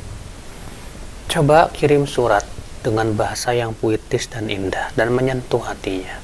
Coba 1.27 1.67
kirim 1.75 2.07
surat 2.07 2.47
dengan 2.87 3.11
bahasa 3.19 3.51
yang 3.59 3.75
puitis 3.75 4.31
dan 4.31 4.47
indah 4.47 4.95
dan 4.95 5.11
menyentuh 5.11 5.59
hatinya. 5.59 6.15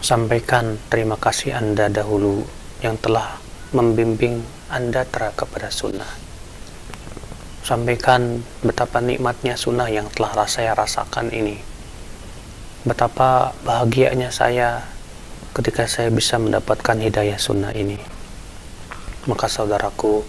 Sampaikan 0.00 0.80
terima 0.88 1.20
kasih 1.20 1.52
Anda 1.52 1.92
dahulu 1.92 2.40
yang 2.80 2.96
telah 3.04 3.36
membimbing 3.76 4.40
Anda 4.72 5.04
terang 5.04 5.36
kepada 5.36 5.68
sunnah. 5.68 6.08
Sampaikan 7.60 8.40
betapa 8.64 9.04
nikmatnya 9.04 9.60
sunnah 9.60 9.92
yang 9.92 10.08
telah 10.08 10.48
saya 10.48 10.72
rasakan 10.72 11.28
ini. 11.36 11.60
Betapa 12.88 13.52
bahagianya 13.60 14.32
saya 14.32 14.88
ketika 15.52 15.84
saya 15.84 16.08
bisa 16.08 16.40
mendapatkan 16.40 16.96
hidayah 16.96 17.36
sunnah 17.36 17.76
ini. 17.76 18.00
Maka 19.28 19.52
saudaraku 19.52 20.24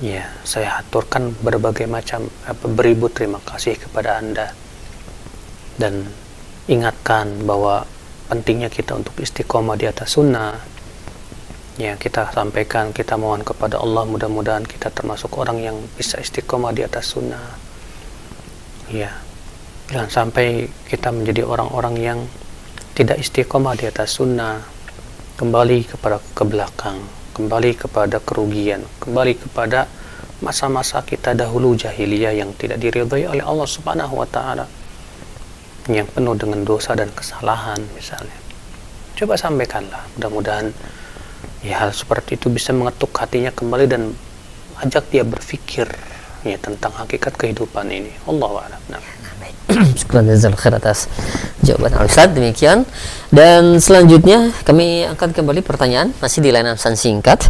ya 0.00 0.24
saya 0.40 0.80
aturkan 0.80 1.36
berbagai 1.44 1.84
macam 1.84 2.32
apa, 2.48 2.64
beribu 2.64 3.12
terima 3.12 3.44
kasih 3.44 3.76
kepada 3.76 4.24
anda. 4.24 4.56
Dan 5.76 6.08
ingatkan 6.64 7.44
bahwa 7.44 7.84
pentingnya 8.30 8.70
kita 8.70 8.94
untuk 8.94 9.18
istiqomah 9.18 9.74
di 9.74 9.90
atas 9.90 10.14
sunnah. 10.14 10.54
Ya 11.74 11.98
kita 11.98 12.30
sampaikan 12.30 12.94
kita 12.94 13.18
mohon 13.18 13.42
kepada 13.42 13.82
Allah 13.82 14.06
mudah-mudahan 14.06 14.62
kita 14.62 14.94
termasuk 14.94 15.34
orang 15.34 15.58
yang 15.58 15.76
bisa 15.98 16.22
istiqomah 16.22 16.70
di 16.70 16.86
atas 16.86 17.10
sunnah. 17.18 17.58
Ya 18.94 19.10
Jangan 19.90 20.06
sampai 20.06 20.70
kita 20.86 21.10
menjadi 21.10 21.42
orang-orang 21.42 21.94
yang 21.98 22.18
tidak 22.94 23.18
istiqomah 23.18 23.74
di 23.74 23.90
atas 23.90 24.22
sunnah, 24.22 24.62
kembali 25.34 25.82
kepada 25.82 26.22
ke 26.22 26.46
belakang, 26.46 27.02
kembali 27.34 27.74
kepada 27.74 28.22
kerugian, 28.22 28.86
kembali 29.02 29.34
kepada 29.42 29.90
masa-masa 30.46 31.02
kita 31.02 31.34
dahulu 31.34 31.74
jahiliyah 31.74 32.38
yang 32.38 32.54
tidak 32.54 32.78
diridhai 32.78 33.34
oleh 33.34 33.42
Allah 33.42 33.66
Subhanahu 33.66 34.14
wa 34.14 34.28
taala. 34.30 34.70
Yang 35.88 36.04
penuh 36.10 36.36
dengan 36.36 36.60
dosa 36.66 36.92
dan 36.92 37.08
kesalahan 37.14 37.80
misalnya. 37.96 38.36
Coba 39.16 39.40
sampaikanlah. 39.40 40.04
Mudah-mudahan 40.16 40.72
ya 41.64 41.84
hal 41.84 41.92
seperti 41.92 42.36
itu 42.36 42.52
bisa 42.52 42.72
mengetuk 42.76 43.12
hatinya 43.16 43.52
kembali 43.52 43.86
dan 43.88 44.12
ajak 44.80 45.12
dia 45.12 45.24
berpikir 45.24 45.88
ya 46.44 46.56
tentang 46.60 46.92
hakikat 46.96 47.36
kehidupan 47.36 47.88
ini. 47.88 48.12
Allah 48.28 48.68
a'lam. 48.68 48.82
Nah. 48.92 49.02
Syukur 49.98 50.26
khair 50.58 50.74
atas 50.74 51.06
jawaban 51.62 51.94
Ustaz. 52.04 52.32
Demikian. 52.32 52.84
Dan 53.30 53.78
selanjutnya 53.78 54.50
kami 54.66 55.06
angkat 55.06 55.36
kembali 55.36 55.62
pertanyaan. 55.62 56.10
Masih 56.18 56.42
di 56.42 56.50
layanan 56.50 56.74
pesan 56.74 56.98
singkat. 56.98 57.46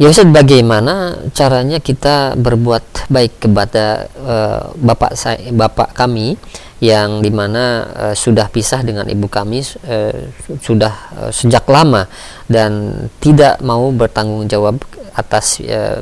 Ya 0.00 0.08
Ustaz 0.08 0.32
bagaimana 0.32 1.20
caranya 1.36 1.76
kita 1.76 2.32
berbuat 2.40 3.12
baik 3.12 3.44
kepada 3.44 4.08
uh, 4.16 4.72
bapak 4.80 5.12
saya 5.12 5.52
bapak 5.52 5.92
kami 5.92 6.40
yang 6.80 7.20
di 7.20 7.28
mana 7.28 7.86
uh, 7.92 8.14
sudah 8.16 8.48
pisah 8.48 8.80
dengan 8.80 9.04
ibu 9.04 9.28
kami 9.28 9.60
uh, 9.84 10.32
sudah 10.64 10.94
uh, 11.20 11.30
sejak 11.32 11.68
lama 11.68 12.08
dan 12.48 13.04
tidak 13.20 13.60
mau 13.60 13.92
bertanggung 13.92 14.48
jawab 14.48 14.80
atas 15.12 15.60
uh, 15.60 16.00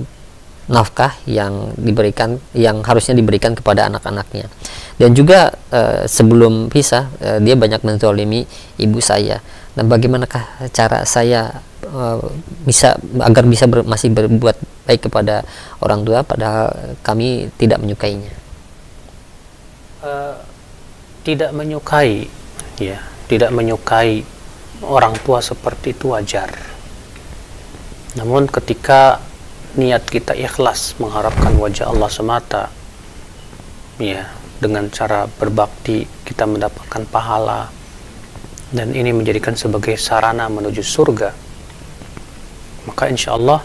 nafkah 0.70 1.16
yang 1.24 1.74
diberikan 1.74 2.39
yang 2.53 2.85
harusnya 2.87 3.18
diberikan 3.18 3.59
kepada 3.59 3.91
anak-anaknya. 3.91 4.47
Dan 5.01 5.16
juga 5.18 5.51
uh, 5.74 6.07
sebelum 6.07 6.70
pisah 6.70 7.11
uh, 7.18 7.39
dia 7.43 7.59
banyak 7.59 7.83
menzolimi 7.83 8.47
ibu 8.79 9.03
saya. 9.03 9.43
Dan 9.74 9.91
bagaimanakah 9.91 10.70
cara 10.74 11.03
saya 11.09 11.62
uh, 11.91 12.22
bisa 12.66 12.99
agar 13.22 13.47
bisa 13.47 13.66
ber, 13.66 13.83
masih 13.83 14.11
berbuat 14.14 14.59
baik 14.87 15.11
kepada 15.11 15.43
orang 15.83 16.05
tua 16.07 16.22
padahal 16.22 16.74
kami 17.03 17.49
tidak 17.57 17.83
menyukainya? 17.83 18.33
Uh, 19.99 20.47
tidak 21.22 21.50
menyukai 21.54 22.26
ya 22.78 23.02
tidak 23.28 23.52
menyukai 23.52 24.24
orang 24.82 25.14
tua 25.26 25.42
seperti 25.42 25.92
itu 25.92 26.14
wajar. 26.14 26.48
Namun 28.16 28.48
ketika 28.48 29.20
niat 29.76 30.08
kita 30.08 30.32
ikhlas 30.32 30.96
mengharapkan 30.96 31.54
wajah 31.60 31.92
Allah 31.92 32.08
semata 32.08 32.72
ya 34.00 34.26
dengan 34.58 34.88
cara 34.90 35.28
berbakti 35.28 36.08
kita 36.24 36.48
mendapatkan 36.48 37.04
pahala 37.06 37.70
dan 38.72 38.90
ini 38.96 39.14
menjadikan 39.14 39.54
sebagai 39.54 39.94
sarana 40.00 40.48
menuju 40.50 40.82
surga 40.82 41.30
maka 42.90 43.12
insya 43.12 43.36
Allah 43.36 43.60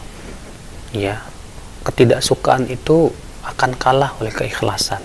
ya 0.93 1.17
ketidaksukaan 1.87 2.67
itu 2.69 3.09
akan 3.47 3.73
kalah 3.79 4.13
oleh 4.21 4.29
keikhlasan 4.29 5.01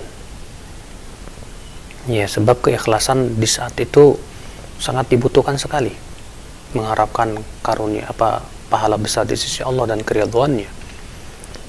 ya 2.09 2.25
sebab 2.25 2.65
keikhlasan 2.65 3.37
di 3.37 3.45
saat 3.45 3.77
itu 3.79 4.17
sangat 4.81 5.13
dibutuhkan 5.13 5.61
sekali. 5.61 5.93
Mengharapkan 6.73 7.37
karunia 7.61 8.09
apa 8.09 8.45
pahala 8.73 8.97
besar 8.97 9.29
di 9.29 9.37
sisi 9.37 9.61
Allah 9.61 9.89
dan 9.93 10.01
keriduannya. 10.01 10.69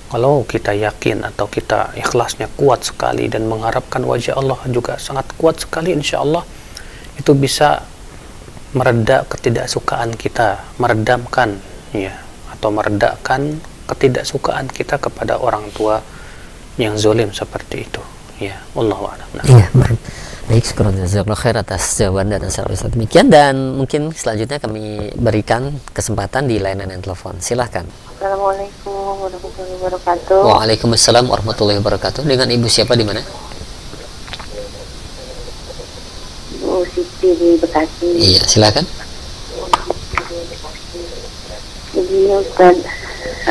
Kalau 0.10 0.42
kita 0.42 0.74
yakin 0.74 1.22
atau 1.22 1.46
kita 1.46 1.94
ikhlasnya 1.94 2.50
kuat 2.58 2.82
sekali 2.82 3.30
dan 3.30 3.46
mengharapkan 3.46 4.02
wajah 4.02 4.42
Allah 4.42 4.58
juga 4.74 4.98
sangat 4.98 5.30
kuat 5.38 5.62
sekali 5.62 5.94
insya 5.94 6.26
Allah 6.26 6.42
itu 7.14 7.30
bisa 7.38 7.86
mereda 8.74 9.22
ketidaksukaan 9.30 10.18
kita 10.18 10.66
meredamkan 10.82 11.62
ya 11.94 12.18
atau 12.58 12.74
meredakan 12.74 13.62
ketidaksukaan 13.86 14.66
kita 14.70 14.98
kepada 14.98 15.38
orang 15.38 15.70
tua 15.78 16.02
yang 16.82 16.98
zolim 16.98 17.30
seperti 17.30 17.86
itu 17.86 18.02
ya 18.40 18.56
Allah 18.74 19.00
nah. 19.36 19.44
iya 19.46 19.68
Baik, 20.50 20.66
syukur 20.66 20.90
jazakallah 20.90 21.38
khair 21.38 21.62
atas 21.62 21.94
jawaban 22.02 22.34
dan 22.34 22.50
salam 22.50 22.74
demikian 22.74 23.30
dan 23.30 23.78
mungkin 23.78 24.10
selanjutnya 24.10 24.58
kami 24.58 25.14
berikan 25.14 25.78
kesempatan 25.94 26.50
di 26.50 26.58
layanan 26.58 26.90
yang 26.90 27.06
telepon. 27.06 27.38
Silahkan. 27.38 27.86
Assalamualaikum 28.18 29.30
warahmatullahi 29.30 29.78
wabarakatuh. 29.78 30.42
Waalaikumsalam 30.42 31.30
warahmatullahi 31.30 31.78
wabarakatuh. 31.86 32.26
Dengan 32.26 32.50
ibu 32.50 32.66
siapa 32.66 32.98
di 32.98 33.06
mana? 33.06 33.22
Ibu 36.58 36.82
Siti 36.98 37.30
di 37.30 37.50
Bekasi. 37.62 38.10
Iya, 38.18 38.42
silakan. 38.50 38.90
Ini 41.94 42.20
Ustaz, 42.42 42.78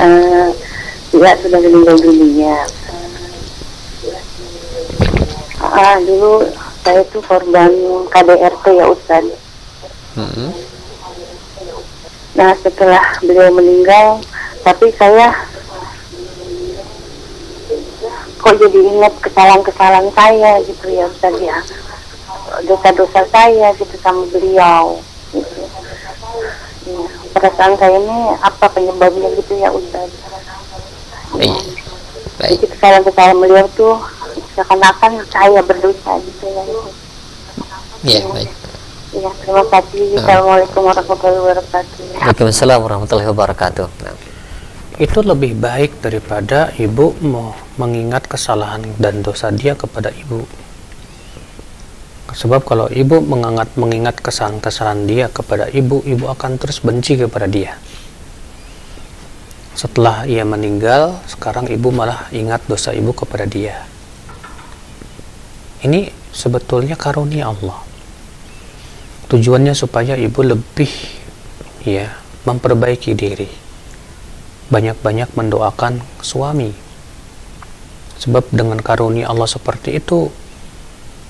uh, 0.03 0.51
ya 1.14 1.30
sudah 1.47 1.59
meninggal 1.62 1.95
dunia. 2.03 2.66
Uh, 5.68 5.76
uh, 5.76 5.96
dulu 6.00 6.48
saya 6.80 7.04
itu 7.04 7.20
korban 7.28 7.68
KDRT 8.08 8.64
ya 8.72 8.86
Ustaz. 8.88 9.24
Hmm. 10.16 10.48
Nah 12.32 12.56
setelah 12.56 13.04
beliau 13.20 13.52
meninggal, 13.52 14.24
tapi 14.64 14.88
saya 14.96 15.36
kok 18.40 18.54
jadi 18.56 18.80
ingat 18.80 19.12
kesalahan-kesalahan 19.20 20.08
saya 20.16 20.56
gitu 20.64 20.86
ya 20.88 21.04
Ustaz 21.12 21.36
ya. 21.36 21.60
Dosa-dosa 22.64 23.28
saya 23.28 23.68
gitu 23.76 23.96
sama 24.00 24.24
beliau. 24.32 25.04
Gitu. 25.36 25.60
Ya, 26.88 27.04
perasaan 27.36 27.76
saya 27.76 28.00
ini 28.00 28.18
apa 28.40 28.66
penyebabnya 28.72 29.28
gitu 29.36 29.52
ya 29.60 29.68
Ustaz. 29.68 30.08
Ya. 31.36 31.52
Jadi 32.48 32.64
kesalahan-kesalahan 32.72 33.36
beliau 33.36 33.68
tuh 33.76 34.00
seakan-akan 34.59 35.22
saya 35.30 35.62
berdosa 35.62 36.18
gitu 36.26 36.50
ya 36.50 36.62
Iya, 37.98 38.22
baik. 38.30 38.50
Iya, 39.11 39.30
terima 39.42 39.64
kasih. 39.66 40.02
Nah. 40.14 40.22
Assalamualaikum 40.22 40.82
warahmatullahi 40.86 41.40
wabarakatuh. 41.42 42.02
Waalaikumsalam 42.14 42.78
warahmatullahi 42.78 43.28
wabarakatuh. 43.34 43.86
Nah. 44.06 44.14
Itu 45.02 45.18
lebih 45.26 45.59
baik 45.59 45.98
daripada 45.98 46.70
ibu 46.78 47.18
mau 47.26 47.59
mengingat 47.74 48.30
kesalahan 48.30 48.86
dan 49.02 49.26
dosa 49.26 49.50
dia 49.50 49.74
kepada 49.74 50.14
ibu. 50.14 50.46
Sebab 52.30 52.62
kalau 52.62 52.86
ibu 52.86 53.18
mengingat 53.18 53.74
mengingat 53.74 54.22
kesalahan-kesalahan 54.22 55.02
dia 55.11 55.26
kepada 55.26 55.66
ibu, 55.74 55.98
ibu 56.06 56.30
akan 56.30 56.54
terus 56.54 56.78
benci 56.78 57.18
kepada 57.18 57.50
dia. 57.50 57.74
Setelah 59.74 60.22
ia 60.22 60.46
meninggal, 60.46 61.18
sekarang 61.26 61.66
ibu 61.66 61.90
malah 61.90 62.30
ingat 62.30 62.62
dosa 62.70 62.94
ibu 62.94 63.11
kepada 63.11 63.42
dia 63.42 63.88
ini 65.86 66.10
sebetulnya 66.34 66.98
karunia 66.98 67.50
Allah. 67.50 67.78
Tujuannya 69.28 69.76
supaya 69.76 70.16
ibu 70.18 70.40
lebih 70.42 70.90
ya 71.84 72.10
memperbaiki 72.48 73.12
diri. 73.14 73.46
Banyak-banyak 74.72 75.36
mendoakan 75.38 76.00
suami. 76.24 76.72
Sebab 78.18 78.50
dengan 78.50 78.82
karunia 78.82 79.30
Allah 79.30 79.46
seperti 79.46 80.02
itu 80.02 80.26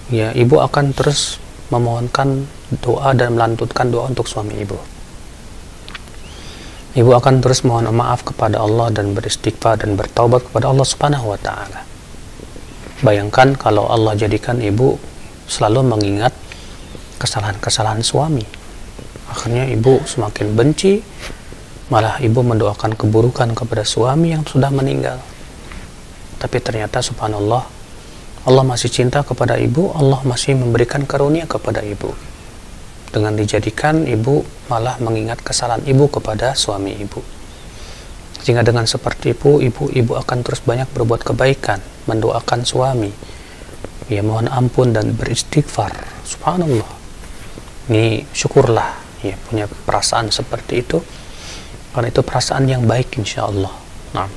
ya 0.08 0.32
ibu 0.32 0.56
akan 0.56 0.96
terus 0.96 1.36
memohonkan 1.68 2.48
doa 2.80 3.12
dan 3.12 3.36
melantutkan 3.36 3.92
doa 3.92 4.08
untuk 4.08 4.24
suami 4.24 4.56
ibu. 4.56 4.78
Ibu 6.96 7.10
akan 7.20 7.44
terus 7.44 7.62
mohon 7.68 7.84
maaf 7.92 8.24
kepada 8.24 8.64
Allah 8.64 8.88
dan 8.88 9.12
beristighfar 9.12 9.84
dan 9.84 9.94
bertaubat 9.94 10.48
kepada 10.48 10.72
Allah 10.72 10.86
Subhanahu 10.88 11.36
wa 11.36 11.38
taala 11.38 11.88
Bayangkan 12.98 13.54
kalau 13.54 13.86
Allah 13.86 14.18
jadikan 14.18 14.58
ibu 14.58 14.98
selalu 15.46 15.86
mengingat 15.86 16.34
kesalahan-kesalahan 17.22 18.02
suami. 18.02 18.42
Akhirnya 19.30 19.70
ibu 19.70 20.02
semakin 20.02 20.58
benci, 20.58 20.98
malah 21.94 22.18
ibu 22.18 22.42
mendoakan 22.42 22.98
keburukan 22.98 23.54
kepada 23.54 23.86
suami 23.86 24.34
yang 24.34 24.42
sudah 24.42 24.74
meninggal. 24.74 25.22
Tapi 26.42 26.58
ternyata 26.58 26.98
subhanallah, 26.98 27.62
Allah 28.50 28.64
masih 28.66 28.90
cinta 28.90 29.22
kepada 29.22 29.54
ibu, 29.62 29.94
Allah 29.94 30.18
masih 30.26 30.58
memberikan 30.58 31.06
karunia 31.06 31.46
kepada 31.46 31.86
ibu. 31.86 32.10
Dengan 33.14 33.38
dijadikan 33.38 34.10
ibu 34.10 34.42
malah 34.66 34.98
mengingat 34.98 35.38
kesalahan 35.46 35.86
ibu 35.86 36.10
kepada 36.10 36.58
suami 36.58 36.98
ibu. 36.98 37.37
Sehingga 38.48 38.64
dengan 38.64 38.88
seperti 38.88 39.36
itu, 39.36 39.60
ibu-ibu 39.60 40.16
akan 40.16 40.40
terus 40.40 40.64
banyak 40.64 40.88
berbuat 40.96 41.20
kebaikan, 41.20 41.84
mendoakan 42.08 42.64
suami, 42.64 43.12
ya 44.08 44.24
mohon 44.24 44.48
ampun 44.48 44.96
dan 44.96 45.12
beristighfar. 45.12 45.92
Subhanallah. 46.24 46.88
Ini 47.92 48.24
syukurlah 48.32 49.20
ya 49.20 49.36
punya 49.52 49.68
perasaan 49.68 50.32
seperti 50.32 50.80
itu. 50.80 50.96
Karena 51.92 52.08
itu 52.08 52.24
perasaan 52.24 52.64
yang 52.64 52.88
baik 52.88 53.20
insya 53.20 53.44
Allah. 53.44 53.76
Nah. 54.16 54.32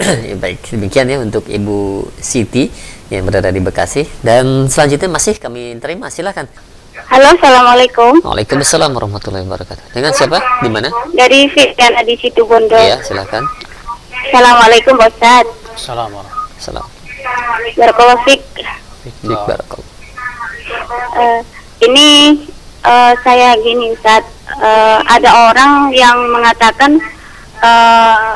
ya, 0.32 0.36
baik, 0.40 0.72
demikian 0.72 1.04
ya 1.04 1.20
untuk 1.20 1.44
Ibu 1.44 2.08
Siti 2.16 2.72
yang 3.12 3.28
berada 3.28 3.52
di 3.52 3.60
Bekasi. 3.60 4.08
Dan 4.24 4.64
selanjutnya 4.72 5.12
masih 5.12 5.36
kami 5.36 5.76
terima, 5.76 6.08
silahkan. 6.08 6.48
Halo, 7.04 7.26
assalamualaikum. 7.36 8.24
Waalaikumsalam 8.24 8.96
warahmatullahi 8.96 9.44
wabarakatuh. 9.44 9.92
Dengan 9.92 10.16
siapa? 10.16 10.40
Di 10.64 10.68
mana? 10.72 10.88
Dari 11.12 11.44
Fitriana 11.52 12.00
di 12.00 12.16
situ 12.16 12.40
Bondo. 12.48 12.72
Iya, 12.72 13.04
silakan. 13.04 13.44
Assalamualaikum, 14.32 14.96
Pak 14.96 15.44
Assalamualaikum. 15.76 16.32
Salam. 16.56 16.86
Barakallahu 17.76 18.24
fik. 18.24 18.40
Fik 19.04 19.40
barakallahu. 19.44 19.84
Eh, 21.20 21.40
ini 21.84 22.08
eh, 22.80 23.12
saya 23.20 23.52
gini 23.60 23.92
Ustaz, 23.92 24.24
Eh, 24.46 24.98
ada 25.10 25.50
orang 25.50 25.90
yang 25.90 26.16
mengatakan 26.30 27.02
eh, 27.58 28.32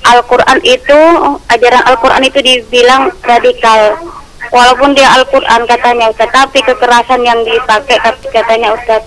Al-Quran 0.00 0.58
itu, 0.64 1.00
ajaran 1.46 1.84
Al-Quran 1.84 2.24
itu 2.24 2.40
dibilang 2.40 3.12
radikal. 3.20 4.00
Walaupun 4.50 4.98
dia 4.98 5.06
Al-Quran 5.14 5.62
katanya 5.62 6.10
Ustaz, 6.10 6.26
tapi 6.34 6.58
kekerasan 6.58 7.22
yang 7.22 7.38
dipakai 7.46 8.02
kata- 8.02 8.30
katanya 8.34 8.74
Ustaz, 8.74 9.06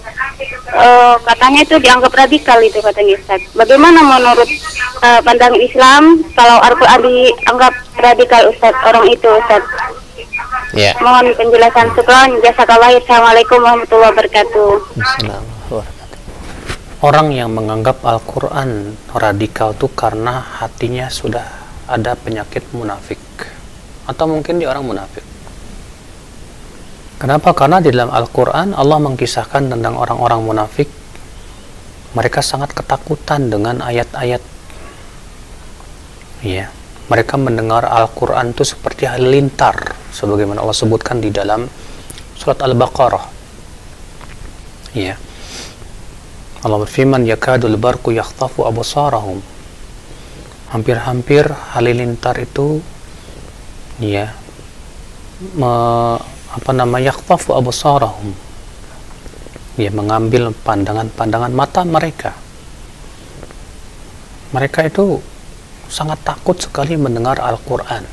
eh, 0.71 1.15
katanya 1.19 1.59
itu 1.67 1.75
dianggap 1.83 2.15
radikal 2.15 2.63
itu 2.63 2.79
katanya 2.79 3.19
Ustaz. 3.19 3.43
Bagaimana 3.51 3.99
menurut 4.01 4.47
eh, 5.03 5.19
pandangan 5.19 5.59
Islam 5.59 6.23
kalau 6.31 6.63
Al-Quran 6.63 6.99
dianggap 7.03 7.73
radikal 7.99 8.41
Ustaz, 8.47 8.71
orang 8.87 9.03
itu 9.11 9.27
Ustaz? 9.27 9.63
Ya. 10.73 10.95
Mohon 11.03 11.37
penjelasan 11.37 11.91
syukran. 11.93 12.39
Jazakallah. 12.41 12.97
Assalamualaikum 12.97 13.61
warahmatullahi 13.61 14.09
wabarakatuh. 14.09 14.71
Assalamualaikum. 14.97 15.85
Orang 17.03 17.35
yang 17.35 17.51
menganggap 17.51 17.99
Al-Quran 17.99 18.95
radikal 19.11 19.75
itu 19.75 19.91
karena 19.91 20.39
hatinya 20.39 21.11
sudah 21.11 21.43
ada 21.85 22.15
penyakit 22.15 22.63
munafik. 22.71 23.19
Atau 24.07 24.31
mungkin 24.31 24.57
dia 24.57 24.71
orang 24.71 24.87
munafik. 24.87 25.32
Kenapa? 27.23 27.55
Karena 27.55 27.79
di 27.79 27.87
dalam 27.87 28.11
Al-Quran 28.11 28.75
Allah 28.75 28.99
mengkisahkan 28.99 29.71
tentang 29.71 29.95
orang-orang 29.95 30.43
munafik. 30.43 30.91
Mereka 32.19 32.43
sangat 32.43 32.75
ketakutan 32.75 33.47
dengan 33.47 33.79
ayat-ayat. 33.79 34.43
Iya. 36.43 36.67
Mereka 37.07 37.39
mendengar 37.39 37.87
Al-Quran 37.87 38.51
itu 38.51 38.67
seperti 38.67 39.07
halilintar. 39.07 39.95
Sebagaimana 40.11 40.59
Allah 40.59 40.75
sebutkan 40.75 41.23
di 41.23 41.31
dalam 41.31 41.63
surat 42.35 42.59
Al-Baqarah. 42.59 43.25
Iya. 44.91 45.15
Allah 46.63 46.79
berfirman 46.83 47.23
yakadul 47.23 47.75
barku 47.79 48.11
yakhtafu 48.15 48.67
absarahum 48.67 49.43
hampir-hampir 50.71 51.45
halilintar 51.77 52.33
itu 52.41 52.81
ya 54.01 54.33
me, 55.53 56.15
apa 56.53 56.69
nama 56.71 57.01
yakhtafu 57.01 57.57
absarahum. 57.57 58.31
Ya 59.73 59.89
mengambil 59.89 60.53
pandangan-pandangan 60.53 61.49
mata 61.49 61.81
mereka. 61.81 62.37
Mereka 64.53 64.85
itu 64.85 65.17
sangat 65.89 66.21
takut 66.21 66.53
sekali 66.61 66.93
mendengar 66.93 67.41
Al-Quran. 67.41 68.05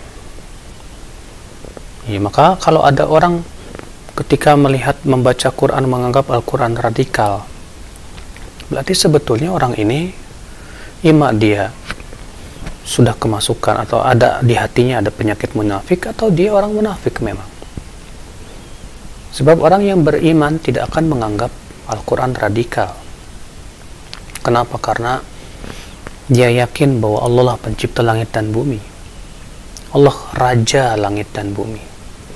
Ya 2.09 2.17
maka 2.17 2.57
kalau 2.57 2.81
ada 2.81 3.05
orang 3.05 3.45
ketika 4.17 4.57
melihat 4.57 4.97
membaca 5.05 5.53
Quran 5.53 5.85
menganggap 5.89 6.29
Al-Quran 6.33 6.77
radikal 6.77 7.45
berarti 8.69 8.95
sebetulnya 8.95 9.51
orang 9.51 9.75
ini 9.81 10.13
ima 11.03 11.33
dia 11.33 11.73
sudah 12.85 13.17
kemasukan 13.17 13.87
atau 13.89 14.05
ada 14.05 14.45
di 14.45 14.55
hatinya 14.55 15.01
ada 15.01 15.09
penyakit 15.09 15.57
munafik 15.57 16.11
atau 16.11 16.29
dia 16.29 16.53
orang 16.53 16.75
munafik 16.75 17.19
memang 17.25 17.47
sebab 19.31 19.63
orang 19.63 19.87
yang 19.87 20.03
beriman 20.03 20.59
tidak 20.59 20.91
akan 20.91 21.07
menganggap 21.07 21.53
Al-Quran 21.91 22.35
radikal. 22.35 22.95
Kenapa? 24.41 24.79
karena 24.81 25.21
dia 26.31 26.49
yakin 26.49 27.03
bahwa 27.03 27.27
Allah 27.27 27.43
lah 27.55 27.57
pencipta 27.59 28.01
langit 28.07 28.31
dan 28.31 28.55
bumi. 28.55 28.79
Allah 29.91 30.15
raja 30.39 30.95
langit 30.95 31.35
dan 31.35 31.51
bumi. 31.51 31.83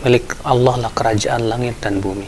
Milik 0.03 0.43
Allah 0.43 0.75
lah 0.83 0.91
kerajaan 0.91 1.47
langit 1.47 1.79
dan 1.79 2.03
bumi. 2.03 2.27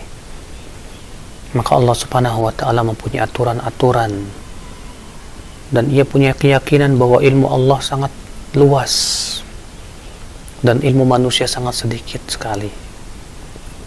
Maka 1.58 1.70
Allah 1.74 1.96
subhanahu 1.98 2.46
wa 2.46 2.52
ta'ala 2.54 2.86
mempunyai 2.86 3.26
aturan-aturan. 3.26 4.14
Dan 5.66 5.90
ia 5.90 6.06
punya 6.06 6.30
keyakinan 6.30 6.94
bahwa 6.94 7.18
ilmu 7.18 7.50
Allah 7.50 7.78
sangat 7.82 8.14
luas. 8.54 8.94
Dan 10.62 10.78
ilmu 10.78 11.02
manusia 11.02 11.50
sangat 11.50 11.84
sedikit 11.84 12.22
sekali 12.30 12.85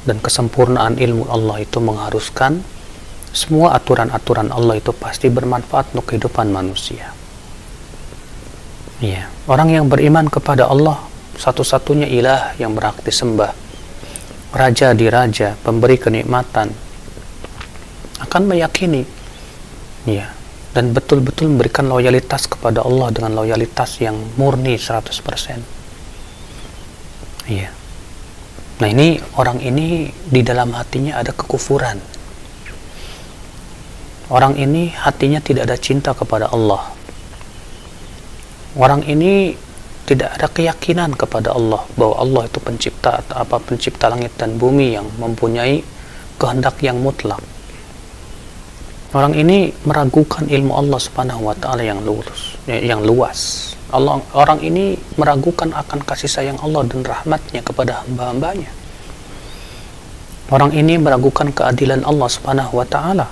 dan 0.03 0.19
kesempurnaan 0.23 0.99
ilmu 0.99 1.27
Allah 1.27 1.63
itu 1.63 1.79
mengharuskan 1.83 2.63
semua 3.31 3.77
aturan-aturan 3.77 4.49
Allah 4.49 4.79
itu 4.79 4.91
pasti 4.95 5.29
bermanfaat 5.29 5.93
untuk 5.93 6.13
kehidupan 6.13 6.49
manusia. 6.49 7.13
Iya, 8.99 9.31
orang 9.47 9.69
yang 9.71 9.85
beriman 9.87 10.27
kepada 10.27 10.67
Allah 10.67 10.99
satu-satunya 11.39 12.09
ilah 12.09 12.57
yang 12.59 12.75
berhak 12.75 12.99
disembah. 13.05 13.53
Raja 14.49 14.97
di 14.97 15.07
raja, 15.07 15.55
pemberi 15.61 16.01
kenikmatan. 16.01 16.73
Akan 18.19 18.49
meyakini. 18.49 19.05
Ya 20.09 20.39
dan 20.69 20.93
betul-betul 20.93 21.49
memberikan 21.49 21.89
loyalitas 21.89 22.45
kepada 22.45 22.85
Allah 22.85 23.09
dengan 23.09 23.33
loyalitas 23.33 23.97
yang 24.05 24.13
murni 24.37 24.77
100% 24.77 27.49
iya 27.49 27.73
nah 28.79 28.87
ini 28.87 29.19
orang 29.35 29.59
ini 29.59 30.07
di 30.09 30.41
dalam 30.41 30.71
hatinya 30.71 31.19
ada 31.19 31.35
kekufuran. 31.35 31.99
Orang 34.29 34.55
ini 34.55 34.93
hatinya 34.93 35.41
tidak 35.41 35.67
ada 35.67 35.77
cinta 35.77 36.13
kepada 36.13 36.53
Allah. 36.53 36.93
Orang 38.77 39.01
ini 39.03 39.57
tidak 40.05 40.37
ada 40.37 40.47
keyakinan 40.49 41.17
kepada 41.17 41.53
Allah 41.53 41.81
bahwa 41.97 42.15
Allah 42.17 42.43
itu 42.45 42.59
pencipta 42.61 43.21
atau 43.25 43.35
apa 43.41 43.57
pencipta 43.61 44.09
langit 44.09 44.33
dan 44.37 44.57
bumi 44.57 44.97
yang 44.97 45.05
mempunyai 45.17 45.81
kehendak 46.37 46.77
yang 46.85 47.01
mutlak. 47.01 47.41
Orang 49.09 49.33
ini 49.33 49.73
meragukan 49.89 50.45
ilmu 50.45 50.77
Allah 50.77 50.99
Subhanahu 51.01 51.49
wa 51.49 51.57
taala 51.57 51.81
yang 51.81 52.05
lurus 52.05 52.53
yang 52.69 53.01
luas 53.01 53.73
Allah 53.89 54.21
orang 54.37 54.61
ini 54.61 54.93
meragukan 55.17 55.73
akan 55.73 56.05
kasih 56.05 56.29
sayang 56.29 56.61
Allah 56.61 56.85
dan 56.85 57.01
rahmatnya 57.01 57.65
kepada 57.65 58.05
hamba-hambanya. 58.05 58.69
Orang 60.49 60.73
ini 60.73 60.97
meragukan 60.97 61.49
keadilan 61.49 62.05
Allah 62.05 62.29
Subhanahu 62.29 62.77
wa 62.77 62.85
taala 62.85 63.29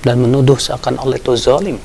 dan 0.00 0.20
menuduh 0.20 0.56
seakan 0.56 0.96
Allah 1.00 1.20
itu 1.20 1.32
zalim. 1.36 1.76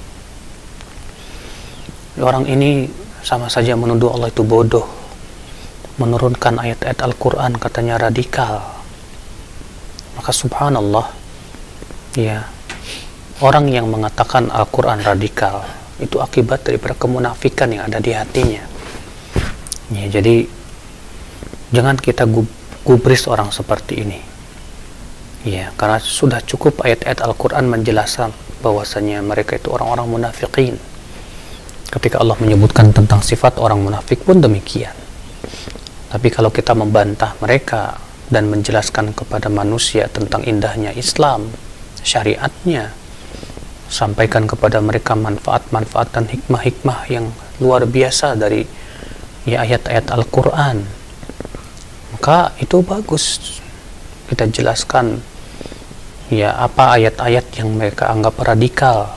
Orang 2.20 2.48
ini 2.48 2.88
sama 3.24 3.52
saja 3.52 3.76
menuduh 3.76 4.16
Allah 4.16 4.32
itu 4.32 4.44
bodoh 4.44 4.88
menurunkan 6.00 6.64
ayat-ayat 6.64 7.00
Al-Quran 7.04 7.60
katanya 7.60 8.00
radikal. 8.00 8.64
Maka 10.16 10.32
subhanallah 10.32 11.12
ya 12.16 12.48
orang 13.44 13.68
yang 13.68 13.92
mengatakan 13.92 14.48
Al-Quran 14.48 15.04
radikal 15.04 15.83
itu 16.02 16.18
akibat 16.18 16.66
daripada 16.66 16.98
kemunafikan 16.98 17.70
yang 17.70 17.86
ada 17.86 18.02
di 18.02 18.16
hatinya. 18.16 18.64
Ya 19.94 20.06
jadi 20.10 20.48
jangan 21.70 22.00
kita 22.00 22.26
gubris 22.82 23.30
orang 23.30 23.54
seperti 23.54 24.02
ini. 24.02 24.20
Ya 25.44 25.70
karena 25.76 26.00
sudah 26.00 26.39
cukup 26.41 26.82
ayat-ayat 26.82 27.20
Al-Quran 27.22 27.68
menjelaskan 27.68 28.32
bahwasanya 28.64 29.20
mereka 29.22 29.60
itu 29.60 29.70
orang-orang 29.70 30.08
munafikin. 30.08 30.80
Ketika 31.91 32.18
Allah 32.24 32.39
menyebutkan 32.41 32.89
tentang 32.89 33.22
sifat 33.22 33.62
orang 33.62 33.84
munafik 33.84 34.26
pun 34.26 34.41
demikian. 34.41 34.96
Tapi 36.10 36.30
kalau 36.34 36.50
kita 36.50 36.74
membantah 36.74 37.38
mereka 37.38 38.02
dan 38.32 38.50
menjelaskan 38.50 39.14
kepada 39.14 39.52
manusia 39.52 40.10
tentang 40.10 40.41
indahnya 40.48 40.89
Islam 40.96 41.54
syariatnya 42.02 43.03
sampaikan 43.92 44.48
kepada 44.48 44.80
mereka 44.80 45.14
manfaat-manfaat 45.14 46.16
dan 46.16 46.26
hikmah-hikmah 46.28 47.00
yang 47.12 47.30
luar 47.60 47.86
biasa 47.88 48.36
dari 48.40 48.66
ya 49.48 49.64
ayat-ayat 49.64 50.12
Al-Quran. 50.12 50.84
Maka 52.16 52.56
itu 52.60 52.80
bagus. 52.84 53.58
Kita 54.30 54.48
jelaskan 54.48 55.20
ya 56.32 56.56
apa 56.56 56.98
ayat-ayat 56.98 57.46
yang 57.60 57.76
mereka 57.76 58.10
anggap 58.10 58.40
radikal. 58.42 59.14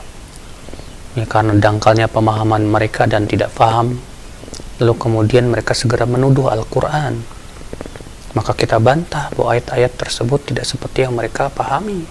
Ya 1.17 1.25
karena 1.25 1.57
dangkalnya 1.57 2.05
pemahaman 2.11 2.69
mereka 2.69 3.09
dan 3.09 3.25
tidak 3.25 3.49
paham 3.57 3.97
lalu 4.77 4.93
kemudian 4.93 5.49
mereka 5.49 5.73
segera 5.73 6.05
menuduh 6.05 6.53
Al-Quran. 6.53 7.17
Maka 8.37 8.53
kita 8.53 8.77
bantah 8.77 9.33
bahwa 9.33 9.57
ayat-ayat 9.57 9.97
tersebut 9.97 10.53
tidak 10.53 10.69
seperti 10.69 11.09
yang 11.09 11.17
mereka 11.17 11.49
pahami 11.49 12.05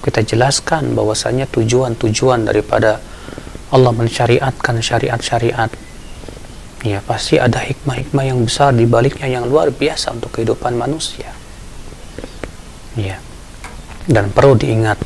kita 0.00 0.24
jelaskan 0.24 0.96
bahwasanya 0.96 1.44
tujuan-tujuan 1.52 2.48
daripada 2.48 3.04
Allah 3.70 3.92
mensyariatkan 3.92 4.80
syariat-syariat. 4.80 5.70
Ya 6.80 7.04
pasti 7.04 7.36
ada 7.36 7.60
hikmah-hikmah 7.60 8.24
yang 8.24 8.40
besar 8.40 8.72
di 8.72 8.88
baliknya 8.88 9.28
yang 9.28 9.44
luar 9.44 9.68
biasa 9.68 10.16
untuk 10.16 10.32
kehidupan 10.32 10.74
manusia. 10.80 11.28
Ya. 12.96 13.20
Dan 14.08 14.32
perlu 14.32 14.56
diingat 14.56 14.96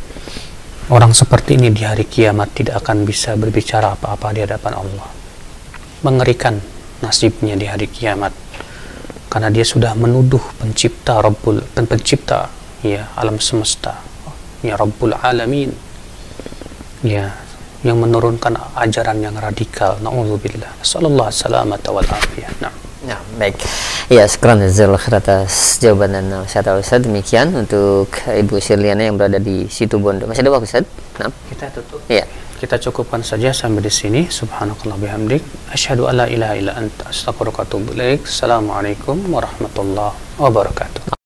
orang 0.88 1.10
seperti 1.10 1.58
ini 1.58 1.74
di 1.74 1.82
hari 1.82 2.06
kiamat 2.06 2.54
tidak 2.54 2.86
akan 2.86 3.02
bisa 3.02 3.34
berbicara 3.34 3.98
apa-apa 3.98 4.30
di 4.30 4.46
hadapan 4.46 4.78
Allah. 4.78 5.08
Mengerikan 6.06 6.56
nasibnya 7.02 7.58
di 7.58 7.66
hari 7.66 7.90
kiamat. 7.90 8.30
Karena 9.26 9.50
dia 9.50 9.66
sudah 9.66 9.98
menuduh 9.98 10.40
pencipta 10.62 11.18
Rabbul 11.18 11.58
pencipta 11.74 12.46
ya 12.86 13.10
alam 13.18 13.42
semesta 13.42 14.13
ya 14.64 14.74
Rabbul 14.80 15.12
Alamin 15.12 15.70
ya 17.04 17.28
yang 17.84 18.00
menurunkan 18.00 18.56
ajaran 18.80 19.20
yang 19.20 19.36
radikal 19.36 20.00
naudzubillah 20.00 20.72
sallallahu 20.80 21.28
salamata 21.28 21.92
wal 21.92 22.08
afiyah 22.08 22.50
nah 22.64 22.72
Ya, 23.04 23.20
baik. 23.36 23.60
Ya, 24.08 24.24
sekarang 24.24 24.64
jazakallahu 24.64 24.96
khair 24.96 25.20
atas 25.20 25.76
jawaban 25.76 26.16
dan 26.16 26.24
nasihat 26.32 26.72
Ustaz. 26.72 27.04
Demikian 27.04 27.52
untuk 27.52 28.08
Ibu 28.24 28.64
Sirliana 28.64 29.04
yang 29.04 29.20
berada 29.20 29.36
di 29.36 29.68
situ 29.68 30.00
Bondo. 30.00 30.24
Masih 30.24 30.40
ada 30.40 30.48
waktu 30.56 30.64
Ustaz? 30.64 30.88
Nah. 31.20 31.28
kita 31.52 31.68
tutup 31.68 32.00
Ya. 32.08 32.24
kita 32.56 32.80
cukupkan 32.80 33.20
saja 33.20 33.52
sampai 33.52 33.84
di 33.84 33.92
sini 33.92 34.20
subhanakallah 34.32 34.96
bihamdik 34.96 35.44
asyhadu 35.68 36.08
alla 36.08 36.24
ilaha 36.32 36.56
illa 36.56 36.72
anta 36.80 37.12
astaghfiruka 37.12 37.60
wa 37.60 37.64
atubu 37.68 37.92
ilaik 37.92 38.24
assalamualaikum 38.24 39.20
warahmatullahi 39.28 40.16
wabarakatuh 40.40 41.23